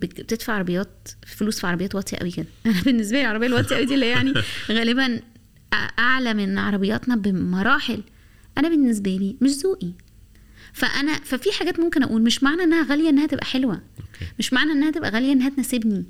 بت- 0.00 0.20
بتدفع 0.20 0.52
عربيات 0.52 1.08
فلوس 1.26 1.60
في 1.60 1.66
عربيات 1.66 1.94
واطية 1.94 2.16
قوي 2.16 2.30
كده. 2.30 2.46
أنا 2.66 2.82
بالنسبة 2.82 3.16
لي 3.16 3.20
العربية 3.24 3.46
الواطية 3.46 3.76
قوي 3.76 3.86
دي 3.86 3.94
اللي 3.94 4.08
يعني 4.08 4.32
غالبا 4.70 5.20
أعلى 5.98 6.34
من 6.34 6.58
عربياتنا 6.58 7.16
بمراحل. 7.16 8.02
أنا 8.58 8.68
بالنسبة 8.68 9.10
لي 9.10 9.36
مش 9.40 9.50
ذوقي. 9.50 9.92
فأنا 10.72 11.14
ففي 11.24 11.52
حاجات 11.52 11.80
ممكن 11.80 12.02
أقول 12.02 12.22
مش 12.22 12.42
معنى 12.42 12.62
إنها 12.62 12.86
غالية 12.90 13.08
إنها 13.08 13.26
تبقى 13.26 13.46
حلوة. 13.46 13.82
مش 14.38 14.52
معنى 14.52 14.72
إنها 14.72 14.90
تبقى 14.90 15.10
غالية 15.10 15.32
إنها 15.32 15.48
تناسبني. 15.48 16.04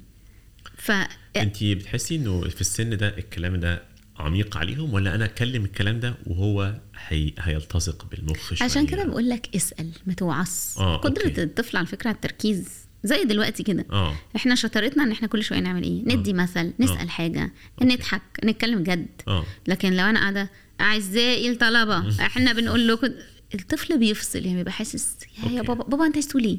ف 0.76 0.92
انت 1.36 1.64
بتحسي 1.64 2.16
إنه 2.16 2.40
في 2.40 2.60
السن 2.60 2.96
ده 2.96 3.18
الكلام 3.18 3.56
ده 3.56 3.82
عميق 4.18 4.56
عليهم 4.56 4.94
ولا 4.94 5.14
أنا 5.14 5.24
أتكلم 5.24 5.64
الكلام 5.64 6.00
ده 6.00 6.14
وهو 6.26 6.80
هي... 7.08 7.32
هيلتصق 7.38 8.06
بالمخ 8.10 8.54
شوية؟ 8.54 8.68
عشان 8.70 8.86
كده 8.86 9.04
بقول 9.04 9.28
لك 9.28 9.56
اسأل 9.56 9.90
ما 10.06 10.14
توعص 10.14 10.78
آه، 10.78 10.96
قدرة. 10.96 11.32
الطفل 11.42 11.76
على 11.76 11.86
فكرة 11.86 12.08
على 12.08 12.14
التركيز. 12.14 12.68
زي 13.06 13.24
دلوقتي 13.24 13.62
كده. 13.62 13.84
آه. 13.92 14.16
إحنا 14.36 14.54
شطارتنا 14.54 15.02
إن 15.02 15.12
إحنا 15.12 15.28
كل 15.28 15.42
شوية 15.42 15.58
نعمل 15.58 15.82
إيه؟ 15.82 16.02
ندي 16.16 16.32
مثل 16.32 16.72
نسأل 16.80 17.10
حاجة 17.10 17.52
نضحك 17.82 18.22
نتكلم 18.44 18.82
جد. 18.82 19.06
آه. 19.28 19.44
لكن 19.68 19.92
لو 19.96 20.04
أنا 20.04 20.20
قاعدة 20.20 20.50
أعزائي 20.80 21.50
الطلبة 21.50 22.20
إحنا 22.26 22.52
بنقول 22.52 22.88
لكم 22.88 23.08
الطفل 23.54 23.98
بيفصل 23.98 24.38
يعني 24.38 24.56
بيبقى 24.56 24.72
حاسس 24.72 25.16
يا 25.38 25.48
يا 25.50 25.58
okay. 25.58 25.66
بابا 25.66 25.84
بابا 25.84 26.06
أنت 26.06 26.14
عايز 26.14 26.28
تقول 26.28 26.44
إيه؟ 26.44 26.58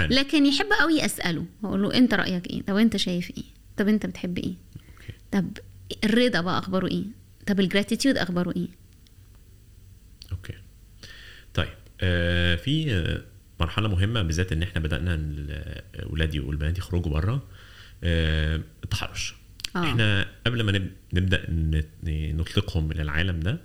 لكن 0.00 0.46
يحب 0.46 0.66
قوي 0.80 1.04
اساله 1.04 1.44
أقول 1.64 1.82
له 1.82 1.94
أنت 1.94 2.14
رأيك 2.14 2.46
إيه؟ 2.50 2.62
طب 2.62 2.76
أنت 2.76 2.96
شايف 2.96 3.30
إيه؟ 3.36 3.44
طب 3.76 3.88
أنت 3.88 4.06
بتحب 4.06 4.38
إيه؟ 4.38 4.54
Okay. 4.76 5.12
طب 5.32 5.58
الرضا 6.04 6.40
بقى 6.40 6.58
أخباره 6.58 6.86
إيه؟ 6.86 7.04
طب 7.46 7.60
ال 7.60 7.66
gratitude 7.66 8.18
أخباره 8.18 8.52
إيه؟ 8.56 8.68
Okay. 10.32 10.54
طيب 11.54 11.68
آه 12.00 12.56
في 12.56 12.92
آه، 12.94 13.22
مرحلة 13.60 13.88
مهمة 13.88 14.22
بالذات 14.22 14.52
إن 14.52 14.62
إحنا 14.62 14.80
بدأنا 14.80 15.20
ولادي 16.06 16.40
والبنات 16.40 16.78
يخرجوا 16.78 17.12
بره 17.12 17.42
آه 18.04 18.60
التحرش. 18.84 19.34
آه. 19.76 19.84
إحنا 19.84 20.26
قبل 20.46 20.62
ما 20.62 20.72
نب- 20.72 20.90
نبدأ 21.12 21.46
نطلقهم 22.32 22.92
إلى 22.92 23.02
العالم 23.02 23.40
ده 23.40 23.58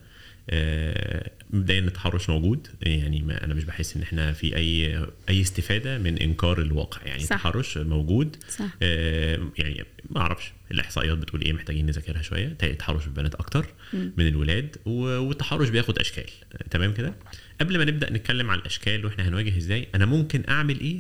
آه، 0.52 1.32
مبدئيا 1.50 1.80
التحرش 1.80 2.30
موجود. 2.30 2.68
يعني 2.82 3.22
ما 3.22 3.44
أنا 3.44 3.54
مش 3.54 3.64
بحس 3.64 3.96
إن 3.96 4.02
إحنا 4.02 4.34
في 4.34 4.56
أي 4.56 5.06
أي 5.30 5.42
استفادة 5.42 5.98
من 5.98 6.18
إنكار 6.18 6.62
الواقع. 6.62 7.02
يعني 7.06 7.20
صح. 7.24 7.32
التحرش 7.36 7.78
موجود. 7.78 8.36
صح. 8.50 8.66
آه، 8.82 9.40
يعني 9.58 9.86
ما 10.10 10.22
أعرفش 10.22 10.52
الإحصائيات 10.72 11.18
بتقول 11.18 11.42
إيه 11.42 11.54
محتاجين 11.54 11.86
نذاكرها 11.86 12.22
شوية. 12.22 12.48
تلاقي 12.48 12.72
التحرش 12.74 13.06
بالبنات 13.06 13.36
أكتر 13.36 13.66
من 13.94 14.28
الولاد 14.28 14.76
والتحرش 14.86 15.70
بياخد 15.70 16.00
أشكال. 16.00 16.30
تمام 16.72 16.94
كده؟ 16.94 17.16
قبل 17.62 17.78
ما 17.78 17.86
نبدأ 17.86 18.14
نتكلم 18.14 18.52
على 18.52 18.60
الأشكال 18.62 19.06
وإحنا 19.06 19.28
هنواجه 19.28 19.58
إزاي 19.58 19.88
أنا 19.96 20.06
ممكن 20.06 20.44
أعمل 20.50 20.80
إيه 20.80 21.00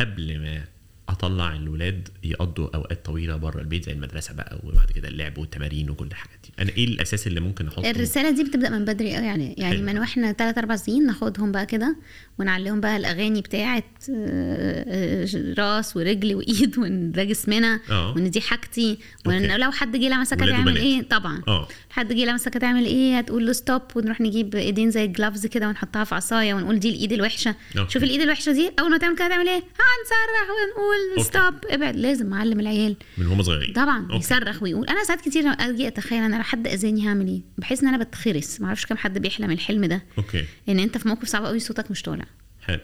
قبل 0.00 0.38
ما 0.40 0.64
أطلع 1.08 1.56
الولاد 1.56 2.08
يقضوا 2.24 2.68
أوقات 2.76 3.04
طويلة 3.06 3.36
بره 3.36 3.60
البيت 3.60 3.84
زي 3.84 3.92
المدرسة 3.92 4.34
بقى 4.34 4.58
وبعد 4.64 4.90
كده 4.90 5.08
اللعب 5.08 5.38
والتمارين 5.38 5.90
وكل 5.90 6.06
الحاجات 6.06 6.38
دي. 6.44 6.50
أنا 6.58 6.70
إيه 6.70 6.84
الأساس 6.84 7.26
اللي 7.26 7.40
ممكن 7.40 7.68
أحطه؟ 7.68 7.90
الرسالة 7.90 8.30
دي 8.30 8.44
بتبدأ 8.44 8.70
من 8.70 8.84
بدري 8.84 9.16
قوي 9.16 9.26
يعني 9.26 9.54
يعني 9.58 9.76
حلو. 9.76 9.86
من 9.86 9.98
وإحنا 9.98 10.32
3 10.32 10.58
4 10.58 10.76
سنين 10.76 11.06
ناخدهم 11.06 11.52
بقى 11.52 11.66
كده. 11.66 11.96
ونعلمهم 12.38 12.80
بقى 12.80 12.96
الأغاني 12.96 13.40
بتاعه 13.40 13.82
آه، 14.10 15.24
آه، 15.24 15.54
راس 15.58 15.96
ورجل 15.96 16.34
وإيد 16.34 16.78
وان 16.78 17.12
ده 17.12 17.24
جسمنا 17.24 17.80
آه. 17.90 18.12
وان 18.14 18.30
دي 18.30 18.40
حاجتي 18.40 18.98
وان. 19.26 19.60
لو 19.60 19.70
حد 19.70 19.96
جه 19.96 20.08
لمسك 20.08 20.42
هتعمل. 20.42 20.76
إيه؟ 20.76 21.02
طبعا. 21.02 21.42
آه. 21.48 21.68
حد 21.90 22.12
جه 22.12 22.24
لمسك 22.24 22.56
هتعمل 22.56 22.84
إيه؟ 22.84 23.18
هتقول 23.18 23.46
له 23.46 23.52
stop 23.52 23.82
ونروح 23.94 24.20
نجيب 24.20 24.54
إيدين 24.54 24.90
زي 24.90 25.04
ال 25.04 25.10
gloves 25.10 25.46
كده 25.46 25.68
ونحطها 25.68 26.04
في 26.04 26.14
عصاية 26.14 26.54
ونقول 26.54 26.78
دي 26.78 26.90
الإيد 26.90 27.12
الوحشة. 27.12 27.54
Okay. 27.78 27.92
شوف 27.92 28.02
الإيد 28.02 28.20
الوحشة 28.20 28.52
دي 28.52 28.70
أول 28.80 28.90
ما 28.90 28.98
تعمل 28.98 29.16
كده 29.16 29.26
هتعمل 29.26 29.48
إيه؟ 29.48 29.56
هنصرخ 29.56 30.48
ونقول 30.50 31.10
okay. 31.18 31.22
Stop 31.28 31.54
ابعد. 31.70 31.96
لازم 31.96 32.26
معلم 32.26 32.60
العيال. 32.60 32.96
من 33.18 33.26
هم 33.26 33.42
صغيرين. 33.42 33.72
طبعا. 33.72 34.02
Okay. 34.02 34.16
يصرخ 34.16 34.62
ويقول. 34.62 34.88
أنا 34.88 35.04
ساعات 35.04 35.20
كتير 35.20 35.44
أجي 35.48 35.88
أتخيل 35.88 36.22
أنا 36.22 36.36
لو 36.36 36.42
حد 36.42 36.66
أذاني 36.66 37.08
هعمل 37.08 37.26
إيه؟ 37.28 37.40
بحس 37.58 37.82
إن 37.82 37.88
أنا 37.88 38.04
بتخرس. 38.04 38.60
ما 38.60 38.66
أعرفش 38.66 38.86
كام 38.86 38.98
حد 38.98 39.18
بيحلم 39.18 39.50
الحلم 39.50 39.84
ده. 39.84 40.02
Okay. 40.18 40.44
إن 40.68 40.78
أنت 40.78 40.98
في 40.98 41.08
موقف 41.08 41.28
صعب 41.28 41.44
قوي 41.44 41.58
صوتك 41.58 41.90
مش 41.90 42.02
طالع. 42.02 42.25
حلو. 42.66 42.80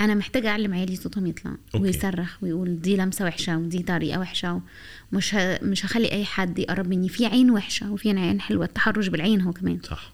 أنا 0.00 0.14
محتاجة 0.14 0.48
أعلم 0.48 0.74
عيالي 0.74 0.96
صوتهم 0.96 1.26
يطلع 1.26 1.50
okay. 1.74 1.78
ويصرخ 1.86 2.36
ويقول 2.42 2.80
دي 2.80 2.96
لمسة 2.96 3.24
وحشة 3.24 3.56
ودي 3.58 3.82
طريقة 3.82 4.20
وحشة 4.20 4.60
ومش 5.12 5.34
ه... 5.34 5.58
مش 5.64 5.84
هخلي 5.86 6.12
أي 6.12 6.24
حد 6.24 6.58
يقرب 6.58 6.88
مني. 6.88 7.08
في 7.08 7.26
عين 7.26 7.50
وحشة 7.50 7.92
وفي 7.92 8.10
عين 8.10 8.40
حلوة. 8.40 8.64
التحرش 8.64 9.08
بالعين 9.08 9.40
هو 9.40 9.52
كمان. 9.52 9.78
صح. 9.82 10.12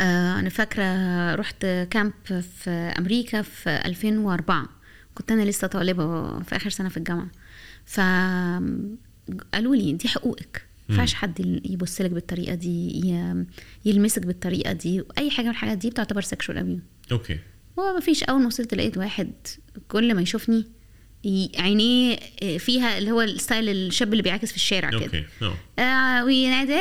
آه 0.00 0.38
أنا 0.40 0.48
فاكرة 0.48 0.84
رحت 1.34 1.66
camp 1.90 2.12
في 2.58 2.70
أمريكا 2.98 3.42
في 3.42 3.70
2004 3.84 4.68
كنت 5.14 5.32
أنا 5.32 5.42
لسه 5.42 5.66
طالبة 5.66 6.38
في 6.42 6.56
آخر 6.56 6.70
سنة 6.70 6.88
في 6.88 6.96
الجامعة. 6.96 7.28
ف 7.84 8.00
قالوا 9.54 9.76
لي 9.76 9.92
دي 9.92 10.08
حقوقك. 10.08 10.62
ما 10.88 10.94
ينفعش 10.94 11.14
حد 11.14 11.60
يبص 11.64 12.00
لك 12.00 12.10
بالطريقة 12.10 12.54
دي 12.54 12.88
ي- 13.08 13.46
يلمسك 13.84 14.26
بالطريقة 14.26 14.72
دي. 14.72 15.02
أي 15.18 15.30
حاجة 15.30 15.44
من 15.44 15.50
الحاجات 15.50 15.78
دي 15.78 15.90
بتعتبر 15.90 16.22
sexual 16.22 16.54
abuse. 16.56 17.12
Okay. 17.12 17.38
هو 17.78 17.94
ما 17.94 18.00
فيش 18.00 18.22
أول 18.22 18.40
ما 18.40 18.46
وصلت 18.46 18.74
لقيت 18.74 18.98
واحد 18.98 19.32
كل 19.88 20.14
ما 20.14 20.22
يشوفني 20.22 20.66
عينيه 21.58 22.16
فيها 22.58 22.98
اللي 22.98 23.10
هو 23.10 23.22
ال 23.22 23.30
style 23.30 23.68
الشاب 23.68 24.12
اللي 24.12 24.22
بيعاكس 24.22 24.50
في 24.50 24.56
الشارع 24.56 24.90
كده. 24.90 25.04
Okay. 25.04 25.24
أه. 25.42 25.82
آه 25.82 26.24
وينادي 26.24 26.74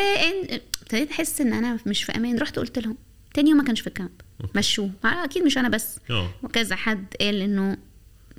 ابتديت 0.82 1.12
أحس 1.12 1.42
إن 1.42 1.54
أنا 1.54 1.80
مش 1.86 2.04
في 2.04 2.12
أمان. 2.12 2.38
رحت 2.38 2.60
قلت 2.60 2.80
لهم 2.80 2.98
تاني 3.34 3.50
يوم 3.50 3.60
ما 3.60 3.66
كانش 3.66 3.82
في 3.82 3.88
ال 3.88 3.92
camp. 3.92 4.12
مشوه. 4.56 4.92
أكيد 5.04 5.44
مش 5.44 5.58
أنا 5.58 5.70
بس. 5.70 6.00
أه. 6.10 6.30
وكذا 6.44 6.76
حد 6.76 7.06
قال 7.22 7.42
إنه 7.42 7.78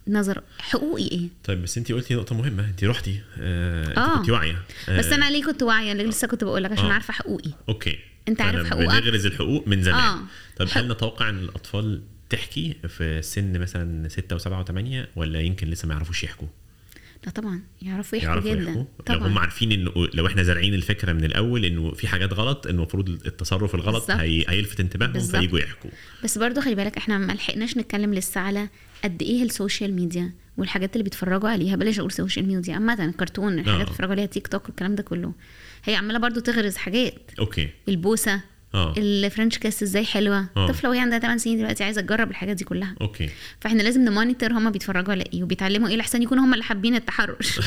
نظر 0.09 0.43
حقوقي 0.59 1.09
إيه. 1.09 1.29
طيب 1.45 1.63
بس 1.63 1.79
انت 1.79 1.93
قلتي 1.93 2.15
نقطة 2.15 2.35
مهمة. 2.35 2.65
انت 2.65 2.85
رحتي 2.85 3.21
آه 3.41 3.89
انت 3.89 3.99
آه. 3.99 4.19
كنت 4.19 4.31
واعية. 4.31 4.63
بس 4.89 5.07
آه، 5.07 5.15
أنا 5.15 5.31
ليه 5.31 5.45
كنت 5.45 5.63
واعية؟ 5.63 5.93
اللي 5.93 6.05
لسه 6.05 6.29
كنت 6.29 6.45
بقول 6.45 6.65
لك 6.65 6.73
عشان 6.73 6.85
آه. 6.85 6.93
عارفه 6.93 7.13
حقوقي. 7.13 7.51
Okay. 7.69 7.99
أنت 8.29 8.41
عارف 8.41 8.67
حقوقك؟ 8.71 9.03
بنغرز 9.03 9.27
الحقوق 9.27 9.69
من 9.69 9.83
زمان. 9.83 10.01
آه. 10.01 10.21
طب 10.57 10.67
هل 10.73 10.89
نتوقع 10.93 11.29
إن 11.29 11.39
الأطفال 11.39 12.03
تحكي 12.31 12.77
في 12.89 13.23
سن 13.23 13.61
مثلا 13.61 14.09
ستة 14.09 14.37
وسبعة 14.37 14.61
وثمانية 14.61 15.09
ولا 15.17 15.41
يمكن 15.41 15.69
لسه 15.71 15.89
ما 15.89 15.95
يعرفوش 15.95 16.25
يحكوا؟ 16.25 16.49
لا 17.27 17.31
طبعا 17.31 17.61
يعرفوا 17.83 18.19
يحكوا 18.19 18.33
يعرفوا 18.33 18.51
جدا 18.51 18.63
يحكوا 18.63 18.83
لو 18.83 18.87
طبعا 19.07 19.29
هم 19.29 19.39
عارفين 19.39 19.73
إنه 19.73 19.93
لو 20.15 20.27
إحنا 20.27 20.43
زارعين 20.43 20.75
الفكرة 20.75 21.13
من 21.13 21.25
الأول 21.25 21.65
إنه 21.65 21.93
في 21.93 22.09
حاجات 22.09 22.33
غلط 22.33 22.67
إنه 22.67 22.77
المفروض 22.77 23.09
التصرف 23.09 23.75
الغلط. 23.75 24.11
هي... 24.11 24.45
هيلفت 24.49 24.81
انتباههم. 24.81 25.21
فييجوا 25.21 25.59
يحكوا 25.59 25.91
بس 26.25 26.39
برضو 26.39 26.61
خلي 26.61 26.75
بالك 26.75 26.97
إحنا 26.97 27.19
ما 27.19 27.33
لحقناش 27.33 27.77
نتكلم 27.77 28.15
لسه 28.15 28.41
على 28.41 28.69
قد 29.05 29.23
إيه 29.23 29.43
ال 29.43 29.50
social 29.50 29.95
media 29.95 30.33
والحاجات 30.57 30.93
اللي 30.93 31.05
بيتفرجوا 31.05 31.49
عليها 31.49 31.77
بلاش 31.77 31.99
أقول 31.99 32.13
social 32.13 32.47
media 32.47 32.75
عامة 32.75 33.05
الكرتون 33.05 33.53
الحاجات 33.53 33.69
اللي 33.69 33.83
آه. 33.83 33.85
بيتفرجوا 33.85 34.13
عليها 34.13 34.27
تيك 34.27 34.49
توك 34.49 34.67
والكلام 34.69 34.95
ده 34.95 35.03
كله 35.03 35.33
هي 35.85 35.95
عمالة 35.95 36.19
برضو 36.19 36.41
تغرز 36.41 36.77
حاجات 36.77 37.15
okay 37.39 37.69
البوسة 37.89 38.41
آه. 38.75 38.95
ال 38.99 39.07
French 39.07 39.59
kiss 39.59 39.83
إزاي 39.83 40.05
حلوة؟ 40.05 40.49
آه. 40.57 40.69
طفلة 40.69 40.91
وهي 40.91 41.01
عندها 41.01 41.19
8 41.19 41.39
سنين 41.39 41.59
دلوقتي 41.59 41.85
عايزة 41.85 42.01
تجرب 42.01 42.31
الحاجات 42.31 42.57
دي 42.57 42.65
كلها. 42.65 42.95
okay. 43.01 43.31
فإحنا 43.61 43.83
لازم 43.83 44.05
ن 44.05 44.11
monitor 44.11 44.53
هما 44.53 44.71
بيتفرجوا 44.71 45.13
على 45.13 45.25
إيه 45.33 45.43
وبيتعلموا 45.43 45.89
إيه 45.89 45.97
لحسن 45.97 46.23
يكونوا 46.23 46.45
هما 46.45 46.53
اللي 46.53 46.65
حابين 46.65 46.95
التحرش. 46.95 47.61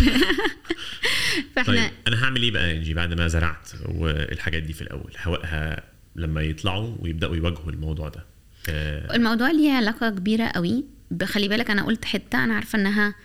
فإحنا 1.56 1.74
طيب 1.74 1.92
أنا 2.08 2.24
هعمل 2.24 2.42
إيه 2.42 2.52
بقى 2.52 2.72
انجي 2.72 2.94
بعد 2.94 3.14
ما 3.14 3.28
زرعت 3.28 3.70
والحاجات 3.88 4.64
دي 4.64 4.74
في 4.74 4.82
الأول؟ 4.82 5.12
هوقها 5.24 5.84
لما 6.16 6.42
يطلعوا 6.42 6.96
ويبدأوا 7.00 7.36
يواجهوا 7.36 7.72
الموضوع 7.72 8.10
ده. 8.10 8.26
آه. 8.70 9.16
الموضوع 9.16 9.52
ليه 9.52 9.72
علاقة 9.72 10.10
كبيرة 10.10 10.46
قوي. 10.46 10.86
خلي 11.24 11.48
بالك 11.48 11.72
أنا 11.72 11.84
قلت 11.84 12.06
حتة 12.06 12.44
أنا 12.44 12.54
عارفة 12.54 12.80
إنها 12.80 13.16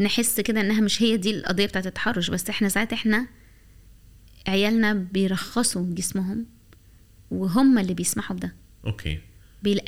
نحس 0.00 0.40
كده 0.40 0.60
إنها 0.60 0.80
مش 0.80 1.02
هي 1.02 1.16
دي 1.16 1.30
القضية 1.30 1.66
بتاعت 1.66 1.86
التحرش 1.86 2.30
بس 2.30 2.50
إحنا 2.50 2.68
ساعات 2.68 2.92
إحنا 2.92 3.26
عيالنا 4.46 4.92
بيرخصوا 4.92 5.94
جسمهم 5.94 6.46
وهم 7.30 7.78
اللي 7.78 7.94
بيسمحوا 7.94 8.36
بده 8.36 8.54
okay 8.86 9.20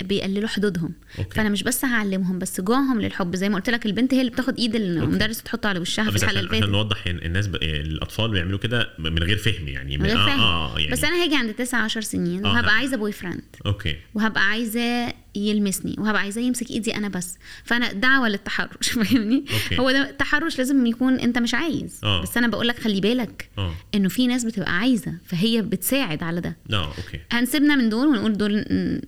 بيقللوا 0.04 0.48
حدودهم. 0.48 0.92
okay. 1.18 1.34
فأنا 1.34 1.48
مش 1.48 1.62
بس 1.62 1.84
هعلمهم 1.84 2.38
بس 2.38 2.60
جواهم 2.60 3.00
للحب. 3.00 3.36
زي 3.36 3.48
ما 3.48 3.54
قلت 3.56 3.70
لك 3.70 3.86
البنت 3.86 4.14
هي 4.14 4.20
اللي 4.20 4.30
بتاخد 4.32 4.58
إيد 4.58 4.74
المدرس 4.74 5.40
وتحطه 5.40 5.68
على 5.68 5.78
وشها 5.78 6.04
في 6.04 6.10
بس 6.10 6.22
الحلقة 6.24 6.56
عشان, 6.56 6.70
نوضح 6.70 7.06
الناس 7.06 7.46
ب... 7.46 7.54
الأطفال 7.62 8.30
بيعملوا 8.30 8.58
كده 8.58 8.88
من 8.98 9.18
غير 9.22 9.36
فهم 9.36 9.68
يعني 9.68 9.98
من 9.98 10.06
غير 10.06 10.16
آه 10.22 10.26
فهم. 10.26 10.40
آه 10.40 10.78
يعني 10.78 10.92
بس 10.92 11.04
أنا 11.04 11.22
هاجي 11.22 11.36
عند 11.36 11.54
9 11.54 11.80
10 11.80 12.00
سنين 12.00 12.46
آه، 12.46 12.52
وهبقى 12.52 12.74
عايزة 12.74 12.96
boyfriend 12.96 13.42
okay. 13.66 13.96
وهبقى 14.14 14.42
عايزاه 14.48 15.14
يلمسني 15.34 15.94
وهبقى 15.98 16.20
عايزاه 16.22 16.42
يمسك 16.42 16.70
إيدي 16.70 16.96
أنا 16.96 17.08
بس. 17.08 17.38
فأنا 17.64 17.92
دعوة 17.92 18.28
للتحرش 18.28 18.88
فاهمني. 18.98 19.44
هو 19.80 19.90
ده 19.90 20.10
التحرش 20.10 20.58
لازم 20.58 20.86
يكون 20.86 21.14
أنت 21.20 21.38
مش 21.38 21.54
عايز. 21.54 22.00
آه. 22.04 22.22
بس 22.22 22.36
أنا 22.36 22.48
بقول 22.48 22.68
لك 22.68 22.78
خلي 22.78 23.00
بالك 23.00 23.50
آه. 23.58 23.74
إنه 23.94 24.08
في 24.08 24.26
ناس 24.26 24.44
بتبقى 24.44 24.78
عايزة 24.78 25.14
فهي 25.26 25.62
بتساعد 25.62 26.22
على 26.22 26.40
ده. 26.40 26.56
آه 26.72 26.86
okay. 26.86 27.20
هنسيبنا 27.30 27.76
من 27.76 27.88
دول 27.88 28.06
ونقول 28.06 28.36
دول 28.36 28.56
ن- 28.70 29.00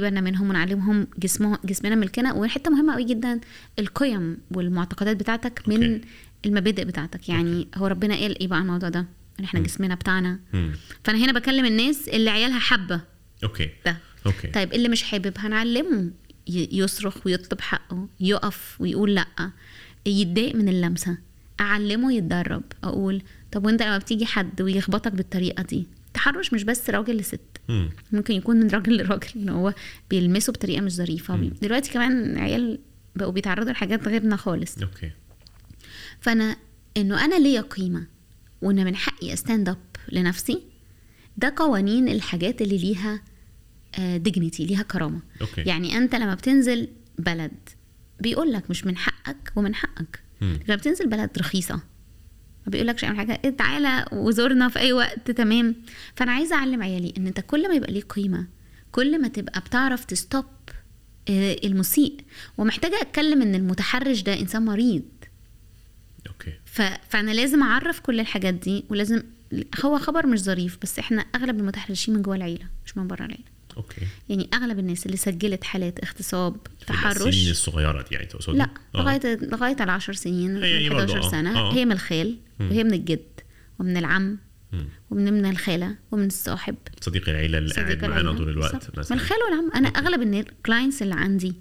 بالنا 0.00 0.20
منهم 0.20 0.50
ونعلمهم 0.50 1.06
جسمه 1.18 1.58
جسمنا 1.64 1.94
ملكنا 1.94 2.32
وحتة 2.32 2.70
مهمة 2.70 2.92
قوي 2.92 3.04
جدا 3.04 3.40
القيم 3.78 4.38
والمعتقدات 4.50 5.16
بتاعتك 5.16 5.62
من 5.68 5.92
okay. 5.92 6.00
المبادئ 6.46 6.84
بتاعتك. 6.84 7.28
يعني 7.28 7.68
هو 7.74 7.86
ربنا 7.86 8.14
قال 8.14 8.38
إيه 8.38 8.48
بقى 8.48 8.58
الموضوع 8.58 8.88
ده؟ 8.88 9.06
إن 9.40 9.44
إحنا 9.44 9.60
جسمنا 9.60 9.94
بتاعنا. 9.94 10.40
مم. 10.52 10.72
فأنا 11.04 11.18
هنا 11.18 11.32
بكلم 11.32 11.64
الناس 11.64 12.08
اللي 12.08 12.30
عيالها 12.30 12.58
حابة. 12.58 13.00
okay. 13.44 13.70
ده. 13.86 13.96
okay. 14.26 14.48
طيب 14.48 14.72
اللي 14.72 14.88
مش 14.88 15.02
حابب 15.02 15.32
هنعلمه 15.38 16.10
يصرخ 16.46 17.26
ويطلب 17.26 17.60
حقه 17.60 18.08
يقف 18.20 18.76
ويقول 18.80 19.14
لأ 19.14 19.26
يتضايق 20.06 20.54
من 20.54 20.68
اللمسة. 20.68 21.18
أعلمه 21.60 22.12
يتدرب. 22.12 22.62
أقول 22.84 23.22
طب 23.52 23.66
وأنت 23.66 23.82
لما 23.82 23.98
بتيجي 23.98 24.26
حد 24.26 24.62
ويخبطك 24.62 25.12
بالطريقة 25.12 25.62
دي 25.62 25.86
تحرش 26.14 26.52
مش 26.52 26.64
بس 26.64 26.90
راجل 26.90 27.16
لست. 27.16 27.40
مم. 27.68 27.90
ممكن 28.12 28.34
يكون 28.34 28.56
من 28.56 28.68
راجل 28.70 28.96
لراجل 28.96 29.28
إن 29.36 29.48
هو 29.48 29.74
بيلمسه 30.10 30.52
بطريقة 30.52 30.80
مش 30.80 30.92
ظريفة. 30.92 31.36
دلوقتي 31.36 31.92
كمان 31.92 32.38
عيال 32.38 32.78
بقوا 33.16 33.32
بيتعرضوا 33.32 33.72
لحاجات 33.72 34.08
غيرنا 34.08 34.36
خالص. 34.36 34.78
okay. 34.78 35.10
فأنا 36.20 36.56
إنه 36.96 37.24
أنا 37.24 37.38
ليا 37.38 37.60
قيمة 37.60 38.06
وإن 38.62 38.84
من 38.84 38.96
حقي 38.96 39.32
stand 39.32 39.68
up 39.68 39.78
لنفسي 40.12 40.62
ده 41.36 41.54
قوانين 41.56 42.08
الحاجات 42.08 42.62
اللي 42.62 42.78
ليها 42.78 43.22
dignity 44.18 44.66
ليها 44.66 44.82
كرامة. 44.82 45.20
okay. 45.40 45.60
يعني 45.60 45.96
أنت 45.96 46.14
لما 46.14 46.34
بتنزل 46.34 46.88
بلد 47.18 47.68
بيقول 48.20 48.52
لك 48.52 48.70
مش 48.70 48.86
من 48.86 48.96
حقك 48.96 49.52
ومن 49.56 49.74
حقك. 49.74 50.20
لما 50.40 50.76
بتنزل 50.76 51.08
بلد 51.08 51.30
رخيصة 51.38 51.80
ما 52.66 52.70
بيقولكش 52.70 53.04
اعمل 53.04 53.16
حاجة. 53.16 53.40
إيه 53.44 53.50
تعالى 53.50 54.04
وزورنا 54.12 54.68
في 54.68 54.78
أي 54.78 54.92
وقت 54.92 55.30
تمام؟ 55.30 55.74
فأنا 56.16 56.32
عايزة 56.32 56.56
أعلم 56.56 56.82
عيالي 56.82 57.14
إن 57.18 57.26
أنت 57.26 57.40
كل 57.40 57.68
ما 57.68 57.74
يبقى 57.74 57.92
ليك 57.92 58.12
قيمة 58.12 58.46
كل 58.92 59.20
ما 59.20 59.28
تبقى 59.28 59.60
بتعرف 59.60 60.04
ت 60.04 60.12
stop 60.12 60.44
آه، 61.30 61.56
المسيء. 61.64 62.16
ومحتاجة 62.58 63.00
أتكلم 63.00 63.42
إن 63.42 63.54
المتحرش 63.54 64.20
ده 64.22 64.40
إنسان 64.40 64.64
مريض. 64.64 65.02
okay. 66.28 66.52
ف... 66.64 66.82
فأنا 67.08 67.30
لازم 67.30 67.62
أعرف 67.62 68.00
كل 68.00 68.20
الحاجات 68.20 68.54
دي 68.54 68.84
ولازم 68.88 69.22
هو 69.84 69.98
خبر 69.98 70.26
مش 70.26 70.40
ظريف 70.40 70.78
بس 70.82 70.98
إحنا 70.98 71.20
أغلب 71.34 71.58
المتحرشين 71.60 72.14
من 72.14 72.22
جوه 72.22 72.36
العيلة 72.36 72.64
مش 72.86 72.96
من 72.96 73.06
بره 73.06 73.24
العيلة. 73.24 73.44
okay. 73.76 74.00
يعني 74.28 74.48
أغلب 74.54 74.78
الناس 74.78 75.06
اللي 75.06 75.16
سجلت 75.16 75.64
حالات 75.64 75.98
اغتصاب 76.04 76.56
السنين 76.80 77.00
تحرش. 77.00 77.50
الصغيرة 77.50 78.02
دي 78.02 78.14
يعني 78.14 78.26
تقصدي 78.26 78.58
لا. 78.58 78.70
لغاية 78.94 79.20
لغاية 79.42 79.76
العشر 79.80 80.12
سنين 80.12 80.56
هي- 80.62 80.84
هي 80.84 80.88
برضو 80.88 81.12
11 81.12 81.26
آه. 81.26 81.30
سنة 81.30 81.58
آه. 81.58 81.72
هي 81.74 81.84
من 81.84 81.92
الخال. 81.92 82.38
وهي 82.60 82.84
من 82.84 82.94
الجد 82.94 83.40
ومن 83.78 83.96
العم. 83.96 84.38
ومن 85.10 85.32
من 85.32 85.46
الخالة 85.50 85.96
ومن 86.10 86.26
الصاحب. 86.26 86.74
صديق 87.00 87.28
العيلة 87.28 87.58
اللي 87.58 87.74
قاعد 87.74 88.04
معانا. 88.04 88.32
طول 88.32 88.48
الوقت. 88.48 88.98
مثلا. 88.98 89.16
من 89.16 89.22
الخال 89.22 89.38
والعم. 89.50 89.70
أنا 89.74 89.88
أغلب 89.88 90.22
ال 90.34 90.42
clients 90.42 91.02
اللي 91.02 91.14
عندي 91.14 91.54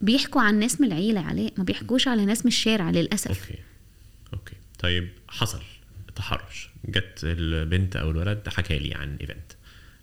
بيحكوا 0.00 0.42
عن 0.42 0.58
ناس 0.58 0.80
من 0.80 0.86
العيلة 0.86 1.20
عليه 1.20 1.50
ما 1.58 1.64
بيحكوش 1.64 2.08
على 2.08 2.24
ناس 2.24 2.44
من 2.44 2.48
الشارع 2.48 2.90
للأسف. 2.90 3.28
أوكي. 3.50 3.58
أوكي. 4.32 4.54
طيب 4.78 5.08
حصل 5.28 5.60
تحرش. 6.16 6.70
جت 6.88 7.20
البنت 7.24 7.96
أو 7.96 8.10
الولد 8.10 8.48
حكى 8.48 8.78
لي 8.78 8.94
عن 8.94 9.16
event 9.20 9.52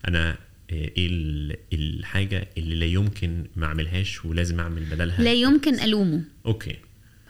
أنا 0.07 0.37
إيه 0.69 0.93
ال- 1.07 1.55
الحاجة 1.73 2.47
اللي 2.57 2.75
لا 2.75 2.85
يمكن 2.85 3.45
ما 3.55 3.65
أعملهاش 3.65 4.25
ولازم 4.25 4.59
أعمل 4.59 4.83
بدلها؟ 4.85 5.21
لا 5.23 5.33
يمكن 5.33 5.79
ألومه. 5.79 6.21
okay. 6.45 6.75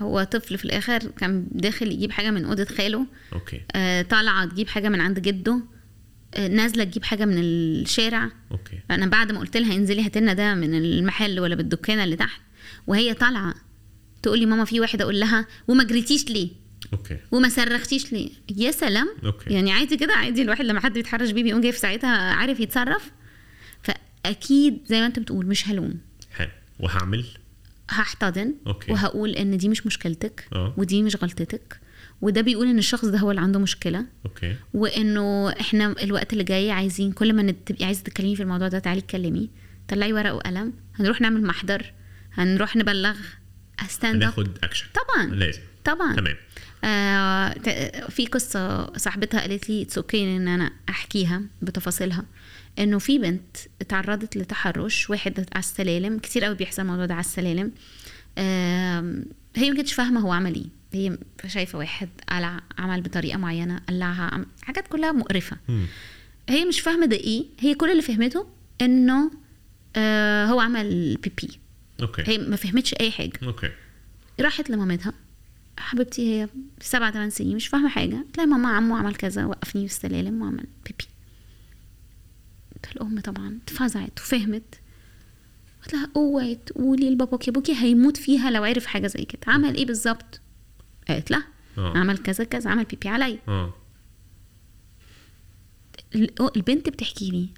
هو 0.01 0.23
طفل 0.23 0.57
في 0.57 0.65
الآخر 0.65 0.99
كان 1.07 1.47
داخل 1.51 1.91
يجيب 1.91 2.11
حاجة 2.11 2.31
من 2.31 2.45
أوضة 2.45 2.65
خاله. 2.65 3.05
okay. 3.33 3.61
آه 3.75 4.01
طالعة 4.01 4.45
تجيب 4.45 4.67
حاجة 4.67 4.89
من 4.89 5.01
عند 5.01 5.19
جده. 5.19 5.61
آه 6.33 6.47
نازلة 6.47 6.83
تجيب 6.83 7.03
حاجة 7.03 7.25
من 7.25 7.37
الشارع. 7.39 8.31
okay. 8.51 8.79
أنا 8.91 9.05
بعد 9.05 9.31
ما 9.31 9.39
قلت 9.39 9.57
لها 9.57 9.75
انزلي 9.75 10.05
هات 10.05 10.17
لنا 10.17 10.33
ده 10.33 10.55
من 10.55 10.75
المحل 10.75 11.39
ولا 11.39 11.55
بالدكانة 11.55 12.03
اللي 12.03 12.15
تحت. 12.15 12.41
وهي 12.87 13.13
طالعة 13.13 13.55
تقول 14.23 14.39
لي 14.39 14.45
ماما 14.45 14.65
في 14.65 14.79
واحد 14.79 15.01
أقول 15.01 15.19
لها 15.19 15.47
وما 15.67 15.83
جريتيش 15.83 16.29
ليه؟ 16.29 16.49
okay. 16.93 17.17
وما 17.31 17.49
صرختيش 17.49 18.13
ليه؟ 18.13 18.29
يا 18.57 18.71
سلام. 18.71 19.07
okay. 19.25 19.53
يعني 19.53 19.71
عادي 19.71 19.97
كده 19.97 20.13
عادي 20.13 20.41
الواحد 20.41 20.65
لما 20.65 20.79
حد 20.79 20.93
بيتحرش 20.93 21.31
بيه 21.31 21.43
بيقوم 21.43 21.61
جاي 21.61 21.71
في 21.71 21.79
ساعتها 21.79 22.09
عارف 22.09 22.59
يتصرف. 22.59 23.11
فأكيد 23.83 24.77
زي 24.87 24.99
ما 24.99 25.05
أنت 25.05 25.19
بتقول 25.19 25.45
مش 25.45 25.67
هلوم. 25.67 25.99
حلو. 26.33 26.49
وهعمل 26.79 27.25
هحتضن 27.89 28.53
okay. 28.67 28.91
وهقول 28.91 29.29
إن 29.29 29.57
دي 29.57 29.69
مش 29.69 29.85
مشكلتك 29.85 30.47
آه. 30.53 30.73
ودي 30.77 31.03
مش 31.03 31.15
غلطتك 31.15 31.79
وده 32.21 32.41
بيقول 32.41 32.67
إن 32.67 32.77
الشخص 32.77 33.05
ده 33.05 33.17
هو 33.17 33.31
اللي 33.31 33.41
عنده 33.41 33.59
مشكلة 33.59 34.05
okay. 34.25 34.55
وإنه 34.73 35.49
إحنا 35.49 35.95
الوقت 36.03 36.33
اللي 36.33 36.43
جاي 36.43 36.71
عايزين 36.71 37.11
كل 37.11 37.33
ما 37.33 37.51
تبقي 37.65 37.85
عايزه 37.85 38.03
تتكلمي 38.03 38.35
في 38.35 38.43
الموضوع 38.43 38.67
ده 38.67 38.79
تعالي 38.79 38.99
اتكلمي. 38.99 39.49
طلعي 39.87 40.13
ورقة 40.13 40.33
وقلم. 40.33 40.73
هنروح 40.95 41.21
نعمل 41.21 41.43
محضر. 41.43 41.93
هنروح 42.33 42.75
نبلغ. 42.75 43.15
stand 43.87 44.15
up 44.15 44.21
هناخد 44.23 44.57
اكشن 44.63 44.85
طبعا. 44.93 45.25
لازم. 45.25 45.61
طبعا. 45.85 46.15
تمام. 46.15 46.35
آه 46.83 47.49
في 48.09 48.25
قصة 48.25 48.93
صاحبتها 48.97 49.41
قالت 49.41 49.69
لي 49.69 49.81
it's 49.81 49.97
okay 49.97 50.37
إن 50.37 50.47
أنا 50.47 50.71
أحكيها 50.89 51.41
بتفاصيلها. 51.61 52.25
إنه 52.79 52.99
في 52.99 53.17
بنت 53.17 53.57
اتعرضت 53.81 54.37
لتحرش 54.37 55.09
واحد 55.09 55.39
على 55.39 55.59
السلالم 55.59 56.19
كتير 56.19 56.43
قوي 56.43 56.55
بيحصل 56.55 56.81
الموضوع 56.81 57.05
ده 57.05 57.13
على 57.13 57.21
السلالم. 57.21 57.71
هي 59.55 59.69
ما 59.69 59.75
كانتش 59.75 59.93
فاهمة 59.93 60.19
هو 60.19 60.31
عمل 60.31 60.55
إيه. 60.55 60.65
هي 60.93 61.17
شايفة 61.47 61.77
واحد 61.77 62.09
قلع 62.29 62.61
عمل 62.77 63.01
بطريقة 63.01 63.37
معينة 63.37 63.81
قلعها 63.89 64.45
حاجات 64.61 64.87
كلها 64.87 65.11
مقرفة. 65.11 65.57
هي 66.49 66.65
مش 66.65 66.79
فاهمة 66.79 67.05
ده 67.05 67.15
إيه. 67.15 67.45
هي 67.59 67.75
كل 67.75 67.91
اللي 67.91 68.01
فهمته 68.01 68.47
إنه 68.81 69.31
آه 69.95 70.45
هو 70.45 70.59
عمل 70.59 71.17
بيبي. 71.23 71.59
okay. 72.01 72.23
هي 72.27 72.37
ما 72.37 72.55
فهمتش 72.55 72.93
أي 72.93 73.11
حاجة. 73.11 73.39
okay. 73.43 73.71
راحت 74.39 74.69
لمامتها. 74.69 75.13
حبيبتي 75.77 76.21
هي 76.21 76.49
سبعة 76.81 77.11
ثمان 77.11 77.29
سنين 77.29 77.55
مش 77.55 77.67
فاهمة 77.67 77.89
حاجة. 77.89 78.25
تلاقي 78.33 78.47
ماما 78.47 78.69
عمو 78.69 78.95
عمل 78.95 79.15
كذا 79.15 79.45
وقفني 79.45 79.87
في 79.87 79.93
السلالم 79.93 80.41
وعمل 80.41 80.65
بيبي. 80.85 81.05
الأم 82.91 83.19
طبعا 83.19 83.59
اتفزعت 83.63 84.19
وفهمت. 84.19 84.75
قلت 85.83 85.93
لها 85.93 86.09
أوعي 86.15 86.55
تقولي 86.55 87.09
لباباكي 87.09 87.51
ابوكي 87.51 87.73
هيموت 87.75 88.17
فيها 88.17 88.51
لو 88.51 88.63
عرف 88.63 88.85
حاجة 88.85 89.07
زي 89.07 89.25
كده. 89.25 89.41
عمل 89.53 89.75
إيه 89.75 89.85
بالظبط؟ 89.85 90.41
قالت 91.07 91.31
لا 91.31 91.43
آه. 91.77 91.97
عمل 91.97 92.17
كذا 92.17 92.43
كذا 92.43 92.69
عمل 92.69 92.83
بيبي 92.83 93.09
عليا. 93.09 93.39
ال- 96.15 96.55
البنت 96.55 96.89
بتحكي 96.89 97.31
لي 97.31 97.49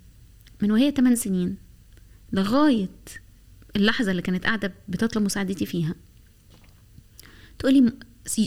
من 0.61 0.71
وهي 0.71 0.91
8 0.91 1.15
سنين 1.15 1.57
لغاية 2.34 2.89
اللحظة 3.75 4.11
اللي 4.11 4.21
كانت 4.21 4.43
قاعدة 4.45 4.73
بتطلب 4.88 5.23
مساعدتي 5.23 5.65
فيها. 5.65 5.95
تقولي 7.59 7.93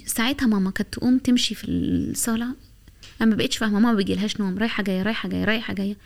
ساعتها 0.06 0.46
ماما 0.46 0.70
كانت 0.70 0.92
تقوم 0.94 1.18
تمشي 1.18 1.54
في 1.54 1.64
الصالة 1.68 2.56
أنا 3.20 3.30
ما 3.30 3.36
بقتش 3.36 3.56
فاهمة 3.56 3.74
ماما 3.74 3.90
ما 3.90 3.96
بيجيلهاش 3.96 4.40
نوم 4.40 4.58
رايحة 4.58 4.82
جاية 4.82 5.02
رايحة 5.02 5.28
جاية 5.28 5.44
رايحة 5.44 5.74
جاية. 5.74 5.96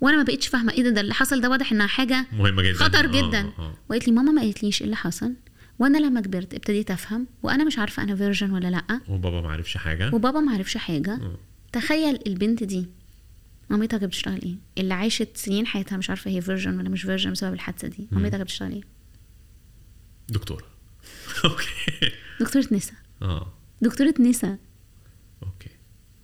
وأنا 0.00 0.16
ما 0.16 0.22
بقتش 0.22 0.46
فاهمة 0.46 0.72
إيه 0.72 0.82
ده 0.82 0.90
ده 0.90 1.00
اللي 1.00 1.14
حصل 1.14 1.40
ده 1.40 1.50
واضح 1.50 1.72
انها 1.72 1.86
حاجة 1.86 2.26
مهمة 2.32 2.62
جدا. 2.62 2.74
خطر 2.78 3.04
آه، 3.04 3.08
جدا. 3.28 3.40
آه. 3.58 3.74
وقالت 3.88 4.08
لي 4.08 4.12
ماما 4.14 4.32
ما 4.32 4.42
قالتليش 4.42 4.80
إيه 4.80 4.84
اللي 4.84 4.96
حصل. 4.96 5.34
وأنا 5.78 5.98
لما 5.98 6.20
كبرت 6.20 6.54
ابتديت 6.54 6.90
أفهم 6.90 7.26
وأنا 7.42 7.64
مش 7.64 7.78
عارفة 7.78 8.02
أنا 8.02 8.16
virgin 8.16 8.50
ولا 8.50 8.68
لأ. 8.68 9.00
وبابا 9.08 9.40
ما 9.40 9.52
عرفش 9.52 9.76
حاجة. 9.76 10.14
وبابا 10.14 10.40
ما 10.40 10.52
عرفش 10.52 10.76
حاجة. 10.76 11.14
آه. 11.14 11.38
تخيل 11.72 12.18
البنت 12.26 12.64
دي 12.64 12.86
مامتها 13.70 13.98
كانت 13.98 14.04
بتشتغل 14.12 14.42
إيه؟ 14.42 14.54
اللي 14.78 14.94
عاشت 14.94 15.28
سنين 15.36 15.66
حياتها 15.66 15.96
مش 15.98 16.10
عارفة 16.10 16.30
هي 16.30 16.40
virgin 16.40 16.78
ولا 16.78 16.88
مش 16.88 17.02
virgin 17.02 17.32
بسبب 17.32 17.54
الحادثة 17.54 17.88
دي. 17.88 18.08
مامتها 18.12 18.30
كانت 18.30 18.42
بتشتغل 18.42 18.72
إيه؟ 18.72 18.82
دكتورة. 20.28 20.64
okay. 21.44 21.66
دكتورة 22.40 22.66
نسا. 22.72 22.92
آه. 23.22 23.52
دكتورة 23.82 24.14
نسا. 24.20 24.58
okay. 25.42 25.70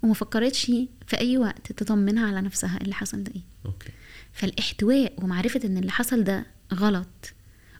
وما 0.06 0.14
فكرتش 0.14 0.64
في 1.06 1.18
أي 1.20 1.38
وقت 1.38 1.72
تطمنها 1.72 2.26
على 2.28 2.40
نفسها 2.40 2.78
اللي 2.82 2.94
حصل 2.94 3.22
ده 3.24 3.32
إيه. 3.36 3.42
okay. 3.66 3.88
فالاحتواء 4.32 5.12
ومعرفة 5.22 5.60
إن 5.64 5.76
اللي 5.76 5.90
حصل 5.92 6.24
ده 6.24 6.46
غلط. 6.74 7.32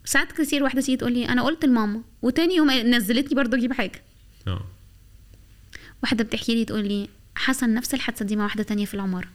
ساعات 0.04 0.32
كتير 0.32 0.62
واحدة 0.62 0.80
تيجي 0.80 0.96
تقول 0.96 1.12
لي 1.12 1.28
أنا 1.28 1.42
قلت 1.42 1.64
لماما. 1.64 2.02
وتاني 2.22 2.56
يوم 2.56 2.70
نزلتني 2.70 3.34
برضه 3.34 3.56
أجيب 3.56 3.72
حاجة. 3.72 4.02
آه. 4.48 4.66
واحدة 6.02 6.24
بتحكي 6.24 6.54
لي 6.54 6.64
تقول 6.64 6.88
لي 6.88 7.08
حصل 7.34 7.74
نفس 7.74 7.94
الحادثة 7.94 8.24
دي 8.24 8.36
مع 8.36 8.44
واحدة 8.44 8.62
تانية 8.62 8.84
في 8.84 8.94
العمارة. 8.94 9.28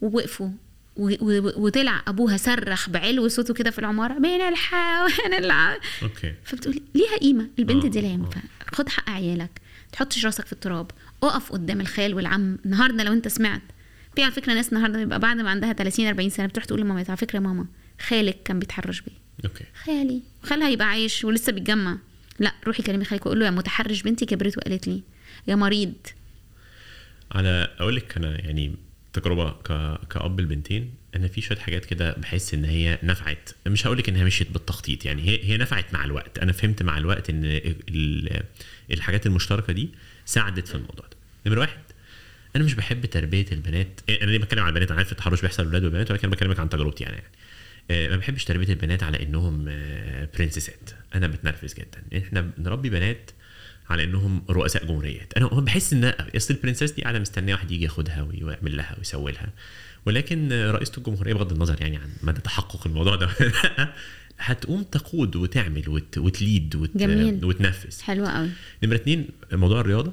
ووقفوا. 0.00 0.50
وطلع 0.96 2.02
أبوها 2.08 2.36
صرخ 2.36 2.90
بعلو 2.90 3.28
صوته 3.28 3.54
كده 3.54 3.70
في 3.70 3.78
العمارة 3.78 4.18
بين 4.18 4.40
الحيوان 4.40 5.34
الع... 5.38 5.76
OK. 6.02 6.34
فبتقولي 6.44 6.82
ليها 6.94 7.16
قيمة 7.16 7.48
البنت 7.58 7.84
آه، 7.84 7.88
دي 7.88 8.00
ليها 8.00 8.10
قيمة 8.10 8.26
آه. 8.26 8.74
خد 8.74 8.88
حق 8.88 9.10
عيالك 9.10 9.60
تحطش 9.92 10.24
راسك 10.24 10.46
في 10.46 10.52
التراب. 10.52 10.90
أقف 11.22 11.52
قدام 11.52 11.80
الخال 11.80 12.14
والعم 12.14 12.58
النهارده 12.64 13.04
لو 13.04 13.12
أنت 13.12 13.28
سمعت. 13.28 13.62
في 14.16 14.22
على 14.22 14.32
فكرة 14.32 14.52
ناس 14.54 14.68
النهارده 14.72 14.98
بيبقى 14.98 15.18
بعد 15.20 15.36
ما 15.36 15.50
عندها 15.50 15.72
30 15.72 16.06
40 16.06 16.30
سنة 16.30 16.46
بتروح 16.46 16.64
تقول 16.64 16.80
لمامتها 16.80 17.10
على 17.10 17.16
فكرة 17.16 17.38
ماما 17.38 17.66
خالك 18.00 18.42
كان 18.44 18.58
بيتحرش 18.58 19.00
بيا. 19.00 19.12
OK. 19.44 19.64
خالي. 19.84 20.20
خالها 20.42 20.68
هيبقى 20.68 20.88
عايش 20.88 21.24
ولسه 21.24 21.52
بيتجمع. 21.52 21.98
لا 22.38 22.54
روحي 22.66 22.82
كلمي 22.82 23.04
خالك 23.04 23.26
وقول 23.26 23.40
له 23.40 23.46
يا 23.46 23.50
متحرش 23.50 24.02
بنتي 24.02 24.26
كبرت 24.26 24.58
وقالت 24.58 24.88
لي 24.88 25.02
يا 25.48 25.54
مريض. 25.54 25.92
على 27.32 27.68
أقول 27.78 27.96
لك 27.96 28.16
أنا 28.16 28.40
يعني 28.40 28.74
تجربة 29.12 29.50
ك... 29.50 29.98
كأب 30.10 30.40
البنتين 30.40 30.90
أنا 31.16 31.28
في 31.28 31.40
شوية 31.40 31.58
حاجات 31.58 31.84
كده 31.84 32.12
بحس 32.12 32.54
إن 32.54 32.64
هي 32.64 32.98
نفعت. 33.02 33.50
مش 33.66 33.86
هقول 33.86 33.98
لك 33.98 34.08
إنها 34.08 34.24
مشيت 34.24 34.50
بالتخطيط 34.50 35.04
يعني 35.04 35.22
هي 35.28 35.44
هي 35.44 35.56
نفعت 35.56 35.94
مع 35.94 36.04
الوقت. 36.04 36.38
أنا 36.38 36.52
فهمت 36.52 36.82
مع 36.82 36.98
الوقت 36.98 37.30
إن 37.30 37.44
ال... 37.44 38.42
الحاجات 38.90 39.26
المشتركة 39.26 39.72
دي 39.72 39.88
ساعدت 40.32 40.68
في 40.68 40.74
الموضوع 40.74 41.06
ده. 41.06 41.16
نمرة 41.46 41.60
واحد 41.60 41.78
أنا 42.56 42.64
مش 42.64 42.74
بحب 42.74 43.06
تربية 43.06 43.46
البنات 43.52 44.00
أنا 44.08 44.30
ليه 44.30 44.38
بتكلم 44.38 44.62
عن 44.62 44.68
البنات؟ 44.68 44.90
أنا 44.90 44.98
عارف 44.98 45.12
التحرش 45.12 45.40
بيحصل 45.40 45.62
للولاد 45.62 45.84
والبنات 45.84 46.10
ولكن 46.10 46.30
بكلمك 46.30 46.58
عن 46.58 46.68
تجربتي 46.68 47.06
أنا 47.06 47.14
يعني. 47.14 47.26
آه، 47.90 48.08
ما 48.08 48.16
بحبش 48.16 48.44
تربية 48.44 48.68
البنات 48.68 49.02
على 49.02 49.22
إنهم 49.22 49.66
آه، 49.68 50.28
برنسسات 50.38 50.90
أنا 51.14 51.26
بتنرفز 51.26 51.74
جدا. 51.74 52.24
إحنا 52.24 52.40
بنربي 52.40 52.90
بنات 52.90 53.30
على 53.90 54.04
إنهم 54.04 54.44
رؤساء 54.50 54.84
جمهوريات. 54.84 55.32
أنا 55.36 55.46
بحس 55.46 55.92
إن 55.92 56.04
أصل 56.36 56.54
البرنسس 56.54 56.90
دي 56.90 57.02
قاعدة 57.02 57.18
مستنية 57.18 57.54
واحد 57.54 57.70
يجي 57.70 57.84
ياخدها 57.84 58.22
ويعمل 58.22 58.76
لها 58.76 58.94
ويسوي 58.98 59.32
لها. 59.32 59.48
ولكن 60.06 60.52
آه، 60.52 60.70
رئيسة 60.70 60.92
الجمهورية 60.98 61.34
بغض 61.34 61.52
النظر 61.52 61.76
يعني 61.80 61.96
عن 61.96 62.10
مدى 62.22 62.40
تحقق 62.40 62.86
الموضوع 62.86 63.16
ده. 63.16 63.28
هتقوم 64.38 64.82
تقود 64.82 65.36
وتعمل 65.36 65.88
وت... 65.88 66.18
وتليد 66.18 66.76
وت... 66.76 66.90
جميل. 66.96 67.44
وتنفذ. 67.44 68.00
حلوة 68.02 68.28
قوي. 68.30 68.48
نمرة 68.84 68.96
اتنين 68.96 69.26
موضوع 69.52 69.80
الرياضة. 69.80 70.12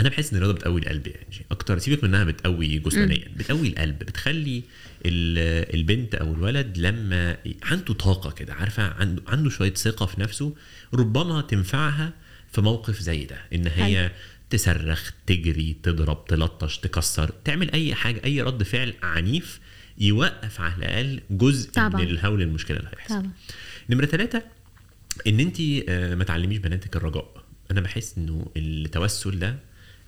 أنا 0.00 0.08
بحس 0.08 0.30
إن 0.30 0.36
الرياضة 0.36 0.58
بتقوي 0.58 0.80
القلب 0.80 1.06
يعني 1.06 1.46
أكتر. 1.50 1.78
سيبك 1.78 2.04
منها 2.04 2.24
بتقوي 2.24 2.78
جسمانيا 2.78 3.28
بتقوي 3.36 3.68
القلب 3.68 3.98
بتخلي 3.98 4.62
ال- 5.06 5.74
البنت 5.74 6.14
أو 6.14 6.34
الولد 6.34 6.78
لما 6.78 7.36
عنده 7.62 7.94
طاقة 7.94 8.30
كده 8.30 8.54
عارفة؟ 8.54 8.82
عنده 8.82 9.22
عنده 9.28 9.50
شوية 9.50 9.74
ثقة 9.74 10.06
في 10.06 10.20
نفسه 10.20 10.54
ربما 10.94 11.40
تنفعها 11.40 12.12
في 12.52 12.60
موقف 12.60 13.00
زي 13.00 13.24
ده 13.24 13.36
إن 13.54 13.66
هي 13.66 14.10
تصرخ 14.50 15.10
تجري 15.26 15.76
تضرب 15.82 16.24
تلطش 16.24 16.78
تكسر 16.78 17.30
تعمل 17.44 17.70
أي 17.70 17.94
حاجة 17.94 18.20
أي 18.24 18.42
رد 18.42 18.62
فعل 18.62 18.94
عنيف 19.02 19.60
يوقف 19.98 20.60
على 20.60 20.74
الأقل 20.76 21.20
جزء 21.30 21.70
طبعاً. 21.70 21.88
من 21.88 22.00
الهول 22.08 22.42
المشكلة 22.42 22.76
اللي 22.78 22.90
هيحصل. 22.96 23.14
طبعا. 23.14 23.30
نمرة 23.90 24.06
ثلاثة 24.06 24.42
إن 25.26 25.40
انت 25.40 25.60
ما 26.18 26.24
تعلميش 26.24 26.58
بناتك 26.58 26.96
الرجاء. 26.96 27.44
أنا 27.70 27.80
بحس 27.80 28.14
إنه 28.18 28.46
التوسل 28.56 29.38
ده 29.38 29.56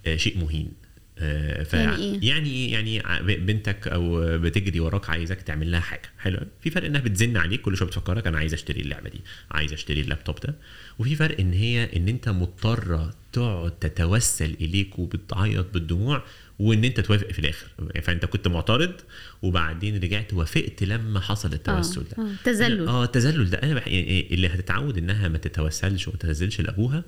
آه، 0.07 0.17
شيء 0.17 0.39
مهين. 0.39 0.73
آه، 1.19 1.63
ف 1.63 1.75
يعني 1.75 1.97
إيه؟ 2.03 2.29
يعني 2.29 2.51
إيه؟ 2.51 2.73
يعني 2.73 3.01
ع- 3.01 3.21
ب- 3.21 3.47
بنتك 3.47 3.89
أو 3.89 4.21
بتجري 4.39 4.81
وراك 4.81 5.11
عايزك 5.11 5.43
تعمل 5.43 5.71
لها 5.71 5.81
حاجة. 5.81 6.03
حلو؟ 6.19 6.39
في 6.63 6.71
فرق 6.71 6.85
إنها 6.87 7.01
بتزن 7.01 7.37
عليك 7.37 7.61
كل 7.61 7.77
شوية 7.77 7.89
بتفكرك 7.89 8.27
أنا 8.27 8.39
عايز 8.39 8.53
أشتري 8.55 8.81
اللعبة 8.81 9.11
دي 9.11 9.21
عايز 9.51 9.73
أشتري 9.73 10.01
اللابتوب 10.01 10.41
ده. 10.41 10.55
وفي 10.99 11.17
فرق 11.17 11.41
إن 11.41 11.53
هي 11.53 11.97
إن 11.97 12.09
أنت 12.09 12.29
مضطرة 12.29 13.15
تقعد 13.33 13.71
تتوسل 13.71 14.57
إليك 14.61 14.99
وبتعيط 14.99 15.75
بالدموع 15.75 16.25
وإن 16.59 16.85
أنت 16.85 17.01
توافق 17.01 17.33
في 17.33 17.39
الآخر. 17.39 17.67
فأنت 18.03 18.25
كنت 18.25 18.49
معترض 18.49 18.93
وبعدين 19.43 19.97
رجعت 19.97 20.33
وافقت 20.35 20.83
لما 20.83 21.21
حصل 21.21 21.53
التوسل 21.53 22.03
ده. 22.17 22.23
آه، 22.25 22.31
تذلل. 22.45 22.89
آه 22.89 23.05
التذلل 23.05 23.51
ده. 23.51 23.59
أنا 23.63 23.75
بح... 23.75 23.89
يعني 23.89 24.29
اللي 24.35 24.47
هتتعود 24.49 24.99
إنها 24.99 25.29
ما 25.29 25.39
تتوسلش 25.39 26.09
وما 26.09 26.17
تتذلش 26.17 26.61
لأبوها 26.61 27.05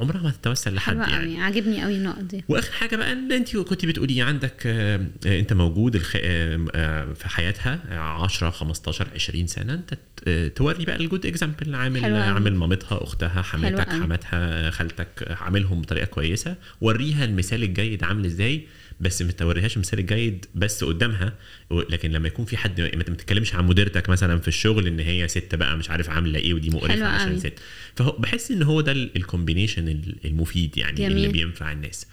عمرها 0.00 0.22
ما 0.22 0.30
تتوسل 0.30 0.74
لحد 0.74 0.96
يعني. 0.96 1.16
قوي 1.16 1.36
عاجبني 1.40 1.82
قوي 1.82 1.96
النقط 1.96 2.22
دي. 2.22 2.44
وآخر 2.48 2.72
حاجة 2.72 2.96
بقى 2.96 3.12
إن 3.12 3.32
أنت 3.32 3.56
كنت 3.56 3.86
بتقولي 3.86 4.22
عندك 4.22 4.62
آه، 4.66 5.06
آه، 5.26 5.40
أنت 5.40 5.52
موجود 5.52 5.94
الخ... 5.94 6.12
آه، 6.16 6.64
آه، 6.74 7.12
في 7.12 7.28
حياتها 7.28 7.98
10 7.98 8.50
15 8.50 9.08
20 9.14 9.46
سنة 9.46 9.74
أنت 9.74 9.94
آه، 10.28 10.48
توري 10.48 10.84
بقى 10.84 10.96
ال 10.96 11.02
good 11.02 11.26
example 11.26 11.74
عامل. 11.74 12.04
عامل 12.04 12.54
مامتها 12.54 13.04
أختها 13.04 13.42
حماتك. 13.42 13.88
حماتها 13.90 14.70
خالتك 14.70 15.08
آه، 15.22 15.34
عاملهم 15.34 15.80
بطريقة 15.82 16.04
كويسة. 16.06 16.54
وريها 16.80 17.24
المثال 17.24 17.62
الجيد 17.62 18.04
عامل 18.04 18.24
إزاي. 18.26 18.66
بس 19.00 19.22
ما 19.22 19.32
توريهاش 19.32 19.76
المثال 19.76 19.98
الجيد 19.98 20.46
بس 20.54 20.84
قدامها 20.84 21.32
لكن 21.70 22.10
لما 22.10 22.28
يكون 22.28 22.44
في 22.44 22.56
حد 22.56 22.80
ما 22.80 23.02
تتكلمش 23.02 23.54
عن 23.54 23.66
مديرتك 23.66 24.08
مثلا 24.08 24.38
في 24.38 24.48
الشغل 24.48 24.86
إن 24.86 25.00
هي 25.00 25.28
ست 25.28 25.54
بقى 25.54 25.76
مش 25.76 25.90
عارف 25.90 26.10
عاملة 26.10 26.38
إيه 26.38 26.54
ودي 26.54 26.70
مقرفة 26.70 27.06
عشان. 27.06 27.38
ست 27.38 27.52
فهو 27.96 28.12
بحس 28.12 28.50
إن 28.50 28.62
هو 28.62 28.80
ده 28.80 28.92
ال 28.92 29.00
combination 29.00 29.88
المفيد 30.24 30.78
يعني 30.78 31.06
اللي 31.06 31.20
جميل. 31.20 31.32
بينفع 31.32 31.72
الناس 31.72 32.06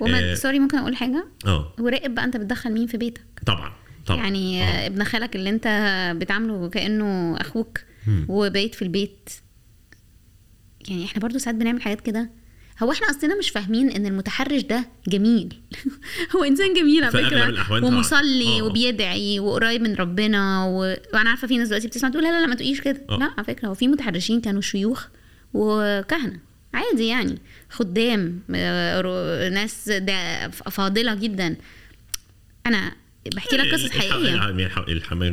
وما 0.00 0.32
آه. 0.32 0.34
sorry 0.34 0.58
ممكن 0.58 0.78
أقول 0.78 0.96
حاجة 0.96 1.26
آه 1.46 1.72
وراقب 1.78 2.14
بقى 2.14 2.24
أنت 2.24 2.36
بتدخل 2.36 2.72
مين 2.72 2.86
في 2.86 2.96
بيتك 2.96 3.24
طبعا 3.46 3.72
طبعا 4.06 4.22
يعني 4.22 4.62
آه. 4.62 4.66
آه. 4.66 4.86
ابن 4.86 5.04
خالك 5.04 5.36
اللي 5.36 5.50
أنت 5.50 5.66
بتعامله 6.20 6.68
كأنه 6.68 7.36
أخوك 7.40 7.80
مم. 8.06 8.26
وبقيت 8.28 8.74
في 8.74 8.82
البيت 8.82 9.30
يعني 10.88 11.04
إحنا 11.04 11.20
برضو 11.22 11.38
ساعات 11.38 11.56
بنعمل 11.58 11.82
حاجات 11.82 12.00
كده 12.00 12.30
هو 12.82 12.92
إحنا 12.92 13.10
أصلنا 13.10 13.38
مش 13.38 13.50
فاهمين 13.50 13.90
إن 13.90 14.06
المتحرش 14.06 14.62
ده 14.62 14.84
جميل 15.08 15.60
هو 16.36 16.44
إنسان 16.44 16.74
جميل 16.74 17.04
على 17.04 17.12
فكرة. 17.12 17.84
ومصلي 17.86 18.60
آه. 18.60 18.62
وبيدعي 18.62 19.40
وقريب 19.40 19.82
من 19.82 19.94
ربنا 19.94 20.64
و... 20.64 20.78
وأنا 21.14 21.30
عارفة 21.30 21.48
في 21.48 21.58
ناس 21.58 21.68
دلوقتي 21.68 21.88
بتسمع 21.88 22.08
تقول 22.10 22.24
لا 22.24 22.28
لا 22.28 22.40
لا 22.40 22.46
ما 22.46 22.54
تقوليش 22.54 22.80
كده 22.80 23.02
آه. 23.10 23.16
لا 23.18 23.30
على 23.36 23.44
فكرة 23.44 23.68
هو 23.68 23.74
في 23.74 23.88
متحرشين 23.88 24.40
كانوا 24.40 24.60
شيوخ 24.60 25.06
وكهنة 25.54 26.40
عادي 26.74 27.06
يعني 27.06 27.38
خدام 27.70 28.40
آه، 28.54 29.48
ناس 29.48 29.88
ده 29.88 30.48
فاضلة 30.48 31.14
جدا 31.14 31.56
أنا 32.66 32.92
بحكي 33.34 33.56
لك 33.56 33.74
قصص 33.74 33.90
حقيقية 33.90 34.34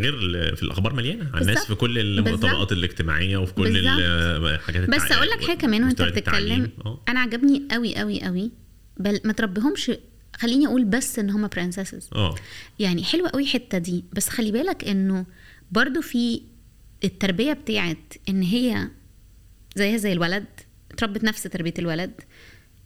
غير 0.01 0.55
في 0.55 0.63
الأخبار 0.63 0.93
مليانة 0.93 1.29
عن 1.33 1.41
الناس. 1.41 1.65
في 1.65 1.75
كل. 1.75 2.19
الطبقات 2.19 2.71
الاجتماعية 2.71 3.37
وفي 3.37 3.53
كل. 3.53 3.87
الحاجات 3.87 4.89
بس 4.89 5.11
أقول 5.11 5.27
لك 5.29 5.43
حاجة 5.43 5.57
كمان 5.57 5.83
وأنت 5.83 6.01
بتتكلم. 6.01 6.69
آه. 6.85 7.01
أنا 7.09 7.19
عجبني 7.19 7.63
قوي 7.71 7.95
قوي 7.95 8.21
قوي 8.21 8.51
بل 8.97 9.19
ما 9.23 9.33
تربيهمش 9.33 9.91
خليني 10.37 10.67
أقول 10.67 10.83
بس 10.85 11.19
إن 11.19 11.29
هم 11.29 11.47
برنسسز 11.47 12.09
آه 12.15 12.35
يعني 12.79 13.03
حلوة 13.03 13.29
قوي 13.29 13.43
الحتة 13.43 13.77
دي 13.77 14.03
بس 14.13 14.29
خلي 14.29 14.51
بالك 14.51 14.83
إنه 14.83 15.25
برضو 15.71 16.01
في 16.01 16.41
التربية 17.03 17.53
بتاعت 17.53 18.13
إن 18.29 18.41
هي 18.41 18.87
زيها 19.75 19.97
زي 19.97 20.13
الولد 20.13 20.45
اتربت 20.91 21.23
نفس 21.23 21.43
تربية 21.43 21.73
الولد 21.79 22.11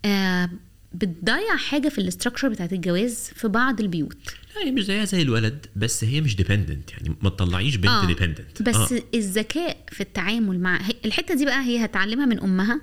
آه 0.05 0.49
بتضيع 0.93 1.55
حاجة 1.58 1.89
في 1.89 1.97
ال 1.97 2.03
structure 2.03 2.49
بتاعت 2.49 2.74
الجواز 2.74 3.32
في 3.36 3.47
بعض 3.47 3.80
البيوت 3.82 4.18
هي 4.66 4.72
مش 4.72 4.84
زيها 4.86 5.05
زي 5.05 5.22
الولد 5.22 5.66
بس 5.76 6.03
هي 6.03 6.22
مش 6.22 6.36
dependent 6.36 6.91
يعني 6.91 7.16
ما 7.22 7.30
تطلعيش 7.30 7.76
بنت 7.76 7.88
آه، 7.88 8.05
dependent 8.05 8.62
بس 8.62 8.76
آه. 8.93 9.03
الذكاء 9.14 9.78
في 9.91 10.01
التعامل 10.01 10.60
مع 10.60 10.80
الحتة 11.05 11.36
دي 11.36 11.45
بقى 11.45 11.64
هي 11.66 11.86
هتعلمها 11.86 12.26
من 12.26 12.39
أمها 12.39 12.82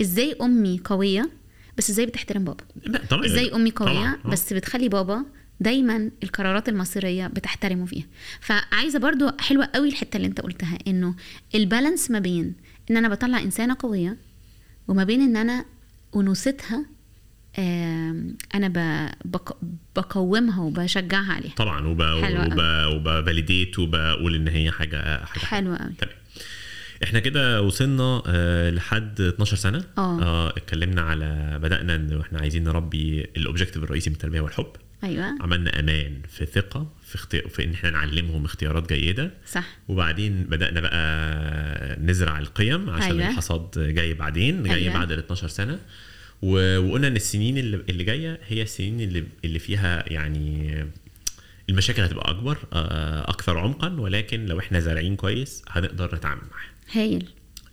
إزاي 0.00 0.36
أمي 0.42 0.80
قوية 0.84 1.30
بس 1.78 1.90
إزاي 1.90 2.06
بتحترم 2.06 2.44
بابا 2.44 2.64
طبعا 3.10 3.26
إزاي 3.26 3.54
أمي 3.54 3.70
قوية 3.70 3.88
طبعاً. 3.90 4.16
آه. 4.24 4.28
بس 4.28 4.52
بتخلي 4.52 4.88
بابا 4.88 5.24
دايما 5.60 6.10
القرارات 6.22 6.68
المصيرية 6.68 7.26
بتحترمه 7.26 7.86
فيها 7.86 8.04
فعايزة 8.40 8.98
برضو 8.98 9.30
حلوة 9.40 9.68
قوي 9.74 9.88
الحتة 9.88 10.16
اللي 10.16 10.28
أنت 10.28 10.40
قلتها 10.40 10.78
إنه 10.86 11.14
ال 11.54 11.61
balance 11.61 12.10
ما 12.10 12.18
بين 12.18 12.54
إن 12.90 12.96
أنا 12.96 13.08
بطلع 13.08 13.38
إنسانة 13.42 13.76
قوية 13.78 14.16
وما 14.88 15.04
بين 15.04 15.20
إن 15.20 15.36
أنا 15.36 15.64
أنوثتها 16.16 16.86
أنا 18.54 19.12
بقومها 19.96 20.60
وبشجعها 20.62 21.32
عليها. 21.32 21.54
طبعا 21.56 21.86
وب 21.86 22.00
وب 22.00 22.60
وبفاليديت 22.94 23.78
وبقول 23.78 24.34
إن 24.34 24.48
هي 24.48 24.70
حاجة 24.70 25.24
حاجة 25.24 25.44
حلوة. 25.44 25.76
قوي. 25.76 25.92
تمام. 25.98 26.14
إحنا 27.04 27.18
كده 27.20 27.62
وصلنا 27.62 28.22
آه 28.26 28.70
لحد 28.70 29.20
12 29.20 29.56
سنة. 29.56 29.84
آه. 29.98 30.22
آه 30.22 30.48
اتكلمنا 30.50 31.00
على 31.02 31.58
بدأنا 31.62 31.94
إن 31.94 32.20
إحنا 32.20 32.38
عايزين 32.40 32.64
نربي 32.64 33.20
الاوبجيكتيف 33.36 33.82
الرئيسي 33.84 34.10
من 34.10 34.16
التربية 34.16 34.40
والحب. 34.40 34.72
أيوه. 35.04 35.24
عملنا 35.40 35.80
أمان 35.80 36.20
في 36.28 36.46
ثقة 36.46 36.86
في 37.06 37.14
أختي... 37.14 37.40
في 37.48 37.64
إن 37.64 37.72
إحنا 37.72 37.90
نعلمهم 37.90 38.44
اختيارات 38.44 38.92
جيدة. 38.92 39.30
صح. 39.46 39.64
وبعدين 39.88 40.44
بدأنا 40.44 40.80
بقى 40.80 41.96
نزرع 42.00 42.38
القيم 42.38 42.90
عشان 42.90 43.10
أيوة. 43.20 43.30
الحصاد 43.30 43.70
جاي 43.94 44.14
بعدين 44.14 44.62
جاي 44.62 44.74
أيوة. 44.74 44.94
بعد 44.94 45.12
ال 45.12 45.18
12 45.18 45.48
سنة. 45.48 45.78
وقلنا 46.44 47.08
إن 47.08 47.16
السنين 47.16 47.58
اللي, 47.58 47.84
اللي 47.88 48.04
جاية 48.04 48.40
هي 48.48 48.62
السنين 48.62 49.00
اللي 49.00 49.24
اللي 49.44 49.58
فيها 49.58 50.04
يعني 50.06 50.74
المشاكل 51.70 52.02
هتبقى 52.02 52.30
أكبر 52.30 52.58
أكثر 53.28 53.58
عمقا 53.58 54.00
ولكن 54.00 54.46
لو 54.46 54.58
إحنا 54.58 54.80
زارعين 54.80 55.16
كويس 55.16 55.62
هنقدر 55.68 56.14
نتعامل 56.16 56.42
معاها 56.50 57.02
هايل. 57.04 57.28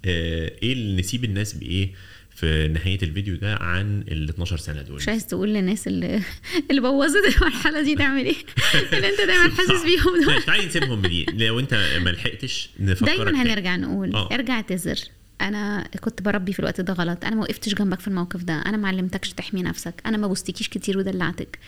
إيه 0.06 0.74
اللي 0.74 1.00
نسيب 1.02 1.24
الناس 1.24 1.54
بإيه 1.54 1.90
في 2.36 2.68
نهاية 2.68 3.00
الفيديو 3.04 3.36
ده 3.36 3.56
عن 3.56 4.04
ال 4.08 4.30
12 4.30 4.58
سنة 4.58 4.82
دول؟ 4.82 4.96
مش 4.96 5.08
عايز 5.10 5.28
تقول 5.28 5.50
للناس 5.50 5.88
اللي 5.88 6.22
اللي 6.70 6.82
بوظت 6.82 7.36
المرحلة 7.36 7.82
دي 7.82 7.96
تعمل 7.96 8.26
إيه؟ 8.26 8.36
اللي 8.94 9.10
أنت 9.10 9.22
دايما 9.22 9.50
حاسس 9.50 9.84
بيهم 9.84 10.24
دول. 10.26 10.44
تعالي 10.44 10.66
نسيبهم 10.66 11.02
دي. 11.02 11.26
لو 11.26 11.60
أنت 11.60 12.00
ما 12.02 12.10
لحقتش 12.10 12.70
نفكرك 12.80 13.10
دايما. 13.10 13.42
هنرجع 13.42 13.76
نقول 13.76 14.16
آه. 14.16 14.30
ارجع 14.34 14.54
اعتذر. 14.54 15.00
أنا 15.42 15.88
كنت 16.02 16.22
بربي 16.22 16.54
في 16.54 16.60
الوقت 16.60 16.82
ده 16.82 16.94
غلط. 16.94 17.26
أنا 17.26 17.36
ما 17.36 17.42
وقفتش 17.42 17.74
جنبك 17.74 18.00
في 18.00 18.08
الموقف 18.08 18.44
ده. 18.44 18.54
أنا 18.54 18.78
ما 18.78 18.88
علمتكش 18.88 19.34
تحمي 19.34 19.64
نفسك. 19.64 19.94
أنا 20.06 20.18
ما 20.18 20.28
بوستكيش 20.28 20.70
كتير 20.70 20.98
ودلعتك. 20.98 21.60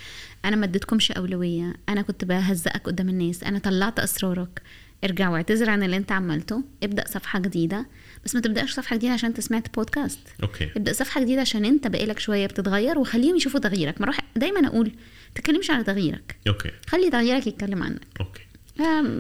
أنا 0.45 0.55
ما 0.55 0.65
اديتكمش 0.65 1.11
أولوية. 1.11 1.74
أنا 1.89 2.01
كنت 2.01 2.26
بهزقك 2.26 2.82
قدام 2.84 3.09
الناس. 3.09 3.43
أنا 3.43 3.59
طلعت 3.59 3.99
أسرارك. 3.99 4.61
ارجع 5.03 5.30
واعتذر 5.30 5.69
عن 5.69 5.84
اللي 5.84 5.97
أنت 5.97 6.11
عملته. 6.11 6.63
ابدأ 6.84 7.03
صفحة 7.07 7.39
جديدة. 7.39 7.86
بس 8.26 8.36
ما 8.36 8.41
تبدأش 8.41 8.74
صفحة 8.74 8.95
جديدة 8.95 9.13
عشان 9.13 9.30
انت 9.30 9.39
سمعت 9.39 9.76
بودكاست. 9.76 10.19
OK. 10.43 10.69
ابدأ 10.76 10.93
صفحة 10.93 11.21
جديدة 11.21 11.41
عشان 11.41 11.65
أنت 11.65 11.88
بقالك 11.88 12.19
شوية 12.19 12.45
بتتغير 12.45 12.99
وخليهم 12.99 13.36
يشوفوا 13.36 13.59
تغييرك. 13.59 14.01
ما 14.01 14.07
أنا 14.07 14.19
دايما 14.36 14.67
أقول 14.67 14.91
تتكلمش 15.36 15.71
على 15.71 15.84
تغييرك. 15.84 16.36
OK. 16.47 16.71
خلي 16.88 17.09
تغييرك 17.09 17.47
يتكلم 17.47 17.84
عنك. 17.84 18.01
OK. 18.19 18.42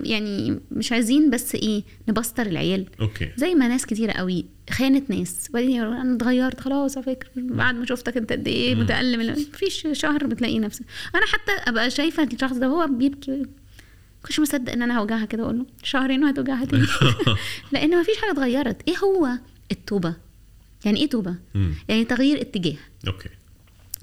يعني 0.03 0.59
مش 0.71 0.91
عايزين 0.91 1.29
بس 1.29 1.55
إيه 1.55 1.83
نبستر 2.09 2.45
العيال. 2.45 2.85
OK. 3.01 3.31
زي 3.37 3.55
ما 3.55 3.67
ناس 3.67 3.85
كتيرة 3.85 4.11
قوي 4.11 4.45
خانت 4.69 5.09
ناس. 5.09 5.47
وبعدين 5.49 5.81
أنا 5.81 6.15
اتغيرت 6.15 6.59
خلاص 6.59 6.97
على 6.97 7.05
فكرة 7.05 7.29
بعد 7.35 7.75
ما 7.75 7.85
شفتك 7.85 8.17
أنت 8.17 8.31
قد 8.31 8.47
إيه 8.47 8.75
متألم. 8.75 9.21
ال- 9.21 9.45
مفيش 9.53 9.87
شهر 9.91 10.27
بتلاقي 10.27 10.59
نفسك. 10.59 10.85
أنا 11.15 11.25
حتى 11.25 11.51
أبقى 11.51 11.89
شايفة 11.89 12.23
الشخص 12.23 12.53
ده 12.57 12.69
وهو 12.69 12.87
بيبكي. 12.87 13.45
مش 14.29 14.39
مصدق 14.39 14.71
إن 14.73 14.81
أنا 14.81 14.99
هوجعها 14.99 15.25
كده 15.25 15.43
أقول 15.43 15.57
له 15.57 15.65
شهرين 15.83 16.23
وهتوجعها 16.23 16.65
تاني. 16.65 16.85
لأن 17.71 17.99
مفيش 18.01 18.17
حاجة 18.17 18.31
اتغيرت. 18.31 18.87
إيه 18.87 18.97
هو؟ 18.97 19.29
التوبة. 19.71 20.15
يعني 20.85 20.99
إيه 20.99 21.09
توبة؟ 21.09 21.35
مم. 21.55 21.73
يعني 21.89 22.05
تغيير 22.05 22.41
اتجاه. 22.41 22.75
OK. 23.07 23.29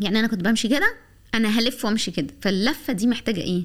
يعني 0.01 0.19
أنا 0.21 0.27
كنت 0.29 0.41
بمشي 0.45 0.69
كده 0.69 0.95
أنا 1.35 1.49
هلف 1.49 1.85
وأمشي 1.85 2.11
كده. 2.11 2.35
فاللفة 2.43 2.93
دي 2.93 3.07
محتاجة 3.07 3.41
إيه؟ 3.41 3.65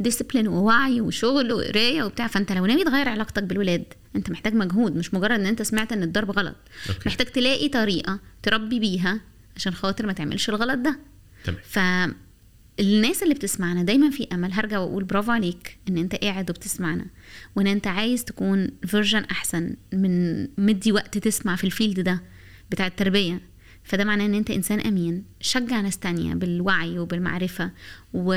discipline 0.00 0.48
ووعي 0.48 1.00
وشغل 1.00 1.52
وقراية 1.52 2.02
وبتاع. 2.02 2.26
فأنت 2.26 2.52
لو 2.52 2.66
ناوي 2.66 2.84
تغير 2.84 3.08
علاقتك 3.08 3.42
بالولاد 3.42 3.84
أنت 4.16 4.30
محتاج 4.30 4.54
مجهود 4.54 4.96
مش 4.96 5.14
مجرد 5.14 5.40
إن 5.40 5.46
أنت 5.46 5.62
سمعت 5.62 5.92
إن 5.92 6.02
الضرب 6.02 6.30
غلط. 6.30 6.56
OK. 6.88 7.00
محتاج 7.06 7.26
تلاقي 7.26 7.68
طريقة 7.68 8.20
تربي 8.42 8.80
بيها 8.80 9.20
عشان 9.56 9.74
خاطر 9.74 10.06
ما 10.06 10.12
تعملش 10.12 10.48
الغلط 10.48 10.78
ده. 10.78 10.98
تمام. 11.44 12.14
فالناس 12.78 13.22
اللي 13.22 13.34
بتسمعنا 13.34 13.82
دايما 13.82 14.10
في 14.10 14.26
أمل 14.32 14.52
هرجع 14.52 14.78
وأقول 14.78 15.04
برافو 15.04 15.32
عليك 15.32 15.78
إن 15.88 15.98
أنت 15.98 16.14
قاعد 16.14 16.50
وبتسمعنا 16.50 17.06
وإن 17.56 17.66
أنت 17.66 17.86
عايز 17.86 18.24
تكون 18.24 18.68
version 18.86 19.24
أحسن 19.24 19.76
من 19.92 20.46
مدي 20.58 20.92
وقت 20.92 21.18
تسمع 21.18 21.56
في 21.56 21.64
ال 21.64 21.70
field 21.70 22.00
ده 22.00 22.22
بتاع 22.70 22.86
التربية. 22.86 23.40
فده 23.84 24.04
معناه 24.04 24.26
إن 24.26 24.34
أنت 24.34 24.50
إنسان 24.50 24.80
أمين 24.80 25.24
شجع 25.40 25.80
ناس 25.80 25.98
تانية 25.98 26.34
بالوعي 26.34 26.98
وبالمعرفة 26.98 27.70
و... 28.14 28.34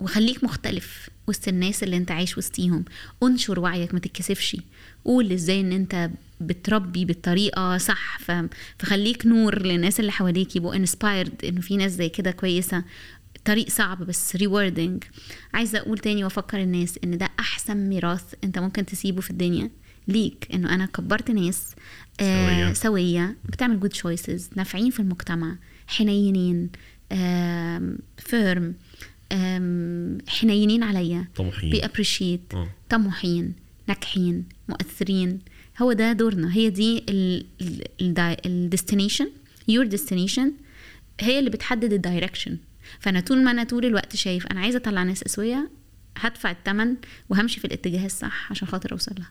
وخليك 0.00 0.44
مختلف 0.44 1.10
وسط 1.26 1.48
الناس 1.48 1.82
اللي 1.82 1.96
انت 1.96 2.10
عايش 2.10 2.38
وسطيهم. 2.38 2.84
انشر 3.22 3.60
وعيك 3.60 3.94
ما 3.94 4.00
تتكسفش. 4.00 4.56
قول 5.04 5.32
إزاي 5.32 5.60
ان 5.60 5.72
انت 5.72 6.10
بتربي 6.40 7.04
بالطريقة 7.04 7.78
صح. 7.78 8.18
فخليك 8.78 9.26
نور 9.26 9.62
للناس 9.62 10.00
اللي 10.00 10.12
حواليك 10.12 10.56
يبقوا 10.56 10.74
inspired 10.74 11.44
انه 11.44 11.60
في 11.60 11.76
ناس 11.76 11.92
زي 11.92 12.08
كده 12.08 12.30
كويسة. 12.30 12.84
طريق 13.44 13.68
صعب 13.68 14.02
بس 14.02 14.36
rewarding 14.36 15.04
عايزة 15.54 15.78
أقول 15.78 15.98
تاني 15.98 16.24
وأفكر 16.24 16.62
الناس 16.62 16.98
إن 17.04 17.18
ده 17.18 17.28
أحسن 17.40 17.76
ميراث 17.76 18.34
أنت 18.44 18.58
ممكن 18.58 18.86
تسيبه 18.86 19.20
في 19.20 19.30
الدنيا 19.30 19.70
ليك. 20.08 20.48
إنه 20.54 20.74
أنا 20.74 20.86
كبرت 20.86 21.30
ناس 21.30 21.74
سوية. 22.20 22.68
آه 22.68 22.72
سوية. 22.72 23.36
بتعمل 23.44 23.80
good 23.80 23.90
choices 23.90 24.50
نافعين 24.56 24.90
في 24.90 25.00
المجتمع. 25.00 25.56
حنينين 25.86 26.70
firm 28.18 28.74
حنينين 30.28 30.82
عليا. 30.82 31.28
طموحين. 31.36 31.70
بي 31.70 31.82
appreciate 31.82 32.40
آه. 32.54 32.68
طموحين 32.88 33.54
ناجحين 33.88 34.44
مؤثرين. 34.68 35.38
هو 35.82 35.92
ده 35.92 36.12
دورنا. 36.12 36.54
هي 36.54 36.70
دي 36.70 37.04
ال 38.46 38.53
destination 38.53 39.28
your 39.68 39.86
destination 39.86 40.52
هي 41.20 41.38
اللي 41.38 41.50
بتحدد 41.50 41.92
ال 41.92 41.99
direction 41.99 42.58
فأنا 43.00 43.20
طول 43.20 43.44
ما 43.44 43.50
أنا 43.50 43.64
طول 43.64 43.84
الوقت 43.84 44.16
شايف 44.16 44.46
أنا 44.46 44.60
عايزة 44.60 44.76
أطلع 44.76 45.02
ناس 45.02 45.22
سوية 45.22 45.70
هدفع 46.16 46.50
الثمن 46.50 46.94
وهمشي 47.28 47.60
في 47.60 47.64
الاتجاه 47.66 48.06
الصح 48.06 48.50
عشان 48.50 48.68
خاطر 48.68 48.92
أوصل 48.92 49.14
لها. 49.18 49.30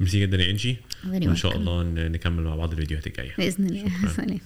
ميرسي 0.00 0.20
جدا 0.20 0.42
يا 0.42 0.50
إنجي. 0.50 0.76
وإن 1.06 1.36
شاء. 1.36 1.56
الله 1.56 1.82
نكمل 2.08 2.42
مع 2.42 2.56
بعض 2.56 2.70
الفيديوهات 2.70 3.06
الجاية. 3.06 3.34
بإذن 3.38 3.66
الله. 3.66 4.08
سلام. 4.16 4.40